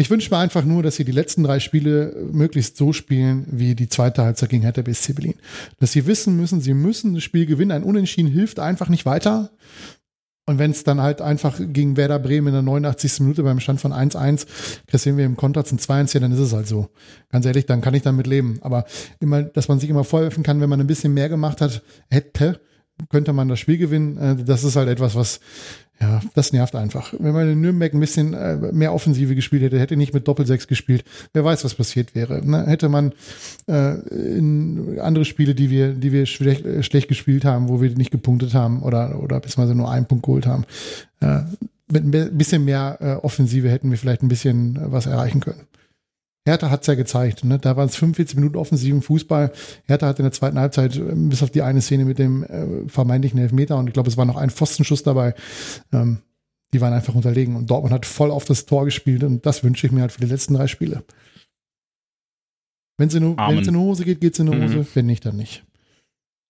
[0.00, 3.74] Ich wünsche mir einfach nur, dass sie die letzten drei Spiele möglichst so spielen, wie
[3.74, 5.34] die zweite Halbzeit gegen Hertha BSC Berlin.
[5.78, 7.72] Dass sie wissen müssen, sie müssen das Spiel gewinnen.
[7.72, 9.50] Ein Unentschieden hilft einfach nicht weiter.
[10.46, 13.20] Und wenn es dann halt einfach gegen Werder Bremen in der 89.
[13.20, 14.46] Minute beim Stand von 1-1
[14.86, 16.88] kassieren wir im Konter zum 2-1 dann ist es halt so.
[17.30, 18.58] Ganz ehrlich, dann kann ich damit leben.
[18.62, 18.84] Aber
[19.20, 22.60] immer, dass man sich immer vorwerfen kann, wenn man ein bisschen mehr gemacht hat, hätte,
[23.08, 24.16] könnte man das Spiel gewinnen.
[24.16, 25.40] Äh, das ist halt etwas, was
[26.00, 27.12] ja, das nervt einfach.
[27.18, 30.66] Wenn man in Nürnberg ein bisschen äh, mehr Offensive gespielt hätte, hätte nicht mit Doppelsechs
[30.66, 31.04] gespielt,
[31.34, 32.44] wer weiß, was passiert wäre.
[32.44, 32.66] Ne?
[32.66, 33.12] Hätte man
[33.68, 33.96] äh,
[34.36, 38.54] in andere Spiele, die wir, die wir schlecht, schlecht gespielt haben, wo wir nicht gepunktet
[38.54, 40.64] haben oder, oder beziehungsweise nur einen Punkt geholt haben,
[41.20, 41.40] äh,
[41.92, 45.66] mit ein bisschen mehr äh, Offensive hätten wir vielleicht ein bisschen äh, was erreichen können.
[46.46, 47.44] Hertha hat es ja gezeigt.
[47.44, 47.58] Ne?
[47.58, 49.52] Da waren es 45 Minuten offensiven Fußball.
[49.86, 52.88] Hertha hat in der zweiten Halbzeit, äh, bis auf die eine Szene mit dem äh,
[52.88, 55.34] vermeintlichen Elfmeter, und ich glaube, es war noch ein Pfostenschuss dabei,
[55.92, 56.18] ähm,
[56.72, 57.56] die waren einfach unterlegen.
[57.56, 60.20] Und Dortmund hat voll auf das Tor gespielt und das wünsche ich mir halt für
[60.20, 61.04] die letzten drei Spiele.
[62.96, 64.76] Wenn es in, in eine Hose geht, geht es in eine mhm.
[64.76, 64.86] Hose.
[64.94, 65.64] Wenn nicht, dann nicht.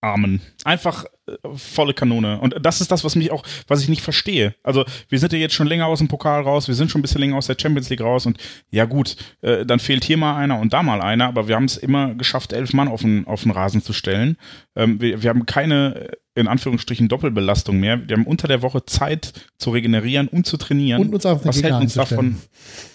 [0.02, 0.40] Amen.
[0.64, 2.40] Einfach äh, volle Kanone.
[2.40, 4.54] Und das ist das, was mich auch, was ich nicht verstehe.
[4.62, 7.02] Also, wir sind ja jetzt schon länger aus dem Pokal raus, wir sind schon ein
[7.02, 8.38] bisschen länger aus der Champions League raus und
[8.70, 11.66] ja gut, äh, dann fehlt hier mal einer und da mal einer, aber wir haben
[11.66, 14.38] es immer geschafft, elf Mann auf den, auf den Rasen zu stellen.
[14.74, 18.08] Ähm, wir, wir haben keine, in Anführungsstrichen, Doppelbelastung mehr.
[18.08, 21.02] Wir haben unter der Woche Zeit zu regenerieren und zu trainieren.
[21.02, 22.36] Und uns auf was hält uns davon,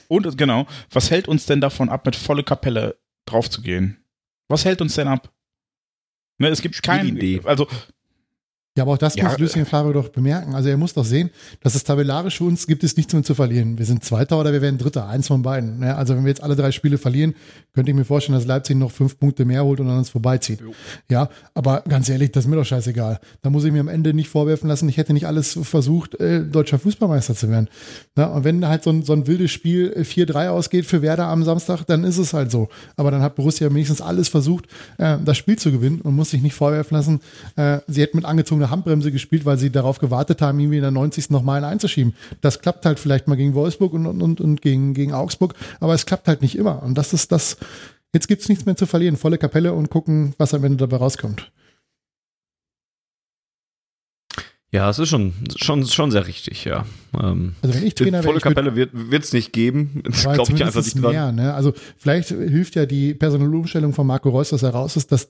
[0.07, 3.97] und genau, was hält uns denn davon ab, mit volle Kapelle draufzugehen?
[4.47, 5.31] Was hält uns denn ab?
[6.37, 7.41] Ne, es gibt keine Idee.
[7.43, 7.67] Also
[8.77, 10.53] ja, aber auch das ja, muss Lucien Favre doch bemerken.
[10.53, 11.29] Also er muss doch sehen,
[11.61, 13.77] dass es tabellarisch für uns gibt es nichts mehr zu verlieren.
[13.77, 15.81] Wir sind Zweiter oder wir werden Dritter, eins von beiden.
[15.81, 17.35] Ja, also wenn wir jetzt alle drei Spiele verlieren,
[17.73, 20.59] könnte ich mir vorstellen, dass Leipzig noch fünf Punkte mehr holt und an uns vorbeizieht.
[20.59, 20.73] Jo.
[21.09, 23.21] Ja, aber ganz ehrlich, das ist mir doch scheißegal.
[23.41, 26.43] Da muss ich mir am Ende nicht vorwerfen lassen, ich hätte nicht alles versucht, äh,
[26.43, 27.69] deutscher Fußballmeister zu werden.
[28.17, 31.45] Ja, und wenn halt so ein, so ein wildes Spiel 4-3 ausgeht für Werder am
[31.45, 32.67] Samstag, dann ist es halt so.
[32.97, 34.65] Aber dann hat Borussia wenigstens alles versucht,
[34.97, 37.21] äh, das Spiel zu gewinnen und muss sich nicht vorwerfen lassen,
[37.55, 40.83] äh, sie hätten mit angezogener eine Handbremse gespielt, weil sie darauf gewartet haben, irgendwie in
[40.83, 41.29] der 90.
[41.29, 42.13] nochmal einzuschieben.
[42.41, 46.05] Das klappt halt vielleicht mal gegen Wolfsburg und, und, und gegen, gegen Augsburg, aber es
[46.05, 46.83] klappt halt nicht immer.
[46.83, 47.57] Und das ist das,
[48.13, 49.17] jetzt gibt es nichts mehr zu verlieren.
[49.17, 51.51] Volle Kapelle und gucken, was am Ende dabei rauskommt.
[54.71, 56.85] Ja, es ist schon, schon, schon sehr richtig, ja.
[57.17, 60.03] Ähm, also wenn ich Trainer Volle Kapelle wird es nicht geben.
[60.21, 61.35] Glaube ich einfach nicht dran.
[61.35, 61.53] ne?
[61.53, 65.29] Also vielleicht hilft ja die Personalumstellung von Marco Reus, dass er raus ist, dass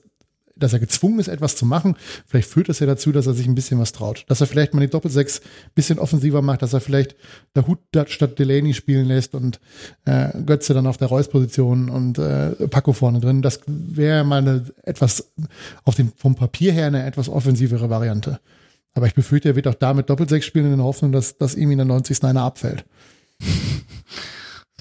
[0.56, 1.96] dass er gezwungen ist, etwas zu machen.
[2.26, 4.24] Vielleicht führt das ja dazu, dass er sich ein bisschen was traut.
[4.28, 7.14] Dass er vielleicht mal die Doppelsechs ein bisschen offensiver macht, dass er vielleicht
[7.54, 9.60] der Hut statt Delaney spielen lässt und
[10.06, 13.42] äh, Götze dann auf der Reus-Position und äh, Paco vorne drin.
[13.42, 15.32] Das wäre mal eine etwas,
[15.84, 18.40] auf dem, vom Papier her eine etwas offensivere Variante.
[18.94, 21.70] Aber ich befürchte, er wird auch damit Doppelsechs spielen in der Hoffnung, dass, dass ihm
[21.70, 22.24] in der 90.
[22.24, 22.86] einer abfällt.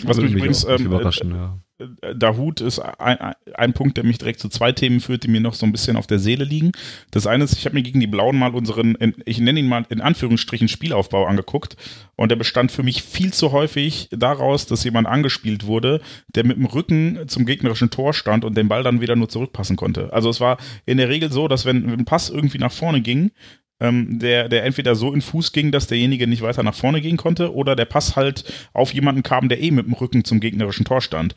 [0.03, 1.59] Was mich übrigens ähm, überraschen, ja.
[1.77, 5.53] Dahut ist ein, ein, Punkt, der mich direkt zu zwei Themen führt, die mir noch
[5.53, 6.71] so ein bisschen auf der Seele liegen.
[7.11, 9.85] Das eine ist, ich habe mir gegen die Blauen mal unseren, ich nenne ihn mal
[9.89, 11.75] in Anführungsstrichen Spielaufbau angeguckt
[12.15, 16.01] und der bestand für mich viel zu häufig daraus, dass jemand angespielt wurde,
[16.33, 19.75] der mit dem Rücken zum gegnerischen Tor stand und den Ball dann wieder nur zurückpassen
[19.75, 20.13] konnte.
[20.13, 23.01] Also es war in der Regel so, dass wenn, wenn ein Pass irgendwie nach vorne
[23.01, 23.31] ging,
[23.79, 27.17] ähm, der, der entweder so in Fuß ging, dass derjenige nicht weiter nach vorne gehen
[27.17, 30.85] konnte, oder der Pass halt auf jemanden kam, der eh mit dem Rücken zum gegnerischen
[30.85, 31.35] Tor stand.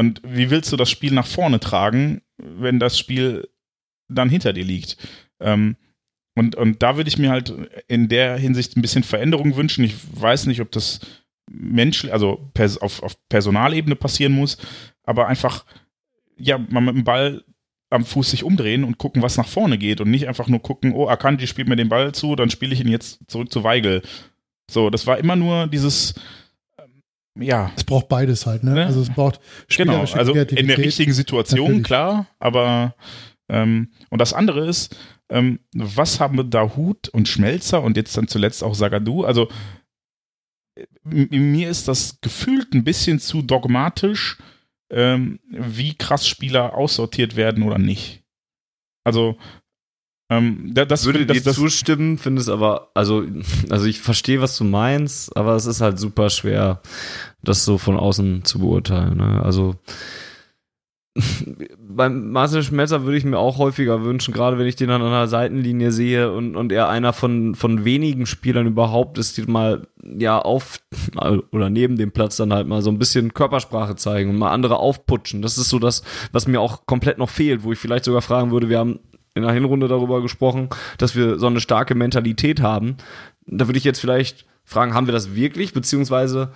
[0.00, 3.50] Und wie willst du das Spiel nach vorne tragen, wenn das Spiel
[4.08, 4.96] dann hinter dir liegt?
[5.40, 5.76] Ähm,
[6.34, 7.52] und, und da würde ich mir halt
[7.86, 9.84] in der Hinsicht ein bisschen Veränderung wünschen.
[9.84, 11.00] Ich weiß nicht, ob das
[11.50, 14.56] menschlich, also pers auf, auf Personalebene passieren muss,
[15.02, 15.66] aber einfach,
[16.38, 17.44] ja, mal mit dem Ball
[17.90, 20.94] am Fuß sich umdrehen und gucken, was nach vorne geht und nicht einfach nur gucken,
[20.94, 24.00] oh, Akanji spielt mir den Ball zu, dann spiele ich ihn jetzt zurück zu Weigel.
[24.70, 26.14] So, das war immer nur dieses,
[27.40, 27.70] ja.
[27.76, 28.72] Es braucht beides halt, ne?
[28.72, 28.86] ne?
[28.86, 31.86] Also es braucht Genau, also in der richtigen Situation, Natürlich.
[31.86, 32.94] klar, aber
[33.48, 34.96] ähm, und das andere ist,
[35.28, 39.48] ähm, was haben Dahut und Schmelzer und jetzt dann zuletzt auch Sagadu, also
[40.76, 44.38] äh, mir ist das gefühlt ein bisschen zu dogmatisch,
[44.90, 48.22] ähm, wie krass Spieler aussortiert werden oder nicht.
[49.04, 49.36] Also,
[50.30, 53.24] ähm, das würde das, dir das, zustimmen, finde es aber, also,
[53.68, 56.80] also ich verstehe, was du meinst, aber es ist halt super schwer,
[57.42, 59.16] das so von außen zu beurteilen.
[59.16, 59.42] Ne?
[59.42, 59.76] Also
[61.78, 65.26] beim Marcel Schmelzer würde ich mir auch häufiger wünschen, gerade wenn ich den an einer
[65.26, 70.38] Seitenlinie sehe und, und er einer von, von wenigen Spielern überhaupt ist, die mal ja
[70.38, 70.78] auf
[71.50, 74.76] oder neben dem Platz dann halt mal so ein bisschen Körpersprache zeigen und mal andere
[74.78, 75.42] aufputschen.
[75.42, 78.52] Das ist so das, was mir auch komplett noch fehlt, wo ich vielleicht sogar fragen
[78.52, 79.00] würde, wir haben
[79.40, 80.68] in der Hinrunde darüber gesprochen,
[80.98, 82.96] dass wir so eine starke Mentalität haben.
[83.46, 85.72] Da würde ich jetzt vielleicht fragen, haben wir das wirklich?
[85.72, 86.52] Beziehungsweise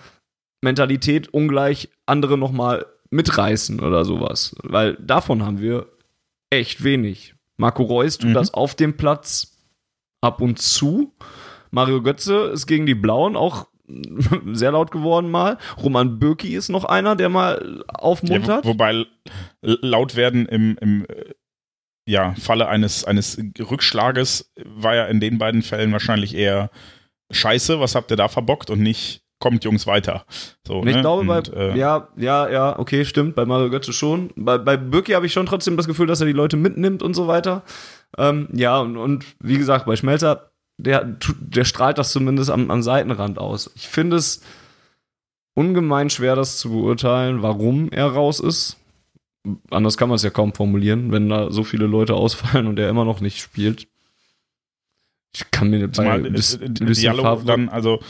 [0.63, 4.55] Mentalität ungleich andere nochmal mitreißen oder sowas.
[4.63, 5.87] Weil davon haben wir
[6.51, 7.35] echt wenig.
[7.57, 8.35] Marco Reus tut mhm.
[8.35, 9.59] das auf dem Platz
[10.21, 11.13] ab und zu.
[11.71, 13.67] Mario Götze ist gegen die Blauen auch
[14.53, 15.59] sehr laut geworden mal.
[15.83, 18.65] Roman Bürki ist noch einer, der mal aufmuntert.
[18.65, 19.07] Ja, wobei
[19.61, 21.07] laut werden im, im
[22.07, 26.71] ja, Falle eines, eines Rückschlages war ja in den beiden Fällen wahrscheinlich eher
[27.31, 30.25] scheiße, was habt ihr da verbockt und nicht kommt Jungs weiter.
[30.67, 31.01] So, ich ne?
[31.01, 34.31] glaube, bei, äh, ja, ja, ja, okay, stimmt, bei Mario Götze schon.
[34.37, 37.15] Bei, bei Birki habe ich schon trotzdem das Gefühl, dass er die Leute mitnimmt und
[37.15, 37.63] so weiter.
[38.17, 42.83] Ähm, ja, und, und wie gesagt, bei Schmelzer, der, der strahlt das zumindest am, am
[42.83, 43.71] Seitenrand aus.
[43.75, 44.43] Ich finde es
[45.55, 48.79] ungemein schwer, das zu beurteilen, warum er raus ist.
[49.71, 52.89] Anders kann man es ja kaum formulieren, wenn da so viele Leute ausfallen und er
[52.89, 53.87] immer noch nicht spielt.
[55.35, 58.01] Ich kann mir bei Mal, bis, Dialog dann, also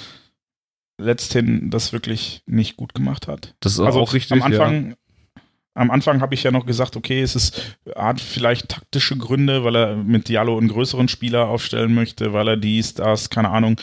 [0.99, 3.55] letzthin das wirklich nicht gut gemacht hat.
[3.61, 4.43] Das ist also auch richtig.
[4.43, 5.43] Am Anfang, ja.
[5.75, 9.75] am Anfang habe ich ja noch gesagt, okay, es ist hat vielleicht taktische Gründe, weil
[9.75, 13.81] er mit Diallo einen größeren Spieler aufstellen möchte, weil er dies, das, keine Ahnung.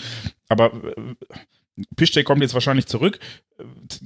[0.48, 1.16] Aber äh,
[1.96, 3.20] Piszczek kommt jetzt wahrscheinlich zurück.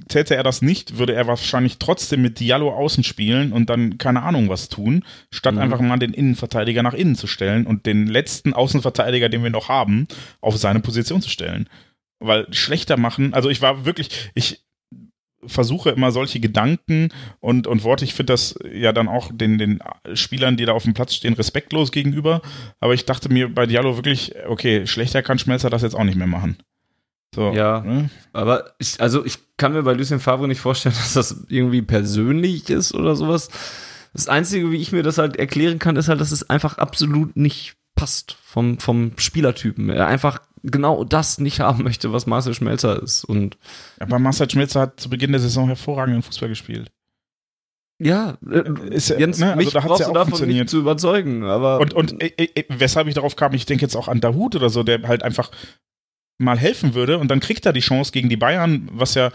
[0.08, 4.22] Täte er das nicht, würde er wahrscheinlich trotzdem mit Diallo außen spielen und dann keine
[4.22, 5.60] Ahnung was tun, statt mhm.
[5.60, 9.68] einfach mal den Innenverteidiger nach innen zu stellen und den letzten Außenverteidiger, den wir noch
[9.68, 10.06] haben,
[10.40, 11.68] auf seine Position zu stellen.
[12.18, 14.66] Weil schlechter machen, also ich war wirklich, ich
[15.46, 17.08] versuche immer solche Gedanken
[17.40, 19.80] und, und Worte, ich finde das ja dann auch den, den
[20.14, 22.42] Spielern, die da auf dem Platz stehen, respektlos gegenüber.
[22.80, 26.16] Aber ich dachte mir bei Diallo wirklich, okay, schlechter kann Schmelzer das jetzt auch nicht
[26.16, 26.56] mehr machen.
[27.36, 28.08] So, ja, ne?
[28.32, 32.70] aber ich, also ich kann mir bei Lucien Favre nicht vorstellen, dass das irgendwie persönlich
[32.70, 33.50] ist oder sowas.
[34.14, 37.36] Das Einzige, wie ich mir das halt erklären kann, ist halt, dass es einfach absolut
[37.36, 39.90] nicht passt vom, vom Spielertypen.
[39.90, 43.24] Er einfach genau das nicht haben möchte, was Marcel Schmelzer ist.
[43.24, 43.58] Und
[44.00, 46.90] Aber Marcel Schmelzer hat zu Beginn der Saison hervorragenden Fußball gespielt.
[47.98, 51.44] Ja, äh, ist, Jens, ne, also mich da brauchst ja du davon nicht zu überzeugen.
[51.44, 54.56] Aber und, und äh, äh, weshalb ich darauf kam, ich denke jetzt auch an Dahut
[54.56, 55.50] oder so, der halt einfach
[56.38, 59.30] mal helfen würde und dann kriegt er die Chance gegen die Bayern, was ja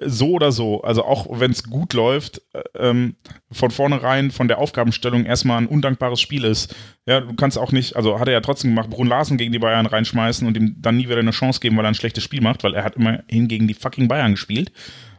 [0.00, 3.16] so oder so, also auch wenn es gut läuft, äh, ähm,
[3.50, 6.74] von vornherein von der Aufgabenstellung erstmal ein undankbares Spiel ist.
[7.06, 9.58] Ja, du kannst auch nicht, also hat er ja trotzdem gemacht, Brun Larsen gegen die
[9.58, 12.40] Bayern reinschmeißen und ihm dann nie wieder eine Chance geben, weil er ein schlechtes Spiel
[12.40, 14.72] macht, weil er hat immerhin gegen die fucking Bayern gespielt.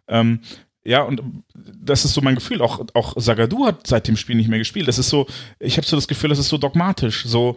[0.08, 0.40] Ähm,
[0.84, 1.22] ja, und
[1.54, 2.62] das ist so mein Gefühl.
[2.62, 4.88] Auch, auch Sagadu hat seit dem Spiel nicht mehr gespielt.
[4.88, 5.26] Das ist so,
[5.60, 7.26] ich habe so das Gefühl, das ist so dogmatisch.
[7.26, 7.56] So,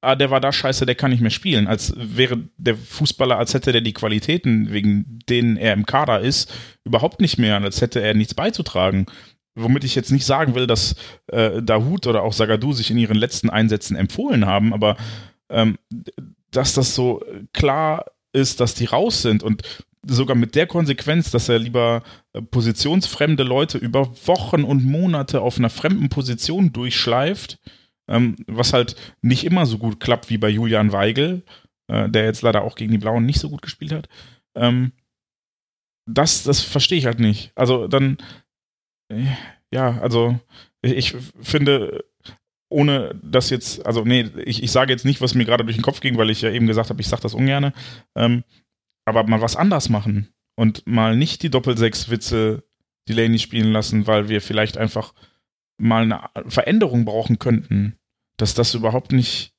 [0.00, 1.66] ah, der war da scheiße, der kann nicht mehr spielen.
[1.66, 6.52] Als wäre der Fußballer, als hätte der die Qualitäten, wegen denen er im Kader ist,
[6.84, 9.06] überhaupt nicht mehr, als hätte er nichts beizutragen.
[9.54, 10.96] Womit ich jetzt nicht sagen will, dass
[11.28, 14.96] äh, Dahut oder auch Sagadu sich in ihren letzten Einsätzen empfohlen haben, aber
[15.48, 15.78] ähm,
[16.50, 19.62] dass das so klar ist, dass die raus sind und
[20.06, 22.02] sogar mit der Konsequenz, dass er lieber
[22.32, 27.58] äh, positionsfremde Leute über Wochen und Monate auf einer fremden Position durchschleift,
[28.08, 31.42] ähm, was halt nicht immer so gut klappt wie bei Julian Weigel,
[31.88, 34.08] äh, der jetzt leider auch gegen die Blauen nicht so gut gespielt hat.
[34.56, 34.92] Ähm,
[36.08, 37.52] das, das verstehe ich halt nicht.
[37.54, 38.18] Also dann,
[39.12, 39.26] äh,
[39.72, 40.38] ja, also
[40.82, 42.04] ich, finde,
[42.68, 45.82] ohne das jetzt, also nee, ich, ich sage jetzt nicht, was mir gerade durch den
[45.82, 47.72] Kopf ging, weil ich ja eben gesagt habe, ich sage das ungerne,
[48.14, 48.44] ähm,
[49.04, 52.64] aber mal was anders machen und mal nicht die Doppel-Sechs-Witze
[53.08, 55.14] Delaney spielen lassen, weil wir vielleicht einfach
[55.78, 57.96] mal eine Veränderung brauchen könnten,
[58.36, 59.54] dass das überhaupt nicht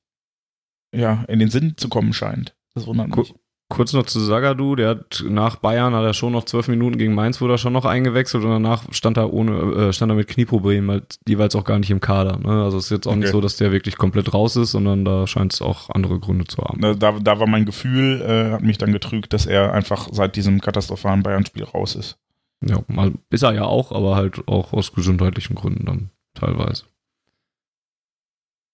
[0.94, 2.56] ja, in den Sinn zu kommen scheint.
[2.74, 3.34] Das wundert mich.
[3.70, 7.14] Kurz noch zu Sagadu, der hat nach Bayern hat er schon noch zwölf Minuten gegen
[7.14, 10.26] Mainz wurde er schon noch eingewechselt und danach stand er ohne, äh, stand er mit
[10.26, 12.38] Knieproblemen, halt jeweils auch gar nicht im Kader.
[12.38, 12.62] Ne?
[12.64, 13.20] Also es ist jetzt auch okay.
[13.20, 16.46] nicht so, dass der wirklich komplett raus ist, sondern da scheint es auch andere Gründe
[16.46, 16.80] zu haben.
[16.98, 20.62] Da, da war mein Gefühl, äh, hat mich dann getrügt, dass er einfach seit diesem
[20.62, 22.16] katastrophalen Bayern-Spiel raus ist.
[22.64, 22.82] Ja,
[23.30, 26.84] ist er ja auch, aber halt auch aus gesundheitlichen Gründen dann teilweise.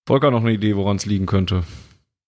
[0.06, 1.64] Volker noch eine Idee, woran es liegen könnte.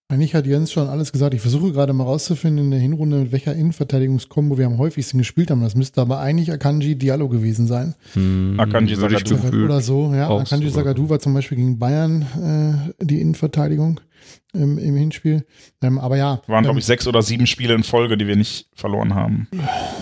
[0.09, 1.35] Eigentlich hat Jens schon alles gesagt.
[1.35, 5.51] Ich versuche gerade mal rauszufinden in der Hinrunde, mit welcher Innenverteidigungskombo wir am häufigsten gespielt
[5.51, 5.63] haben.
[5.63, 7.97] Das müsste aber eigentlich Akanji Diallo gewesen sein.
[8.13, 9.35] Hm, Akanji Sagadu.
[9.65, 10.29] Oder so, ja.
[10.31, 12.23] Akanji Sagadu war zum Beispiel gegen Bayern
[13.01, 14.01] äh, die Innenverteidigung
[14.53, 15.45] im, im Hinspiel.
[15.83, 16.41] Ähm, aber ja.
[16.47, 19.49] Waren, ähm, glaube ich, sechs oder sieben Spiele in Folge, die wir nicht verloren haben.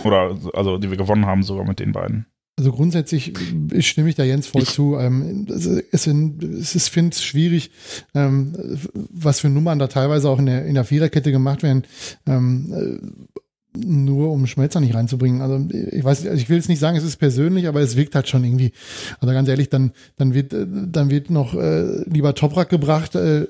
[0.05, 2.27] Oder, also, die wir gewonnen haben, sogar mit den beiden.
[2.57, 3.33] Also grundsätzlich
[3.81, 4.97] stimme ich da Jens voll ich zu.
[4.97, 7.71] Ähm, es, es, es ist, finde ich, schwierig,
[8.15, 8.53] ähm,
[9.11, 11.83] was für Nummern da teilweise auch in der, in der Viererkette gemacht werden.
[12.27, 13.27] Ähm,
[13.77, 15.41] nur um Schmelzer nicht reinzubringen.
[15.41, 18.15] Also ich weiß, also ich will jetzt nicht sagen, es ist persönlich, aber es wirkt
[18.15, 18.73] halt schon irgendwie.
[19.21, 23.47] Also ganz ehrlich, dann dann wird dann wird noch äh, lieber Toprak gebracht äh,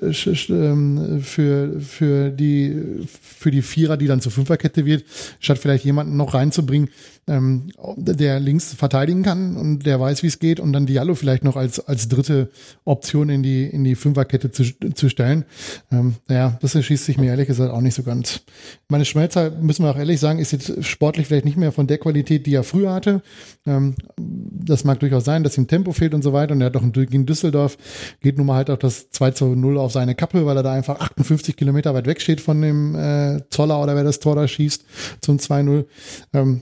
[0.49, 5.05] ähm, für für die für die Vierer, die dann zur Fünferkette wird,
[5.39, 6.89] statt vielleicht jemanden noch reinzubringen,
[7.27, 11.43] ähm, der links verteidigen kann und der weiß, wie es geht und dann Diallo vielleicht
[11.43, 12.51] noch als, als dritte
[12.83, 15.45] Option in die, in die Fünferkette zu, zu stellen.
[15.91, 18.41] Ähm, naja, das erschießt sich mir ehrlich gesagt auch nicht so ganz.
[18.89, 21.97] Meine Schmelzer, müssen wir auch ehrlich sagen, ist jetzt sportlich vielleicht nicht mehr von der
[21.97, 23.23] Qualität, die er früher hatte.
[23.65, 26.75] Ähm, das mag durchaus sein, dass ihm Tempo fehlt und so weiter und er hat
[26.75, 27.77] doch in Düsseldorf,
[28.21, 30.73] geht nun mal halt auch das 2 zu 0 auf seine Kappe, weil er da
[30.73, 34.47] einfach 58 Kilometer weit weg steht von dem äh, Zoller oder wer das Tor da
[34.47, 34.85] schießt
[35.21, 35.85] zum 2-0.
[36.33, 36.61] Ähm,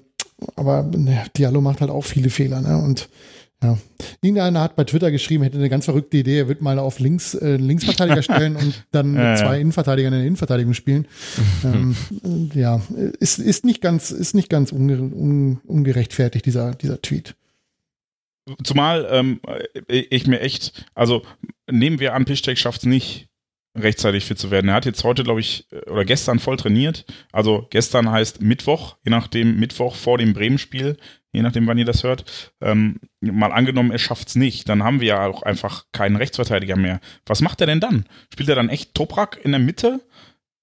[0.56, 2.78] aber ne, Diallo macht halt auch viele Fehler, ne?
[2.78, 3.10] Und
[3.64, 3.78] ja.
[4.22, 7.34] Irgendeiner hat bei Twitter geschrieben, hätte eine ganz verrückte Idee, er wird mal auf links
[7.34, 11.07] äh, Linksverteidiger stellen und dann mit zwei Innenverteidigern in der Innenverteidigung spielen.
[11.64, 11.95] ähm,
[12.53, 12.82] ja,
[13.20, 17.36] ist, ist nicht ganz, ist nicht ganz unge, un, ungerechtfertigt, dieser, dieser Tweet.
[18.64, 19.40] Zumal ähm,
[19.88, 21.24] ich mir echt, also
[21.72, 23.28] nehmen wir an, Piszczek schafft es nicht,
[23.76, 24.70] rechtzeitig fit zu werden.
[24.70, 27.06] Er hat jetzt heute, glaube ich, oder gestern voll trainiert.
[27.32, 30.98] Also gestern heißt Mittwoch, je nachdem Mittwoch vor dem Bremen-Spiel,
[31.32, 32.52] je nachdem, wann ihr das hört.
[32.62, 37.00] Ähm, mal angenommen, er schafft's nicht, dann haben wir ja auch einfach keinen Rechtsverteidiger mehr.
[37.26, 38.06] Was macht er denn dann?
[38.32, 40.02] Spielt er dann echt Toprak in der Mitte,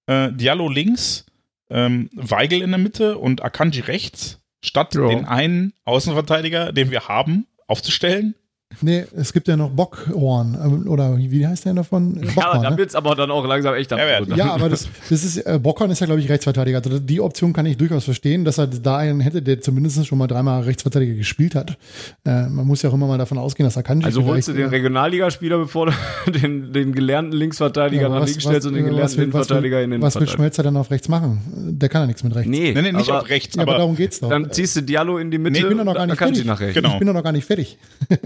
[0.07, 1.25] äh, Diallo links,
[1.69, 5.07] ähm, Weigel in der Mitte und Akanji rechts, statt ja.
[5.07, 8.35] den einen Außenverteidiger, den wir haben, aufzustellen?
[8.81, 10.57] Nee, es gibt ja noch Bockhorn.
[10.63, 12.13] Ähm, oder wie heißt der davon?
[12.13, 12.77] Bockhorn, ja, da ne?
[12.77, 14.37] wird es aber dann auch langsam echt absurd.
[14.37, 16.81] Ja, aber das, das ist, äh, Bockhorn ist ja, glaube ich, Rechtsverteidiger.
[16.83, 20.17] Also die Option kann ich durchaus verstehen, dass er da einen hätte, der zumindest schon
[20.17, 21.77] mal dreimal Rechtsverteidiger gespielt hat.
[22.25, 24.03] Äh, man muss ja auch immer mal davon ausgehen, dass er kann.
[24.03, 28.67] Also holst du den Regionalligaspieler, bevor du den, den gelernten Linksverteidiger ja, nach links stellst
[28.67, 31.41] und den gelernten will, Innenverteidiger in den Was will Schmelzer dann auf rechts machen?
[31.79, 32.49] Der kann ja nichts mit rechts.
[32.49, 33.55] Nee, nee, nee nicht auf rechts.
[33.55, 34.29] Ja, aber, aber darum geht's doch.
[34.29, 35.53] Dann ziehst du Diallo in die Mitte.
[35.53, 36.73] Nee, ich bin doch noch gar nicht fertig.
[36.73, 36.93] Genau.
[36.93, 37.77] Ich bin doch noch gar nicht fertig.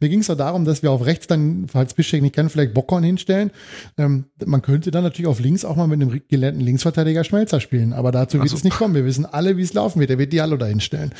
[0.00, 2.74] Mir ging es doch darum, dass wir auf rechts dann, falls Bischek nicht kann, vielleicht
[2.74, 3.50] Bockhorn hinstellen.
[3.96, 7.92] Ähm, man könnte dann natürlich auf links auch mal mit einem gelernten Linksverteidiger Schmelzer spielen.
[7.92, 8.56] Aber dazu wird so.
[8.56, 8.94] es nicht kommen.
[8.94, 10.10] Wir wissen alle, wie es laufen wird.
[10.10, 11.12] Er wird Diallo da hinstellen.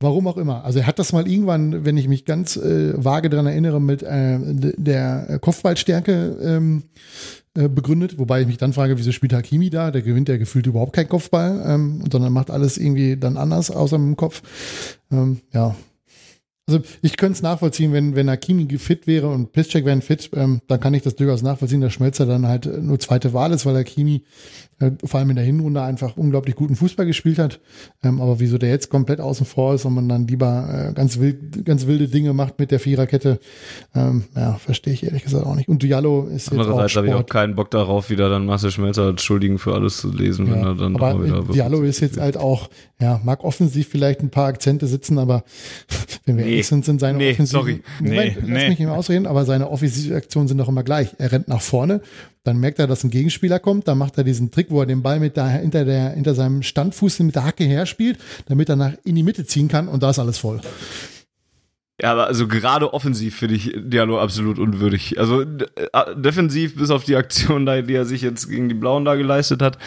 [0.00, 0.64] Warum auch immer.
[0.64, 4.04] Also er hat das mal irgendwann, wenn ich mich ganz äh, vage daran erinnere, mit
[4.04, 4.38] äh,
[4.76, 6.84] der Kopfballstärke ähm,
[7.58, 9.90] äh, begründet, wobei ich mich dann frage, wieso spielt Hakimi da?
[9.90, 13.96] Der gewinnt ja gefühlt überhaupt keinen Kopfball, ähm, sondern macht alles irgendwie dann anders außer
[13.96, 14.42] dem Kopf.
[15.10, 15.74] Ähm, ja,
[16.68, 20.60] also ich könnte es nachvollziehen, wenn, wenn Hakimi fit wäre und Piszczek wären fit, ähm,
[20.68, 23.74] dann kann ich das durchaus nachvollziehen, dass Schmelzer dann halt nur zweite Wahl ist, weil
[23.74, 24.20] Hakimi äh,
[25.04, 27.60] vor allem in der Hinrunde einfach unglaublich guten Fußball gespielt hat.
[28.04, 31.18] Ähm, aber wieso der jetzt komplett außen vor ist und man dann lieber äh, ganz,
[31.18, 33.40] wild, ganz wilde Dinge macht mit der Viererkette,
[33.94, 35.68] ähm, ja, verstehe ich ehrlich gesagt auch nicht.
[35.68, 39.22] Und Diallo ist Andererseits habe ich auch keinen Bock darauf, wieder dann Marcel Schmelzer als
[39.22, 42.36] Schuldigen für alles zu lesen, ja, wenn er dann aber wieder Diallo ist jetzt halt
[42.36, 45.42] auch, ja, mag offensiv vielleicht ein paar Akzente sitzen, aber
[46.24, 47.82] wenn wir nee, ehrlich sind, sind seine nee, offensiven, sorry.
[47.98, 48.52] Moment, nee, lass nee.
[48.52, 51.16] mich nicht mehr ausreden, aber seine offensive Aktionen sind doch immer gleich.
[51.18, 52.00] Er rennt nach vorne,
[52.44, 55.02] dann merkt er, dass ein Gegenspieler kommt, dann macht er diesen Trick, wo er den
[55.02, 58.92] Ball mit der, hinter, der, hinter seinem Standfuß mit der Hacke herspielt, damit er nach
[59.04, 60.60] in die Mitte ziehen kann und da ist alles voll.
[62.00, 65.18] Ja, aber also gerade offensiv finde ich Diallo absolut unwürdig.
[65.18, 65.46] Also äh,
[66.14, 69.78] defensiv, bis auf die Aktion, die er sich jetzt gegen die Blauen da geleistet hat,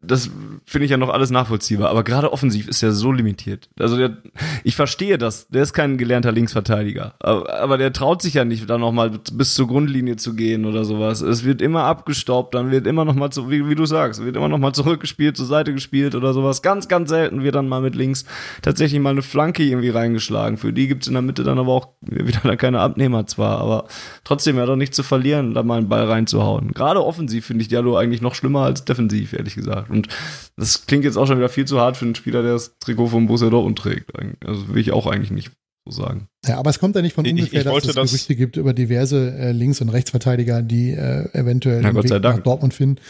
[0.00, 0.30] das
[0.64, 1.90] finde ich ja noch alles nachvollziehbar.
[1.90, 3.68] Aber gerade offensiv ist er so limitiert.
[3.78, 4.18] Also der,
[4.62, 5.48] ich verstehe das.
[5.48, 7.14] Der ist kein gelernter Linksverteidiger.
[7.18, 10.84] Aber, aber der traut sich ja nicht, da nochmal bis zur Grundlinie zu gehen oder
[10.84, 11.20] sowas.
[11.20, 14.72] Es wird immer abgestaubt, dann wird immer nochmal, wie, wie du sagst, wird immer nochmal
[14.72, 16.62] zurückgespielt, zur Seite gespielt oder sowas.
[16.62, 18.24] Ganz, ganz selten wird dann mal mit links
[18.62, 20.58] tatsächlich mal eine Flanke irgendwie reingeschlagen.
[20.58, 23.86] Für die gibt's in der Mitte dann aber auch wieder da keine Abnehmer zwar, aber
[24.22, 26.72] trotzdem ja doch nicht zu verlieren, da mal einen Ball reinzuhauen.
[26.72, 29.87] Gerade offensiv finde ich Diallo eigentlich noch schlimmer als defensiv, ehrlich gesagt.
[29.88, 30.08] Und
[30.56, 33.08] das klingt jetzt auch schon wieder viel zu hart für einen Spieler, der das Trikot
[33.08, 34.10] von Borussia Dortmund trägt.
[34.44, 35.50] Also will ich auch eigentlich nicht
[35.90, 36.28] so sagen.
[36.46, 38.56] Ja, aber es kommt ja nicht von ungefähr, ich, ich dass es das Gerüchte gibt
[38.56, 43.00] über diverse äh, Links- und Rechtsverteidiger, die äh, eventuell Na, Weg nach Dortmund finden.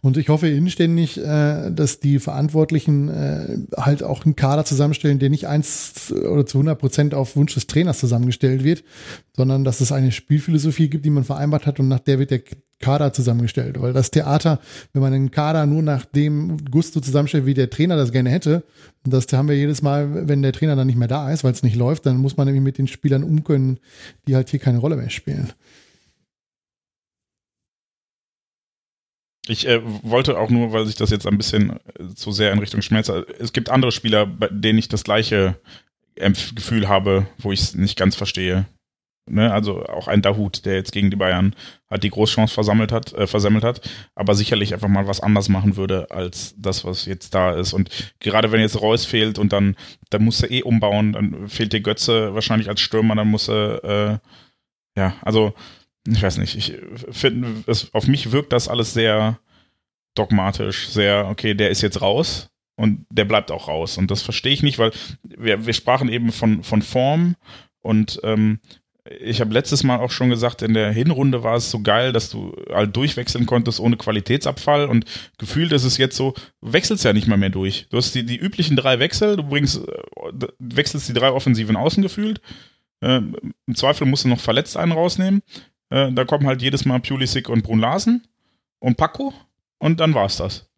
[0.00, 5.30] Und ich hoffe inständig, äh, dass die Verantwortlichen äh, halt auch einen Kader zusammenstellen, der
[5.30, 8.82] nicht eins oder zu 100 Prozent auf Wunsch des Trainers zusammengestellt wird,
[9.36, 12.42] sondern dass es eine Spielphilosophie gibt, die man vereinbart hat und nach der wird der
[12.80, 13.80] Kader zusammengestellt.
[13.80, 14.60] Weil das Theater,
[14.92, 18.64] wenn man einen Kader nur nach dem Gusto zusammenstellt, wie der Trainer das gerne hätte,
[19.04, 21.62] das haben wir jedes Mal, wenn der Trainer dann nicht mehr da ist, weil es
[21.62, 23.78] nicht läuft, dann muss man nämlich mit den Spielern umkönnen,
[24.26, 25.52] die halt hier keine Rolle mehr spielen.
[29.48, 32.60] Ich äh, wollte auch nur, weil sich das jetzt ein bisschen äh, zu sehr in
[32.60, 33.08] Richtung Schmerz.
[33.08, 35.56] Es gibt andere Spieler, bei denen ich das gleiche
[36.14, 38.66] Gefühl habe, wo ich es nicht ganz verstehe.
[39.30, 41.54] Ne, also auch ein Dahut, der jetzt gegen die Bayern
[41.88, 43.80] halt die Großchance versammelt hat, äh, versammelt hat,
[44.16, 47.72] aber sicherlich einfach mal was anders machen würde als das, was jetzt da ist.
[47.72, 47.88] Und
[48.18, 49.76] gerade wenn jetzt Reus fehlt und dann,
[50.10, 53.84] dann muss er eh umbauen, dann fehlt dir Götze wahrscheinlich als Stürmer, dann muss er,
[53.84, 54.18] äh,
[55.00, 55.54] ja, also
[56.08, 56.74] ich weiß nicht, ich
[57.12, 59.38] finde, auf mich wirkt das alles sehr
[60.16, 63.98] dogmatisch, sehr, okay, der ist jetzt raus und der bleibt auch raus.
[63.98, 64.90] Und das verstehe ich nicht, weil
[65.22, 67.36] wir, wir sprachen eben von, von Form
[67.82, 68.58] und ähm,
[69.04, 72.30] ich habe letztes Mal auch schon gesagt, in der Hinrunde war es so geil, dass
[72.30, 75.04] du halt durchwechseln konntest ohne Qualitätsabfall und
[75.38, 77.86] gefühlt ist es jetzt so, wechselst ja nicht mal mehr durch.
[77.90, 82.02] Du hast die, die üblichen drei Wechsel, du bringst, äh, wechselst die drei offensiven Außen
[82.02, 82.40] gefühlt.
[83.00, 85.42] Äh, Im Zweifel musst du noch verletzt einen rausnehmen.
[85.90, 88.26] Äh, da kommen halt jedes Mal Pulisic und Brun Larsen
[88.78, 89.34] und Paco
[89.78, 90.70] und dann war's das.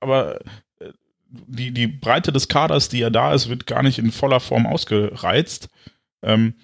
[0.00, 0.40] Aber
[0.80, 0.92] äh,
[1.28, 4.66] die, die Breite des Kaders, die ja da ist, wird gar nicht in voller Form
[4.66, 5.68] ausgereizt.
[6.22, 6.54] Ähm,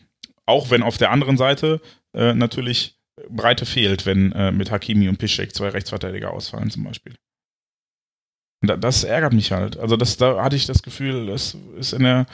[0.46, 1.80] auch wenn auf der anderen Seite
[2.14, 2.98] äh, natürlich
[3.28, 7.14] Breite fehlt, wenn äh, mit Hakimi und Piszek zwei Rechtsverteidiger ausfallen zum Beispiel.
[8.62, 9.76] Und das ärgert mich halt.
[9.78, 12.26] Also das, da hatte ich das Gefühl, das ist in der,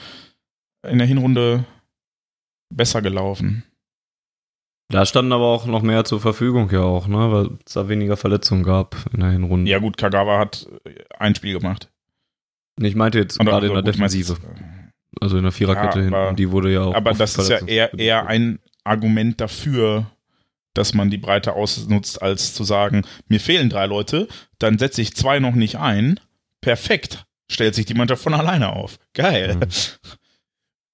[0.87, 1.65] in der Hinrunde
[2.73, 3.63] besser gelaufen.
[4.89, 7.31] Da standen aber auch noch mehr zur Verfügung ja auch, ne?
[7.31, 9.69] weil es da weniger Verletzungen gab in der Hinrunde.
[9.69, 10.67] Ja gut, Kagawa hat
[11.17, 11.89] ein Spiel gemacht.
[12.79, 14.37] Ich meinte jetzt gerade also, in der Defensive.
[14.41, 14.80] Meinst,
[15.19, 16.35] also in der Viererkette ja, aber, hin.
[16.35, 16.95] Die wurde ja auch.
[16.95, 20.05] Aber das ist ja eher, eher ein Argument dafür,
[20.73, 24.27] dass man die Breite ausnutzt, als zu sagen, mir fehlen drei Leute,
[24.59, 26.19] dann setze ich zwei noch nicht ein.
[26.61, 27.25] Perfekt.
[27.49, 28.97] Stellt sich die Mannschaft von alleine auf.
[29.13, 29.55] Geil.
[29.55, 29.61] Mhm.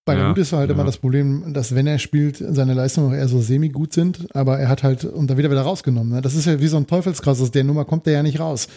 [0.06, 0.74] Bei ja, Hut ist halt ja.
[0.74, 4.58] immer das Problem, dass wenn er spielt, seine Leistungen auch eher so semi-gut sind, aber
[4.58, 6.14] er hat halt, und da wieder wieder rausgenommen.
[6.14, 6.22] Ne?
[6.22, 8.70] Das ist ja wie so ein Teufelskreis, aus der Nummer kommt der ja nicht raus.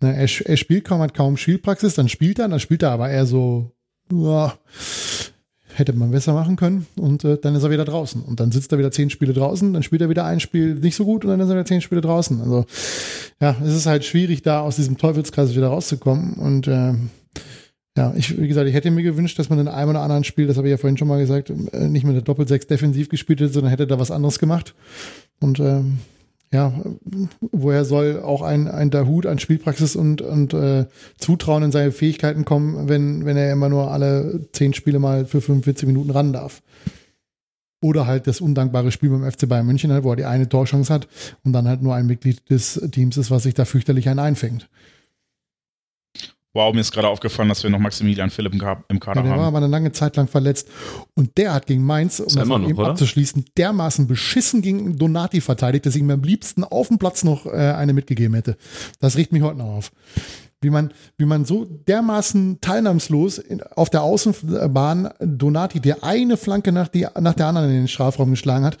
[0.00, 0.14] Ne?
[0.14, 3.26] Er, er, spielt kaum, hat kaum Spielpraxis, dann spielt er, dann spielt er aber eher
[3.26, 3.72] so
[4.12, 4.54] ja,
[5.74, 8.22] hätte man besser machen können und äh, dann ist er wieder draußen.
[8.22, 10.96] Und dann sitzt er wieder zehn Spiele draußen, dann spielt er wieder ein Spiel nicht
[10.96, 12.40] so gut und dann ist er wieder zehn Spiele draußen.
[12.40, 12.64] Also
[13.40, 16.34] ja, es ist halt schwierig, da aus diesem Teufelskreis wieder rauszukommen.
[16.34, 16.94] Und äh,
[17.96, 20.46] ja, ich, wie gesagt, ich hätte mir gewünscht, dass man in einem oder anderen Spiel,
[20.46, 23.40] das habe ich ja vorhin schon mal gesagt, äh, nicht mit der Doppel-6 defensiv gespielt
[23.40, 24.74] hätte, sondern hätte da was anderes gemacht.
[25.40, 25.98] Und ähm,
[26.56, 26.72] ja,
[27.52, 30.86] woher soll auch ein, ein Dahut an Spielpraxis und, und äh,
[31.18, 35.42] Zutrauen in seine Fähigkeiten kommen, wenn, wenn er immer nur alle zehn Spiele mal für
[35.42, 36.62] 45 Minuten ran darf?
[37.82, 40.92] Oder halt das undankbare Spiel beim FC Bayern München, halt, wo er die eine Torchance
[40.92, 41.08] hat
[41.44, 44.70] und dann halt nur ein Mitglied des Teams ist, was sich da fürchterlich einen einfängt.
[46.56, 49.24] Wow, mir ist gerade aufgefallen, dass wir noch Maximilian Philipp im Kader ja, der haben.
[49.24, 50.68] Der war aber eine lange Zeit lang verletzt.
[51.14, 55.84] Und der hat gegen Mainz, um das noch, eben abzuschließen, dermaßen beschissen gegen Donati verteidigt,
[55.84, 58.56] dass ich ihm am liebsten auf dem Platz noch äh, eine mitgegeben hätte.
[59.00, 59.92] Das riecht mich heute noch auf.
[60.62, 66.72] Wie man, wie man so dermaßen teilnahmslos in, auf der Außenbahn Donati, der eine Flanke
[66.72, 68.78] nach, die, nach der anderen in den Strafraum geschlagen hat,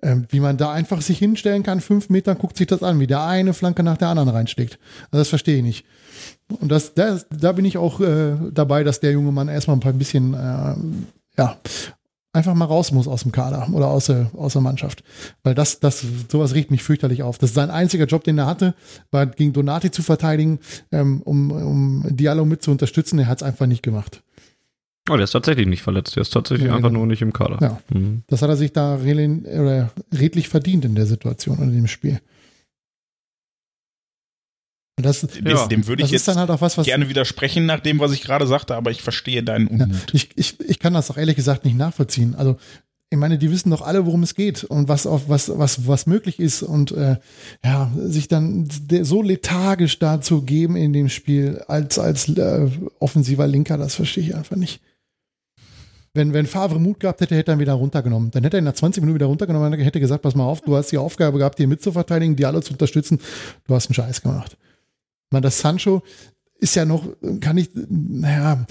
[0.00, 3.06] ähm, wie man da einfach sich hinstellen kann, fünf Meter, guckt sich das an, wie
[3.06, 4.78] der eine Flanke nach der anderen reinsteckt.
[5.10, 5.84] Also das verstehe ich nicht.
[6.60, 9.80] Und das, das, da bin ich auch äh, dabei, dass der junge Mann erstmal ein
[9.80, 10.74] paar bisschen, äh,
[11.38, 11.56] ja,
[12.32, 15.04] einfach mal raus muss aus dem Kader oder aus der, aus der Mannschaft.
[15.42, 17.38] Weil das, das, sowas riecht mich fürchterlich auf.
[17.38, 18.74] Das ist sein einziger Job, den er hatte,
[19.10, 20.58] war gegen Donati zu verteidigen,
[20.90, 23.18] ähm, um, um Diallo mit zu unterstützen.
[23.18, 24.22] Er hat es einfach nicht gemacht.
[25.10, 26.14] Oh, der ist tatsächlich nicht verletzt.
[26.16, 27.00] Der ist tatsächlich ja, einfach genau.
[27.00, 27.58] nur nicht im Kader.
[27.60, 27.80] Ja.
[27.92, 28.22] Mhm.
[28.28, 32.20] Das hat er sich da redlich verdient in der Situation und in dem Spiel.
[34.96, 38.20] Das, ja, dem würde ich jetzt halt was, was gerne widersprechen nach dem, was ich
[38.20, 39.88] gerade sagte, aber ich verstehe deinen Unmut.
[39.88, 42.34] Ja, ich, ich, ich kann das auch ehrlich gesagt nicht nachvollziehen.
[42.34, 42.58] Also
[43.08, 46.06] ich meine, die wissen doch alle, worum es geht und was auf was was was
[46.06, 47.16] möglich ist und äh,
[47.64, 48.68] ja sich dann
[49.02, 54.34] so lethargisch dazu geben in dem Spiel als als äh, offensiver Linker, das verstehe ich
[54.34, 54.80] einfach nicht.
[56.14, 58.30] Wenn, wenn Favre Mut gehabt hätte, hätte er ihn wieder runtergenommen.
[58.30, 60.60] Dann hätte er ihn nach 20 Minuten wieder runtergenommen und hätte gesagt, pass mal auf,
[60.60, 63.18] du hast die Aufgabe gehabt, hier mitzuverteidigen, die alle zu unterstützen.
[63.66, 64.58] Du hast einen Scheiß gemacht.
[65.32, 66.02] Man, das Sancho
[66.58, 67.08] ist ja noch,
[67.40, 68.64] kann ich, naja,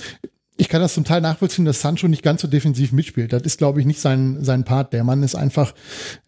[0.58, 3.34] ich kann das zum Teil nachvollziehen, dass Sancho nicht ganz so defensiv mitspielt.
[3.34, 4.94] Das ist, glaube ich, nicht sein, sein Part.
[4.94, 5.74] Der Mann ist einfach,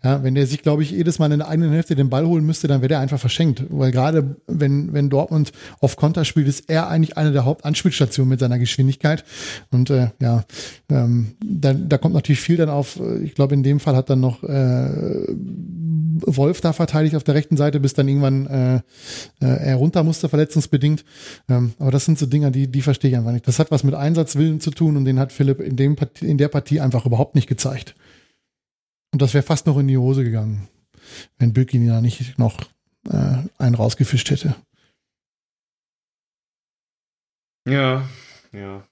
[0.03, 2.45] ja, wenn der sich, glaube ich, jedes Mal in der eigenen Hälfte den Ball holen
[2.45, 3.63] müsste, dann wäre der einfach verschenkt.
[3.69, 5.51] Weil gerade wenn, wenn Dortmund
[5.81, 9.23] auf Konter spielt, ist er eigentlich eine der Hauptanspielstationen mit seiner Geschwindigkeit.
[9.71, 10.45] Und äh, ja,
[10.89, 14.21] ähm, da, da kommt natürlich viel dann auf, ich glaube, in dem Fall hat dann
[14.21, 15.27] noch äh,
[16.25, 18.75] Wolf da verteidigt auf der rechten Seite, bis dann irgendwann äh,
[19.41, 21.03] äh, er runter musste, verletzungsbedingt.
[21.49, 23.47] Ähm, aber das sind so Dinger, die, die verstehe ich einfach nicht.
[23.47, 26.37] Das hat was mit Einsatzwillen zu tun und den hat Philipp in, dem Partie, in
[26.37, 27.95] der Partie einfach überhaupt nicht gezeigt.
[29.11, 30.67] Und das wäre fast noch in die Hose gegangen,
[31.39, 32.61] wenn Bökin da nicht noch
[33.09, 34.55] äh, einen rausgefischt hätte.
[37.67, 38.07] Ja,
[38.51, 38.83] ja.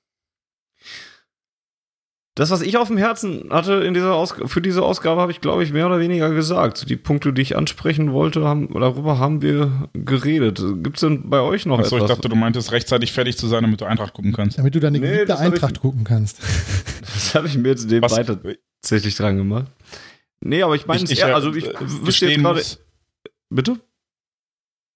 [2.41, 5.63] Das, was ich auf dem Herzen hatte in dieser für diese Ausgabe, habe ich, glaube
[5.63, 6.89] ich, mehr oder weniger gesagt.
[6.89, 10.59] Die Punkte, die ich ansprechen wollte, haben, darüber haben wir geredet.
[10.83, 12.09] Gibt es denn bei euch noch Achso, etwas?
[12.09, 14.57] ich dachte, du meintest rechtzeitig fertig zu sein, damit du Eintracht gucken kannst.
[14.57, 16.39] Damit du deine Nee, geliebte hab ich- Eintracht gucken kannst.
[17.13, 18.37] Das habe ich mir jetzt nebenbei Was-
[18.81, 19.67] tatsächlich dran gemacht.
[20.39, 22.55] Nee, aber ich meine, Ich- ich, eher, also ich äh, wüsste jetzt gerade.
[22.59, 22.79] muss-
[23.49, 23.79] Bitte?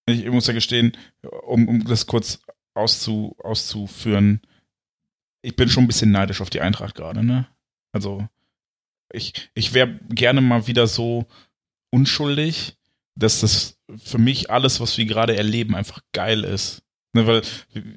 [0.08, 0.94] Ich muss ja gestehen,
[1.48, 2.40] um, um das kurz
[2.74, 4.42] auszu, auszuführen,
[5.46, 7.48] ich bin schon ein bisschen neidisch auf die Eintracht gerade, ne?
[7.92, 8.28] Also,
[9.14, 11.26] ich, ich wäre gerne mal wieder so
[11.92, 12.76] unschuldig,
[13.16, 16.82] dass das für mich alles, was wir gerade erleben, einfach geil ist.
[17.14, 17.42] Ne, weil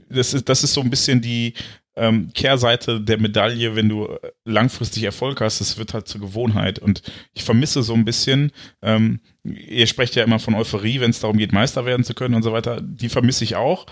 [0.09, 1.55] das ist, das ist so ein bisschen die
[1.97, 6.79] ähm, Kehrseite der Medaille, wenn du äh, langfristig Erfolg hast, das wird halt zur Gewohnheit.
[6.79, 7.03] Und
[7.33, 11.39] ich vermisse so ein bisschen, ähm, ihr sprecht ja immer von Euphorie, wenn es darum
[11.39, 12.81] geht, Meister werden zu können und so weiter.
[12.81, 13.87] Die vermisse ich auch.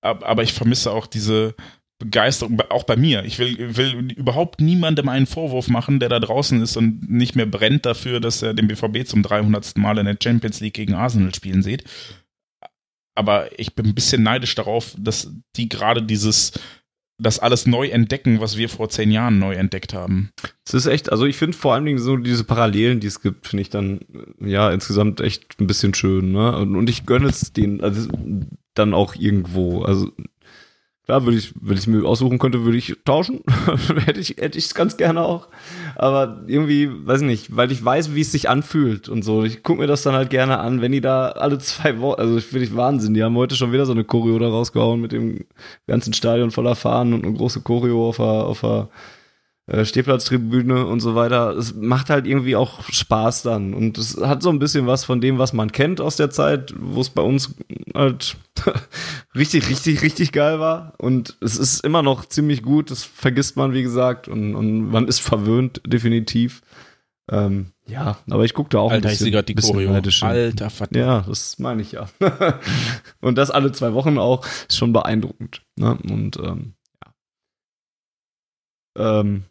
[0.00, 1.56] Ab- Aber ich vermisse auch diese
[2.02, 3.24] Begeisterung, auch bei mir.
[3.24, 7.46] Ich will, will überhaupt niemandem einen Vorwurf machen, der da draußen ist und nicht mehr
[7.46, 9.76] brennt dafür, dass er den BVB zum 300.
[9.78, 11.84] Mal in der Champions League gegen Arsenal spielen sieht.
[13.14, 16.52] Aber ich bin ein bisschen neidisch darauf, dass die gerade dieses,
[17.18, 20.30] das alles neu entdecken, was wir vor zehn Jahren neu entdeckt haben.
[20.66, 23.46] Es ist echt, also ich finde vor allen Dingen so diese Parallelen, die es gibt,
[23.46, 24.00] finde ich dann
[24.40, 26.56] ja insgesamt echt ein bisschen schön, ne?
[26.56, 28.08] Und, und ich gönne es denen, also
[28.74, 29.82] dann auch irgendwo.
[29.82, 30.10] Also
[31.04, 33.40] klar, würde ich, wenn ich mir aussuchen könnte, würde ich tauschen.
[34.06, 35.48] hätte ich, hätte ich es ganz gerne auch.
[35.96, 39.44] Aber irgendwie, weiß ich nicht, weil ich weiß, wie es sich anfühlt und so.
[39.44, 42.36] Ich gucke mir das dann halt gerne an, wenn die da alle zwei Wochen, also
[42.38, 43.14] ich finde ich Wahnsinn.
[43.14, 45.44] Die haben heute schon wieder so eine Choreo da rausgehauen mit dem
[45.86, 48.88] ganzen Stadion voller Fahnen und eine große Choreo auf der, auf der
[49.72, 51.56] äh, Stehplatztribüne und so weiter.
[51.56, 53.72] Es macht halt irgendwie auch Spaß dann.
[53.72, 56.74] Und es hat so ein bisschen was von dem, was man kennt aus der Zeit,
[56.78, 57.54] wo es bei uns
[57.94, 58.36] halt
[59.34, 60.92] richtig, richtig, richtig geil war.
[60.98, 62.90] Und es ist immer noch ziemlich gut.
[62.90, 64.28] Das vergisst man, wie gesagt.
[64.28, 66.60] Und, und man ist verwöhnt, definitiv.
[67.30, 69.72] Ähm, ja, aber ich gucke da auch Alter, ein ich bisschen, sehe gerade die bisschen
[69.72, 69.92] Choreo.
[69.92, 70.22] neidisch.
[70.22, 70.96] Alter, verdammt.
[70.96, 72.10] Ja, das meine ich ja.
[73.22, 75.62] und das alle zwei Wochen auch ist schon beeindruckend.
[75.76, 75.96] Ne?
[76.10, 76.74] Und ähm,
[78.98, 79.20] ja.
[79.20, 79.44] Ähm,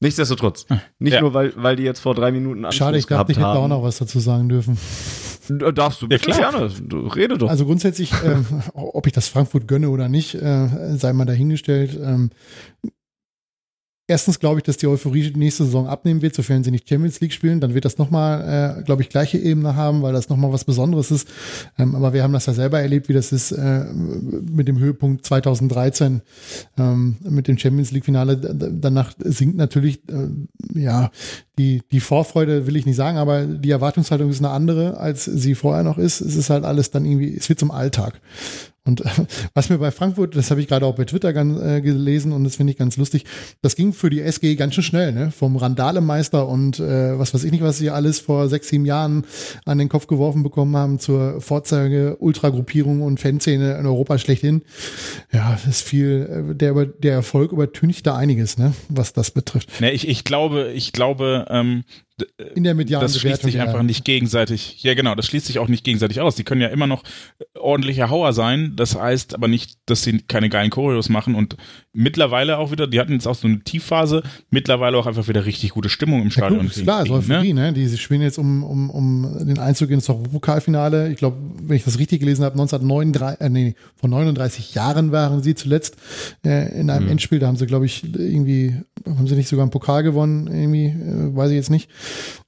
[0.00, 0.66] nichtsdestotrotz.
[0.98, 1.20] Nicht Ja.
[1.20, 3.54] nur, weil, weil die jetzt vor drei Minuten Anschluss Schade, ich dachte, ich hätte da
[3.54, 3.70] auch haben.
[3.70, 4.78] noch was dazu sagen dürfen.
[5.48, 6.52] Da Darfst du Ja, bitte klar.
[6.52, 6.70] gerne.
[6.82, 7.48] Du, rede doch.
[7.48, 8.44] Also grundsätzlich, ähm,
[8.74, 11.98] ob ich das Frankfurt gönne oder nicht, äh, sei mal dahingestellt.
[12.02, 12.30] Ähm,
[14.08, 17.32] erstens glaube ich, dass die Euphorie nächste Saison abnehmen wird, sofern sie nicht Champions League
[17.32, 17.60] spielen.
[17.60, 21.10] Dann wird das nochmal, äh, glaube ich, gleiche Ebene haben, weil das nochmal was Besonderes
[21.10, 21.28] ist.
[21.78, 25.24] Ähm, aber wir haben das ja selber erlebt, wie das ist äh, mit dem Höhepunkt
[25.26, 26.22] 2013,
[26.78, 28.36] ähm, mit dem Champions League-Finale.
[28.36, 31.10] Danach sinkt natürlich, äh, ja,
[31.58, 35.54] die, die Vorfreude will ich nicht sagen, aber die Erwartungshaltung ist eine andere, als sie
[35.54, 36.20] vorher noch ist.
[36.22, 38.20] Es ist halt alles dann irgendwie, es wird zum Alltag.
[38.88, 39.10] Und äh,
[39.54, 42.42] was mir bei Frankfurt, das habe ich gerade auch bei Twitter ganz, äh, gelesen und
[42.44, 43.24] das finde ich ganz lustig,
[43.62, 45.30] das ging für die SG ganz schön schnell, ne?
[45.30, 49.24] Vom Randalemeister und äh, was weiß ich nicht, was sie alles vor sechs, sieben Jahren
[49.66, 54.62] an den Kopf geworfen bekommen haben zur Vorzeige Ultragruppierung und Fanszene in Europa schlechthin.
[55.32, 58.72] Ja, das ist viel, äh, der, der Erfolg übertüncht da einiges, ne?
[58.88, 59.80] Was das betrifft.
[59.80, 61.84] Ne, ich, ich glaube, ich glaube, ähm,
[62.54, 63.64] In der medialen das schließt sich ja.
[63.64, 64.82] einfach nicht gegenseitig.
[64.82, 66.34] Ja, genau, das schließt sich auch nicht gegenseitig aus.
[66.34, 67.02] Die können ja immer noch
[67.54, 68.74] ordentliche Hauer sein.
[68.76, 71.56] Das heißt aber nicht, dass sie keine geilen Choreos machen und
[71.98, 75.70] mittlerweile auch wieder, die hatten jetzt auch so eine Tiefphase, mittlerweile auch einfach wieder richtig
[75.70, 76.62] gute Stimmung im Ja, Stadion.
[76.62, 77.72] gut, ist klar, ist Euphorie, ne?
[77.72, 81.10] Die spielen jetzt um, um, um den Einzug ins Europapokalfinale.
[81.10, 85.42] Ich glaube, wenn ich das richtig gelesen habe, 1939, äh, nee, vor 39 Jahren waren
[85.42, 85.96] sie zuletzt
[86.46, 87.40] äh, in einem Endspiel.
[87.40, 91.34] Da haben sie, glaube ich, irgendwie, haben sie nicht sogar einen Pokal gewonnen, irgendwie, äh,
[91.36, 91.90] weiß ich jetzt nicht.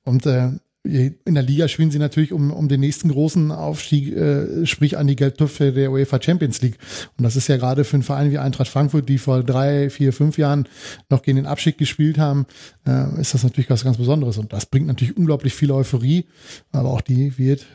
[0.05, 0.51] Und äh,
[0.83, 5.07] in der Liga spielen sie natürlich um, um den nächsten großen Aufstieg, äh, sprich an
[5.07, 6.79] die Geldtöpfe der UEFA Champions League.
[7.19, 10.15] Und das ist ja gerade für einen Verein wie Eintracht Frankfurt, die vor drei, vier,
[10.15, 10.67] fünf Jahren
[11.11, 12.47] noch gegen den Abstieg gespielt haben,
[12.87, 14.39] äh, ist das natürlich was ganz Besonderes.
[14.39, 16.25] Und das bringt natürlich unglaublich viel Euphorie,
[16.73, 17.67] aber auch die wird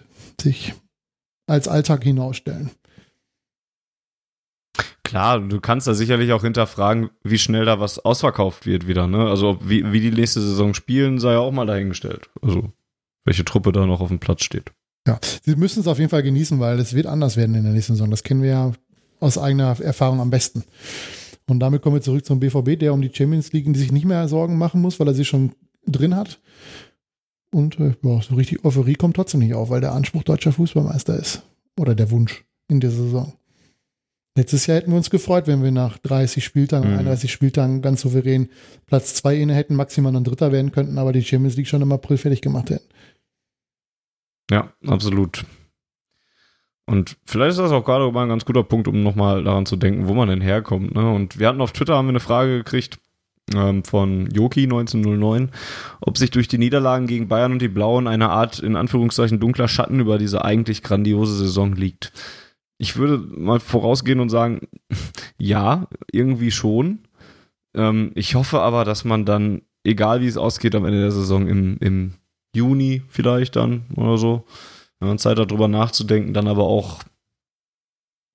[0.41, 0.73] sich
[1.48, 2.72] als Alltag hinausstellen.
[5.03, 9.30] Klar, du kannst da sicherlich auch hinterfragen, wie schnell da was ausverkauft wird wieder, ne?
[9.30, 12.32] Also wie, wie die nächste Saison spielen, sei ja auch mal dahingestellt.
[12.41, 12.73] Also
[13.26, 14.72] welche Truppe da noch auf dem Platz steht.
[15.07, 17.73] Ja, sie müssen es auf jeden Fall genießen, weil es wird anders werden in der
[17.73, 18.10] nächsten Saison.
[18.10, 18.72] Das kennen wir ja
[19.19, 20.64] aus eigener Erfahrung am besten.
[21.47, 24.27] Und damit kommen wir zurück zum BVB, der um die Champions League sich nicht mehr
[24.27, 25.52] Sorgen machen muss, weil er sie schon
[25.85, 26.39] drin hat.
[27.52, 31.18] Und äh, ja, so richtig Euphorie kommt trotzdem nicht auf, weil der Anspruch deutscher Fußballmeister
[31.18, 31.43] ist.
[31.80, 33.34] Oder der Wunsch in dieser Saison.
[34.38, 36.99] Letztes Jahr hätten wir uns gefreut, wenn wir nach 30 Spieltagen, Mhm.
[36.99, 38.49] 31 Spieltagen ganz souverän
[38.85, 41.91] Platz 2 inne hätten, maximal dann Dritter werden könnten, aber die Champions League schon im
[41.93, 42.85] April fertig gemacht hätten.
[44.51, 45.45] Ja, absolut.
[46.85, 49.76] Und vielleicht ist das auch gerade mal ein ganz guter Punkt, um nochmal daran zu
[49.76, 50.93] denken, wo man denn herkommt.
[50.93, 51.11] Ne?
[51.11, 52.99] Und wir hatten auf Twitter haben wir eine Frage gekriegt,
[53.53, 55.51] ähm, von Joki 1909,
[56.01, 59.67] ob sich durch die Niederlagen gegen Bayern und die Blauen eine Art, in Anführungszeichen, dunkler
[59.67, 62.11] Schatten über diese eigentlich grandiose Saison liegt.
[62.77, 64.67] Ich würde mal vorausgehen und sagen,
[65.38, 66.99] ja, irgendwie schon.
[67.73, 71.47] Ähm, ich hoffe aber, dass man dann, egal wie es ausgeht am Ende der Saison,
[71.47, 72.13] im, im
[72.56, 74.45] Juni vielleicht dann oder so,
[74.99, 77.03] wenn man Zeit hat, darüber nachzudenken, dann aber auch,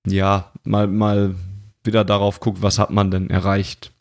[0.07, 1.35] ja, mal, mal
[1.83, 3.91] wieder darauf guckt, was hat man denn erreicht.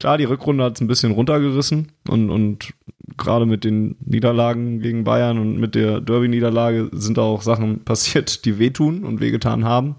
[0.00, 2.72] Klar, die Rückrunde hat es ein bisschen runtergerissen und, und
[3.16, 8.44] gerade mit den Niederlagen gegen Bayern und mit der Derby-Niederlage sind da auch Sachen passiert,
[8.44, 9.96] die wehtun und wehgetan haben.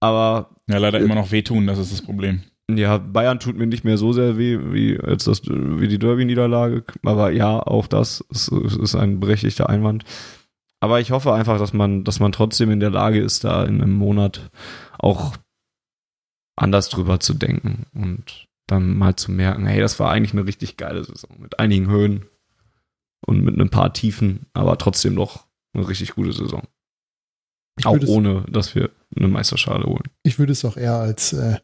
[0.00, 0.50] Aber.
[0.66, 2.42] Ja, leider immer noch wehtun, das ist das Problem.
[2.70, 6.84] Ja, Bayern tut mir nicht mehr so sehr weh wie jetzt das, wie die Derby-Niederlage.
[7.02, 10.04] Aber ja, auch das ist, ist ein berechtigter Einwand.
[10.80, 13.82] Aber ich hoffe einfach, dass man, dass man trotzdem in der Lage ist, da in
[13.82, 14.50] einem Monat
[14.98, 15.36] auch
[16.56, 20.76] anders drüber zu denken und dann mal zu merken, hey, das war eigentlich eine richtig
[20.76, 22.26] geile Saison mit einigen Höhen
[23.26, 26.62] und mit ein paar Tiefen, aber trotzdem doch eine richtig gute Saison.
[27.78, 30.08] Ich auch ohne, dass wir eine Meisterschale holen.
[30.22, 31.58] Ich würde es auch eher als äh,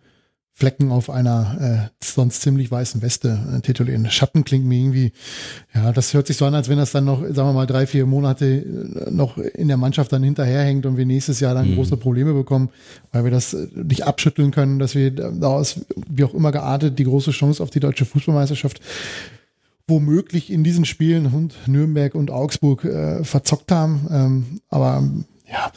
[0.60, 4.10] Flecken auf einer äh, sonst ziemlich weißen Weste äh, titulieren.
[4.10, 5.12] Schatten klingt mir irgendwie,
[5.74, 7.86] ja, das hört sich so an, als wenn das dann noch, sagen wir mal, drei,
[7.86, 11.76] vier Monate äh, noch in der Mannschaft dann hinterherhängt und wir nächstes Jahr dann mhm.
[11.76, 12.68] große Probleme bekommen,
[13.10, 17.04] weil wir das äh, nicht abschütteln können, dass wir daraus, wie auch immer geartet, die
[17.04, 18.82] große Chance auf die deutsche Fußballmeisterschaft
[19.88, 24.06] womöglich in diesen Spielen und Nürnberg und Augsburg äh, verzockt haben.
[24.10, 25.08] Ähm, aber
[25.50, 25.72] ja,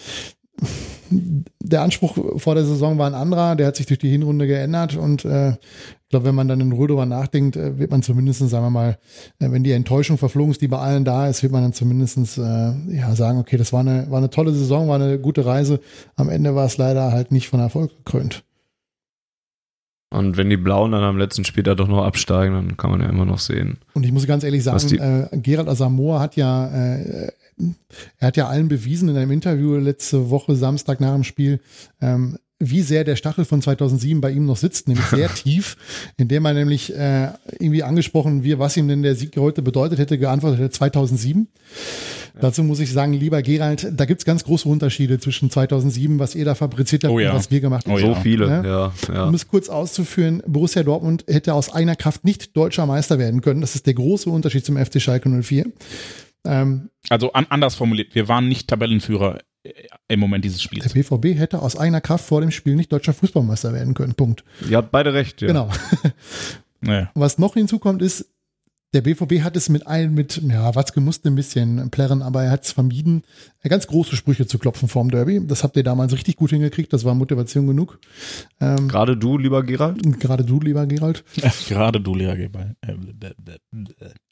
[1.60, 4.96] der Anspruch vor der Saison war ein anderer, der hat sich durch die Hinrunde geändert
[4.96, 8.48] und äh, ich glaube, wenn man dann in Ruhe darüber nachdenkt, äh, wird man zumindest,
[8.48, 8.98] sagen wir mal,
[9.40, 12.38] äh, wenn die Enttäuschung verflogen ist, die bei allen da ist, wird man dann zumindest
[12.38, 15.80] äh, ja, sagen, okay, das war eine, war eine tolle Saison, war eine gute Reise.
[16.16, 18.44] Am Ende war es leider halt nicht von Erfolg gekrönt.
[20.14, 23.10] Und wenn die Blauen dann am letzten Spieltag doch noch absteigen, dann kann man ja
[23.10, 23.78] immer noch sehen.
[23.94, 27.32] Und ich muss ganz ehrlich sagen, äh, Gerald Asamoah hat ja äh,
[28.20, 31.60] er hat ja allen bewiesen in einem Interview letzte Woche, Samstag nach dem Spiel,
[32.02, 35.76] ähm, wie sehr der Stachel von 2007 bei ihm noch sitzt, nämlich sehr tief,
[36.18, 37.30] indem er nämlich äh,
[37.60, 41.48] irgendwie angesprochen, wie, was ihm denn der Sieg heute bedeutet hätte, geantwortet hätte 2007.
[42.34, 42.42] Ja.
[42.42, 46.46] Dazu muss ich sagen, lieber Gerald, da gibt's ganz große Unterschiede zwischen 2007, was ihr
[46.46, 47.30] da fabriziert habt oh ja.
[47.32, 47.94] und was wir gemacht haben.
[47.94, 48.94] Oh so viele, ja.
[49.14, 49.26] ja.
[49.26, 53.62] Um es kurz auszuführen, Borussia Dortmund hätte aus eigener Kraft nicht deutscher Meister werden können.
[53.62, 55.66] Das ist der große Unterschied zum FC Schalke 04.
[56.46, 59.70] Ähm, also an, anders formuliert, wir waren nicht Tabellenführer äh,
[60.08, 60.86] im Moment dieses Spiels.
[60.86, 64.16] Der BVB hätte aus eigener Kraft vor dem Spiel nicht deutscher Fußballmeister werden können.
[64.16, 64.44] Punkt.
[64.68, 65.48] Ihr habt beide recht, ja.
[65.48, 65.70] Genau.
[66.86, 67.12] Naja.
[67.16, 68.33] Was noch hinzukommt, ist,
[68.94, 72.52] der BVB hat es mit allen, mit, ja, Watzke musste ein bisschen plärren, aber er
[72.52, 73.24] hat es vermieden,
[73.70, 75.42] ganz große Sprüche zu klopfen vorm Derby.
[75.46, 78.00] Das habt ihr damals richtig gut hingekriegt, das war Motivation genug.
[78.60, 79.98] Ähm, gerade du, lieber Gerald?
[80.20, 81.24] Gerade du, lieber Gerald.
[81.68, 82.76] gerade du, lieber Gerald.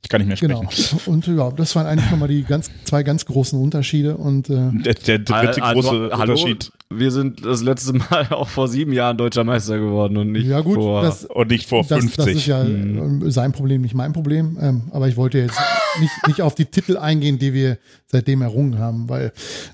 [0.03, 0.67] Ich kann nicht mehr sprechen.
[0.69, 1.01] Genau.
[1.05, 4.17] Und ja, das waren eigentlich nochmal die ganz, zwei ganz großen Unterschiede.
[4.17, 6.71] Und, äh, der, der dritte also, große hallo, Unterschied.
[6.89, 10.59] Wir sind das letzte Mal auch vor sieben Jahren deutscher Meister geworden und nicht ja,
[10.61, 12.17] gut, vor, das, und nicht vor das, 50.
[12.17, 13.31] Das ist ja hm.
[13.31, 14.50] sein Problem, nicht mein Problem.
[14.59, 15.59] Ähm, aber ich wollte jetzt
[15.99, 19.31] nicht, nicht auf die Titel eingehen, die wir seitdem errungen haben, weil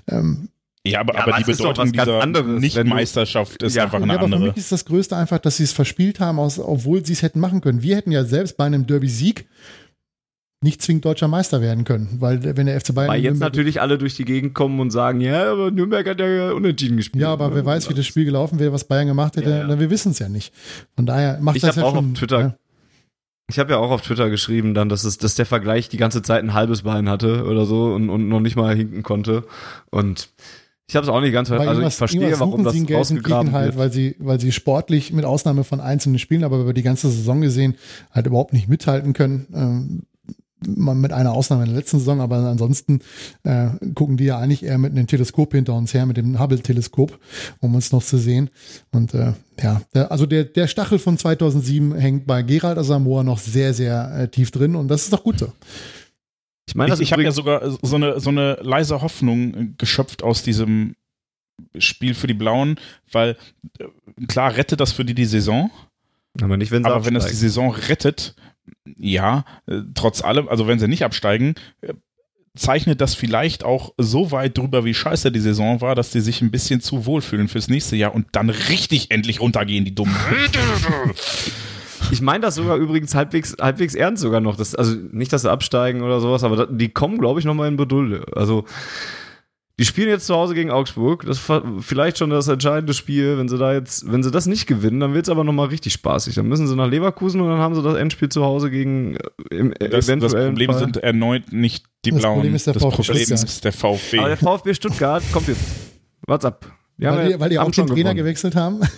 [0.08, 0.48] ähm,
[0.86, 4.40] ja, aber, ja, aber die Bedeutung dieser Nicht-Meisterschaft ist ja, einfach eine ja, aber andere.
[4.40, 7.22] Für mich ist das Größte einfach, dass sie es verspielt haben, aus, obwohl sie es
[7.22, 7.82] hätten machen können.
[7.82, 9.46] Wir hätten ja selbst bei einem Derby-Sieg
[10.60, 13.10] nicht zwingend deutscher Meister werden können, weil wenn der FC Bayern.
[13.10, 16.18] Weil jetzt Nürnberg natürlich alle durch die Gegend kommen und sagen, ja, aber Nürnberg hat
[16.18, 17.22] ja unentschieden gespielt.
[17.22, 19.80] Ja, aber wer weiß, wie das Spiel gelaufen wäre, was Bayern gemacht hätte, ja, ja.
[19.80, 20.52] wir wissen es ja nicht.
[20.96, 22.12] Von daher macht ich das ja auch schon.
[22.12, 22.54] Auf Twitter, ja.
[23.50, 26.20] Ich habe ja auch auf Twitter geschrieben, dann, dass, es, dass der Vergleich die ganze
[26.22, 29.44] Zeit ein halbes Bein hatte oder so und, und noch nicht mal hinken konnte.
[29.90, 30.28] Und
[30.86, 33.78] ich habe es auch nicht ganz Weil Also ich verstehe, warum das rausgegraben halt, wird.
[33.78, 37.42] Weil sie, weil sie sportlich mit Ausnahme von einzelnen Spielen, aber über die ganze Saison
[37.42, 37.76] gesehen
[38.10, 39.46] halt überhaupt nicht mithalten können.
[39.54, 40.02] Ähm,
[40.66, 43.00] mit einer Ausnahme in der letzten Saison, aber ansonsten
[43.44, 47.18] äh, gucken die ja eigentlich eher mit einem Teleskop hinter uns her, mit dem Hubble-Teleskop,
[47.60, 48.50] um uns noch zu sehen.
[48.90, 53.38] Und äh, ja, der, also der, der Stachel von 2007 hängt bei Gerald Asamoah noch
[53.38, 55.52] sehr, sehr äh, tief drin und das ist doch gut so.
[56.66, 60.42] Ich meine, ich, ich habe ja sogar so eine, so eine leise Hoffnung geschöpft aus
[60.42, 60.96] diesem
[61.78, 62.78] Spiel für die Blauen,
[63.10, 63.36] weil
[63.78, 63.86] äh,
[64.26, 65.70] klar rettet das für die die Saison.
[66.40, 68.34] Aber nicht, wenn sie Aber wenn das die Saison rettet,
[68.96, 71.94] ja, äh, trotz allem, also wenn sie nicht absteigen, äh,
[72.56, 76.42] zeichnet das vielleicht auch so weit drüber, wie scheiße die Saison war, dass die sich
[76.42, 80.16] ein bisschen zu wohlfühlen fürs nächste Jahr und dann richtig endlich runtergehen, die Dummen.
[82.10, 84.56] Ich meine das sogar übrigens halbwegs, halbwegs ernst sogar noch.
[84.56, 87.76] Das, also nicht, dass sie absteigen oder sowas, aber die kommen, glaube ich, nochmal in
[87.76, 88.24] Bedulde.
[88.34, 88.64] Also
[89.78, 91.24] Die spielen jetzt zu Hause gegen Augsburg.
[91.24, 93.38] Das ist vielleicht schon das entscheidende Spiel.
[93.38, 95.92] Wenn sie da jetzt, wenn sie das nicht gewinnen, dann wird es aber nochmal richtig
[95.92, 96.34] spaßig.
[96.34, 99.54] Dann müssen sie nach Leverkusen und dann haben sie das Endspiel zu Hause gegen äh,
[99.54, 100.80] im das, das Problem Fall.
[100.80, 102.34] sind erneut nicht die das Blauen.
[102.34, 103.48] Problem ist der das VfB Problem Stuttgart.
[103.48, 104.18] ist der VfB.
[104.18, 105.64] Aber der VfB Stuttgart kommt jetzt.
[106.26, 106.77] What's up?
[107.06, 108.16] Haben weil, ja- die, weil die auch den Trainer gewonnen.
[108.16, 108.80] gewechselt haben.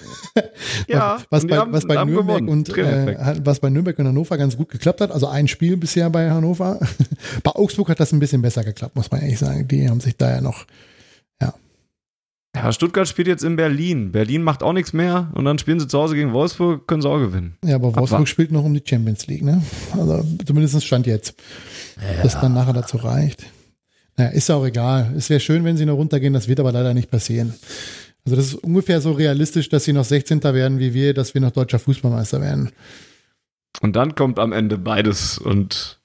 [0.86, 2.48] Ja, was bei, haben- was bei Nürnberg gewonnen.
[2.48, 5.10] und äh, was bei Nürnberg und Hannover ganz gut geklappt hat.
[5.10, 6.78] Also ein Spiel bisher bei Hannover.
[7.43, 9.66] bei Augsburg hat das ein bisschen besser geklappt, muss man ehrlich sagen.
[9.66, 10.66] Die haben sich da ja noch.
[12.55, 14.10] Ja, Stuttgart spielt jetzt in Berlin.
[14.10, 17.09] Berlin macht auch nichts mehr und dann spielen sie zu Hause gegen Wolfsburg, können sie
[17.09, 17.56] auch gewinnen.
[17.64, 18.27] Ja, aber Wolfsburg Abwarten.
[18.27, 19.62] spielt noch um die Champions League, ne?
[19.97, 21.35] Also zumindest stand jetzt.
[22.24, 23.47] Dass dann nachher dazu reicht.
[24.20, 25.14] Naja, ist ja auch egal.
[25.16, 27.55] Es wäre schön, wenn sie noch runtergehen, das wird aber leider nicht passieren.
[28.26, 30.42] Also das ist ungefähr so realistisch, dass sie noch 16.
[30.42, 32.70] werden wie wir, dass wir noch deutscher Fußballmeister werden.
[33.80, 35.98] Und dann kommt am Ende beides und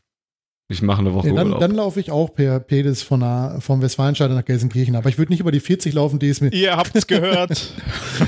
[0.69, 1.59] ich mache eine Woche Ja, dann, Urlaub.
[1.59, 4.95] dann laufe ich auch per Pedis von der, vom Westfalenstadion nach Gelsenkirchen.
[4.95, 6.53] Aber ich würde nicht über die 40 laufen, die ist mir.
[6.53, 7.73] Ihr habt's gehört.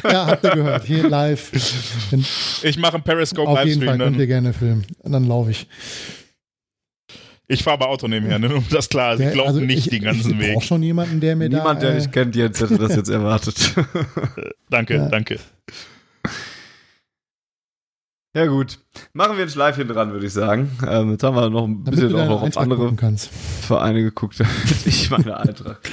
[0.03, 0.83] Ja, habt ihr gehört.
[0.83, 1.51] Hier live.
[2.61, 4.27] Ich mache einen Periscope auf jeden Fall könnt ihr Dann.
[4.27, 4.85] gerne filmen.
[4.99, 5.65] Und dann laufe ich.
[7.49, 8.53] Ich fahre bei Auto nebenher, ne?
[8.53, 9.13] um das klar.
[9.13, 9.21] ist.
[9.21, 10.53] Ich Ja, laufe also nicht ich, den ganzen ich Weg.
[10.55, 11.87] brauche schon jemanden, der mir Niemand, da.
[11.87, 13.73] der äh, dich kennt, jetzt hätte das jetzt erwartet.
[14.69, 15.07] Danke, Ja.
[15.07, 15.39] danke.
[18.35, 18.79] ja gut,
[19.13, 20.69] machen wir ein Schleifchen dran, würde ich sagen.
[20.85, 22.93] Ähm, jetzt haben wir noch ein damit bisschen auch noch auf andere.
[23.61, 25.89] Vereine geguckt, damit ich meine Eintracht.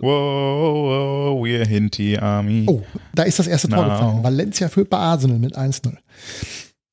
[0.00, 2.64] Wow, wow, we're Hinty Army.
[2.68, 2.82] Oh,
[3.14, 3.94] da ist das erste Tor Na.
[3.94, 4.22] gefallen.
[4.24, 5.96] Valencia führt bei Arsenal mit 1-0.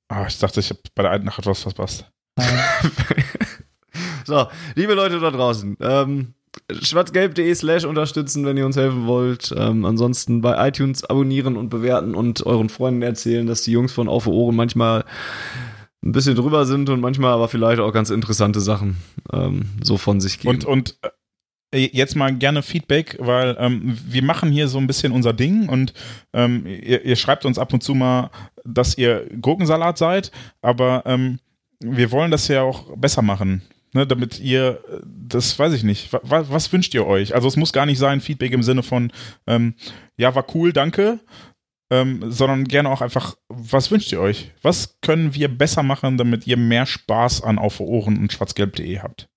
[0.10, 2.06] Ah, ich dachte, ich habe bei der Eintracht etwas verpasst.
[4.26, 6.34] So, liebe Leute da draußen, ähm,
[6.82, 9.54] schwarzgelb.de slash unterstützen, wenn ihr uns helfen wollt.
[9.56, 14.08] Ähm, ansonsten bei iTunes abonnieren und bewerten und euren Freunden erzählen, dass die Jungs von
[14.08, 15.06] Auf Ohren manchmal
[16.04, 18.98] ein bisschen drüber sind und manchmal aber vielleicht auch ganz interessante Sachen
[19.32, 20.56] ähm, so von sich geben.
[20.56, 20.98] Und, und
[21.72, 25.68] äh, jetzt mal gerne Feedback, weil ähm, wir machen hier so ein bisschen unser Ding
[25.68, 25.94] und
[26.34, 28.30] ähm, ihr, ihr schreibt uns ab und zu mal,
[28.64, 30.32] dass ihr Gurkensalat seid,
[30.62, 31.40] aber ähm,
[31.80, 33.62] wir wollen das ja auch besser machen.
[33.96, 37.34] Ne, damit ihr, äh, das weiß ich nicht, was, was wünscht ihr euch?
[37.34, 39.10] Also es muss gar nicht sein, Feedback im Sinne von,
[39.48, 39.76] ähm,
[40.18, 41.22] ja, war cool, danke,
[41.90, 44.52] ähm, sondern gerne auch einfach, was wünscht ihr euch?
[44.62, 49.30] Was können wir besser machen, damit ihr mehr Spaß an Auf Ohren und schwarzgelb.de habt?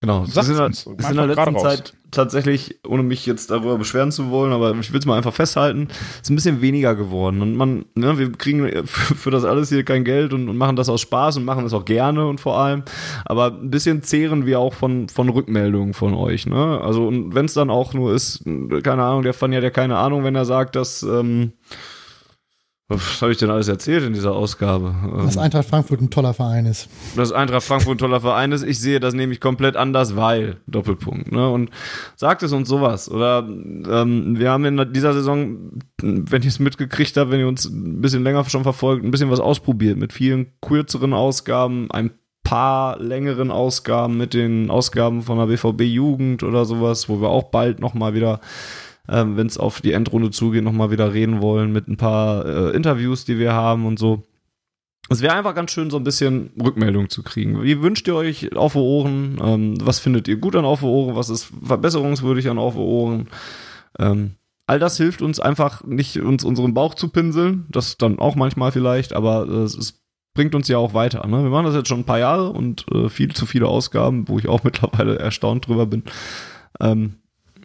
[0.00, 0.86] Genau, Sagt's wir sind, uns.
[0.86, 1.76] wir sind in der gerade letzten raus.
[1.76, 5.34] Zeit tatsächlich, ohne mich jetzt darüber beschweren zu wollen, aber ich will es mal einfach
[5.34, 5.88] festhalten,
[6.22, 7.42] ist ein bisschen weniger geworden.
[7.42, 10.76] Und man, ne, wir kriegen für, für das alles hier kein Geld und, und machen
[10.76, 12.82] das aus Spaß und machen das auch gerne und vor allem.
[13.24, 16.46] Aber ein bisschen zehren wir auch von, von Rückmeldungen von euch.
[16.46, 16.80] Ne?
[16.82, 18.44] Also, und wenn es dann auch nur ist,
[18.82, 21.02] keine Ahnung, der fand ja der keine Ahnung, wenn er sagt, dass.
[21.02, 21.52] Ähm,
[22.88, 24.94] was habe ich denn alles erzählt in dieser Ausgabe?
[25.24, 26.88] Dass Eintracht Frankfurt ein toller Verein ist.
[27.16, 28.62] dass Eintracht Frankfurt ein toller Verein ist.
[28.62, 31.32] Ich sehe das nämlich komplett anders, weil Doppelpunkt.
[31.32, 31.48] Ne?
[31.48, 31.70] Und
[32.16, 33.10] sagt es uns sowas.
[33.10, 35.70] Oder ähm, wir haben in dieser Saison,
[36.02, 39.30] wenn ihr es mitgekriegt habt, wenn ihr uns ein bisschen länger schon verfolgt, ein bisschen
[39.30, 42.10] was ausprobiert mit vielen kürzeren Ausgaben, ein
[42.44, 47.44] paar längeren Ausgaben mit den Ausgaben von der BVB Jugend oder sowas, wo wir auch
[47.44, 48.40] bald noch mal wieder
[49.08, 52.44] ähm, wenn es auf die Endrunde zugeht, noch mal wieder reden wollen mit ein paar
[52.46, 54.22] äh, Interviews, die wir haben und so.
[55.10, 57.62] Es wäre einfach ganz schön, so ein bisschen Rückmeldung zu kriegen.
[57.62, 59.38] Wie wünscht ihr euch auf Ohren?
[59.42, 61.14] Ähm, was findet ihr gut an auf Ohren?
[61.14, 63.28] Was ist verbesserungswürdig an auf Ohren?
[63.98, 64.36] Ähm,
[64.66, 67.66] all das hilft uns einfach nicht, uns unseren Bauch zu pinseln.
[67.68, 70.00] Das dann auch manchmal vielleicht, aber äh, es
[70.32, 71.26] bringt uns ja auch weiter.
[71.26, 71.42] Ne?
[71.42, 74.38] Wir machen das jetzt schon ein paar Jahre und äh, viel zu viele Ausgaben, wo
[74.38, 76.04] ich auch mittlerweile erstaunt drüber bin.
[76.80, 77.16] Ähm,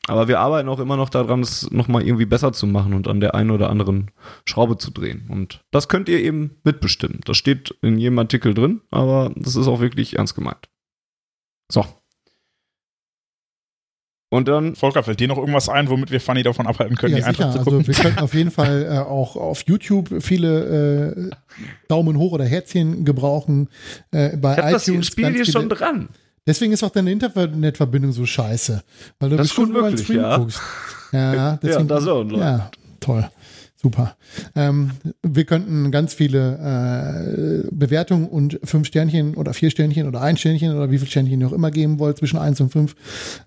[0.07, 3.19] aber wir arbeiten auch immer noch daran, es nochmal irgendwie besser zu machen und an
[3.19, 4.11] der einen oder anderen
[4.45, 5.27] Schraube zu drehen.
[5.29, 7.21] Und das könnt ihr eben mitbestimmen.
[7.25, 10.69] Das steht in jedem Artikel drin, aber das ist auch wirklich ernst gemeint.
[11.71, 11.85] So.
[14.31, 17.21] Und dann, Volker, fällt dir noch irgendwas ein, womit wir Fanny davon abhalten können, die
[17.21, 17.45] ja, sicher.
[17.45, 17.87] Eintracht zu Also gucken?
[17.87, 21.35] wir könnten auf jeden Fall äh, auch auf YouTube viele äh,
[21.87, 23.69] Daumen hoch oder Herzchen gebrauchen.
[24.11, 26.09] Äh, bei ich hab das iTunes Spiel ganz hier schon dran.
[26.45, 28.83] Deswegen ist auch deine Internetverbindung so scheiße.
[29.19, 30.37] Weil du Das ist bestimmt gut über möglich, Stream ja.
[30.37, 30.61] guckst.
[31.11, 32.37] Ja, deswegen, da so, läuft.
[32.37, 33.27] Ja, toll.
[33.81, 34.17] Super.
[34.55, 34.91] Ähm,
[35.23, 40.75] wir könnten ganz viele äh, Bewertungen und fünf Sternchen oder vier Sternchen oder ein Sternchen
[40.75, 42.95] oder wie viel Sternchen ihr auch immer geben wollt, zwischen eins und fünf,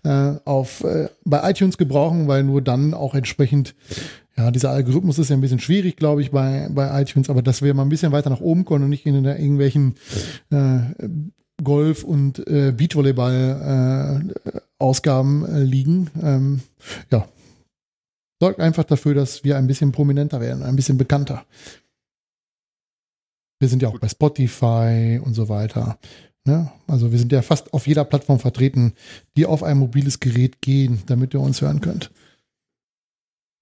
[0.04, 3.74] äh, auf, äh, bei iTunes gebrauchen, weil nur dann auch entsprechend,
[4.34, 7.60] ja, dieser Algorithmus ist ja ein bisschen schwierig, glaube ich, bei, bei iTunes, aber dass
[7.60, 9.96] wir mal ein bisschen weiter nach oben kommen und nicht in der, irgendwelchen
[10.50, 10.78] äh,
[11.62, 16.10] Golf- und äh, Beachvolleyball-Ausgaben äh, liegen.
[16.22, 16.60] Ähm,
[17.10, 17.26] ja,
[18.40, 21.44] sorgt einfach dafür, dass wir ein bisschen prominenter werden, ein bisschen bekannter.
[23.60, 25.98] Wir sind ja auch bei Spotify und so weiter.
[26.46, 28.94] Ja, also wir sind ja fast auf jeder Plattform vertreten,
[29.36, 32.10] die auf ein mobiles Gerät gehen, damit ihr uns hören könnt.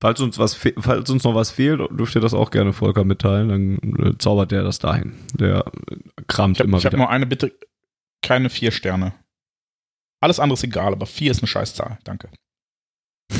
[0.02, 3.48] Falls uns, was falls uns noch was fehlt, dürft ihr das auch gerne Volker mitteilen,
[3.50, 5.12] dann äh, zaubert der das dahin.
[5.38, 5.96] Der äh,
[6.26, 6.96] kramt Ich habe immer hab wieder.
[6.96, 7.52] nur eine Bitte,
[8.22, 9.12] keine vier Sterne.
[10.22, 11.98] Alles andere ist egal, aber vier ist eine Scheißzahl.
[12.04, 12.28] Danke.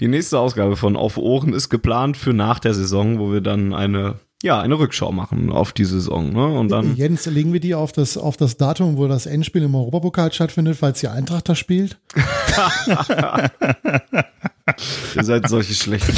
[0.00, 3.72] Die nächste Ausgabe von Auf Ohren ist geplant für nach der Saison, wo wir dann
[3.72, 6.32] eine, ja, eine Rückschau machen auf die Saison.
[6.32, 6.58] Ne?
[6.58, 9.76] Und dann, Jens, legen wir die auf das, auf das Datum, wo das Endspiel im
[9.76, 12.00] Europapokal stattfindet, falls die Eintracht da spielt?
[15.14, 16.12] ihr seid solche schlechten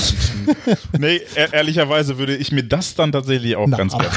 [0.47, 0.79] Menschen.
[0.99, 4.09] Nee, ehr- ehrlicherweise würde ich mir das dann tatsächlich auch Na, ganz gerne.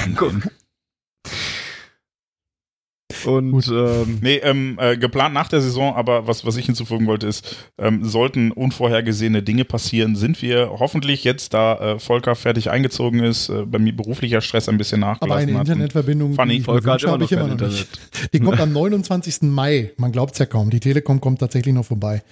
[3.29, 7.27] Und ähm, Nee, ähm, äh, geplant nach der Saison, aber was, was ich hinzufügen wollte,
[7.27, 13.23] ist, ähm, sollten unvorhergesehene Dinge passieren, sind wir hoffentlich jetzt, da äh, Volker fertig eingezogen
[13.23, 15.67] ist, äh, bei mir beruflicher Stress ein bisschen Aber nachgelassen eine hat.
[15.67, 17.87] Internetverbindung, Funny, die Volker hat immer habe noch ich immer noch nicht.
[18.33, 19.43] Die kommt am 29.
[19.43, 19.91] Mai.
[19.97, 20.69] Man glaubt es ja kaum.
[20.69, 22.23] Die Telekom kommt tatsächlich noch vorbei.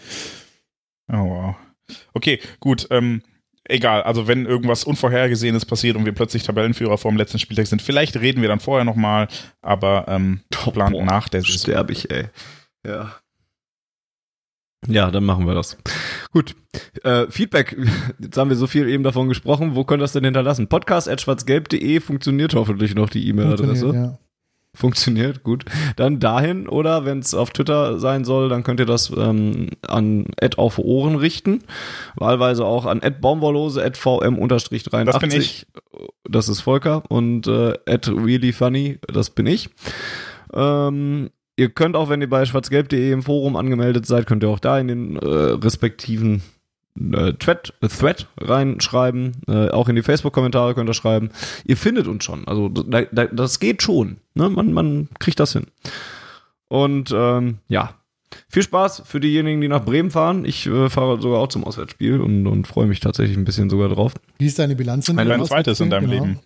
[1.12, 1.56] Oh, wow.
[2.14, 2.88] Okay, gut.
[2.92, 3.22] Ähm,
[3.70, 7.82] egal, also wenn irgendwas Unvorhergesehenes passiert und wir plötzlich Tabellenführer vor dem letzten Spieltag sind,
[7.82, 9.28] vielleicht reden wir dann vorher nochmal,
[9.62, 11.60] aber ähm, Plan boah, nach der Saison.
[11.60, 12.26] sterbe ich, ey.
[12.86, 13.16] Ja.
[14.88, 15.78] Ja, dann machen wir das.
[16.32, 16.56] Gut.
[17.04, 17.76] Äh, Feedback.
[18.20, 19.76] Jetzt haben wir so viel eben davon gesprochen.
[19.76, 20.68] Wo könnt ihr das denn hinterlassen?
[20.68, 23.94] Podcast.schwarzgelb.de funktioniert hoffentlich noch die E-Mail-Adresse.
[23.94, 24.20] Ja.
[24.78, 25.66] Funktioniert, gut.
[25.96, 30.28] Dann dahin oder wenn es auf Twitter sein soll, dann könnt ihr das ähm, an
[30.58, 31.64] auf Ohren richten.
[32.16, 35.04] Wahlweise auch an baumwollose, vm-83.
[35.06, 35.66] Das bin ich.
[36.30, 39.70] Das ist Volker und äh, reallyfunny, das bin ich.
[40.54, 44.60] Ähm, ihr könnt auch, wenn ihr bei schwarzgelb.de im Forum angemeldet seid, könnt ihr auch
[44.60, 46.44] da in den äh, respektiven
[47.14, 49.42] äh, Thread, äh, Thread reinschreiben.
[49.48, 51.30] Äh, auch in die Facebook-Kommentare könnt ihr schreiben.
[51.66, 52.48] Ihr findet uns schon.
[52.48, 54.18] Also da, da, das geht schon.
[54.34, 54.50] Ne?
[54.50, 55.68] Man, man kriegt das hin.
[56.70, 57.94] Und ähm, ja,
[58.50, 60.44] viel Spaß für diejenigen, die nach Bremen fahren.
[60.46, 63.90] Ich äh, fahre sogar auch zum Auswärtsspiel und, und freue mich tatsächlich ein bisschen sogar
[63.90, 64.14] drauf.
[64.38, 65.06] Wie ist deine Bilanz?
[65.06, 65.16] denn?
[65.16, 66.24] Mein Aus- zweites in deinem genau.
[66.26, 66.40] Leben.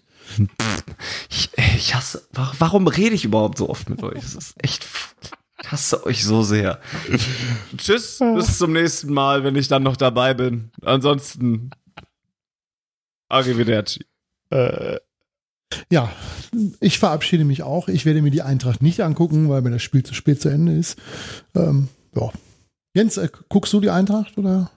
[1.29, 4.21] Ich, ich hasse, wa- warum rede ich überhaupt so oft mit euch?
[4.21, 4.85] Das ist echt,
[5.67, 6.79] hasse euch so sehr.
[7.77, 10.71] Tschüss, bis zum nächsten Mal, wenn ich dann noch dabei bin.
[10.83, 11.71] Ansonsten,
[13.29, 14.05] arrivederci.
[14.49, 14.97] Äh,
[15.89, 16.11] Ja,
[16.81, 17.87] ich verabschiede mich auch.
[17.87, 20.73] Ich werde mir die Eintracht nicht angucken, weil mir das Spiel zu spät zu Ende
[20.75, 20.97] ist.
[21.55, 22.29] Ähm, ja.
[22.93, 24.69] Jens, äh, guckst du die Eintracht oder?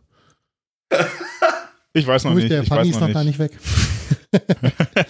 [1.92, 2.48] ich weiß noch nicht.
[2.50, 3.38] der Ich Fanny ist noch gar nicht.
[3.38, 3.58] nicht weg.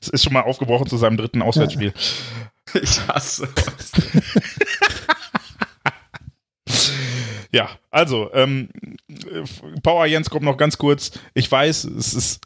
[0.00, 1.92] Es ist schon mal aufgebrochen zu seinem dritten Auswärtsspiel.
[2.82, 3.48] Ich hasse
[7.52, 8.68] Ja, also, ähm,
[9.82, 11.12] Power Jens kommt noch ganz kurz.
[11.32, 12.40] Ich weiß, es ist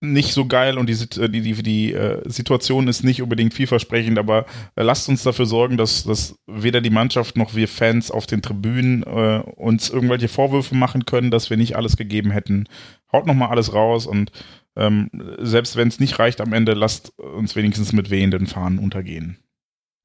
[0.00, 4.18] nicht so geil und die, äh, die, die, die äh, Situation ist nicht unbedingt vielversprechend,
[4.18, 8.26] aber äh, lasst uns dafür sorgen, dass, dass weder die Mannschaft noch wir Fans auf
[8.26, 12.68] den Tribünen äh, uns irgendwelche Vorwürfe machen können, dass wir nicht alles gegeben hätten.
[13.12, 14.32] Haut nochmal alles raus und
[14.76, 19.38] ähm, selbst wenn es nicht reicht am Ende, lasst uns wenigstens mit wehenden Fahnen untergehen.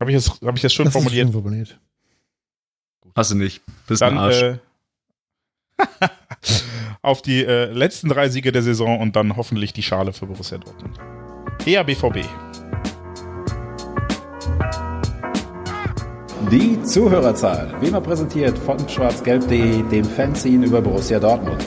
[0.02, 1.28] Habe ich, das- hab ich das schön Das ist formuliert?
[1.28, 1.80] schön formuliert.
[3.15, 3.61] Hasse nicht.
[3.88, 4.41] Bist ein Dann Arsch.
[4.41, 4.57] äh,
[7.03, 10.57] auf die äh, letzten drei Siege der Saison und dann hoffentlich die Schale für Borussia
[10.57, 10.98] Dortmund.
[11.65, 12.26] Eher BVB.
[16.52, 21.64] Die Zuhörerzahl, wie immer präsentiert von schwarzgelb.de, dem Fanzine über Borussia Dortmund.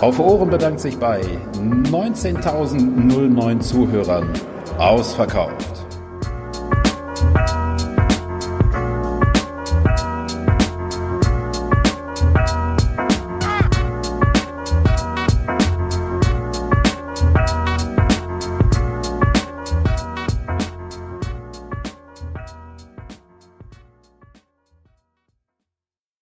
[0.00, 1.20] Auf Ohren bedankt sich bei
[1.54, 4.32] 19.009 Zuhörern
[4.78, 5.74] ausverkauft.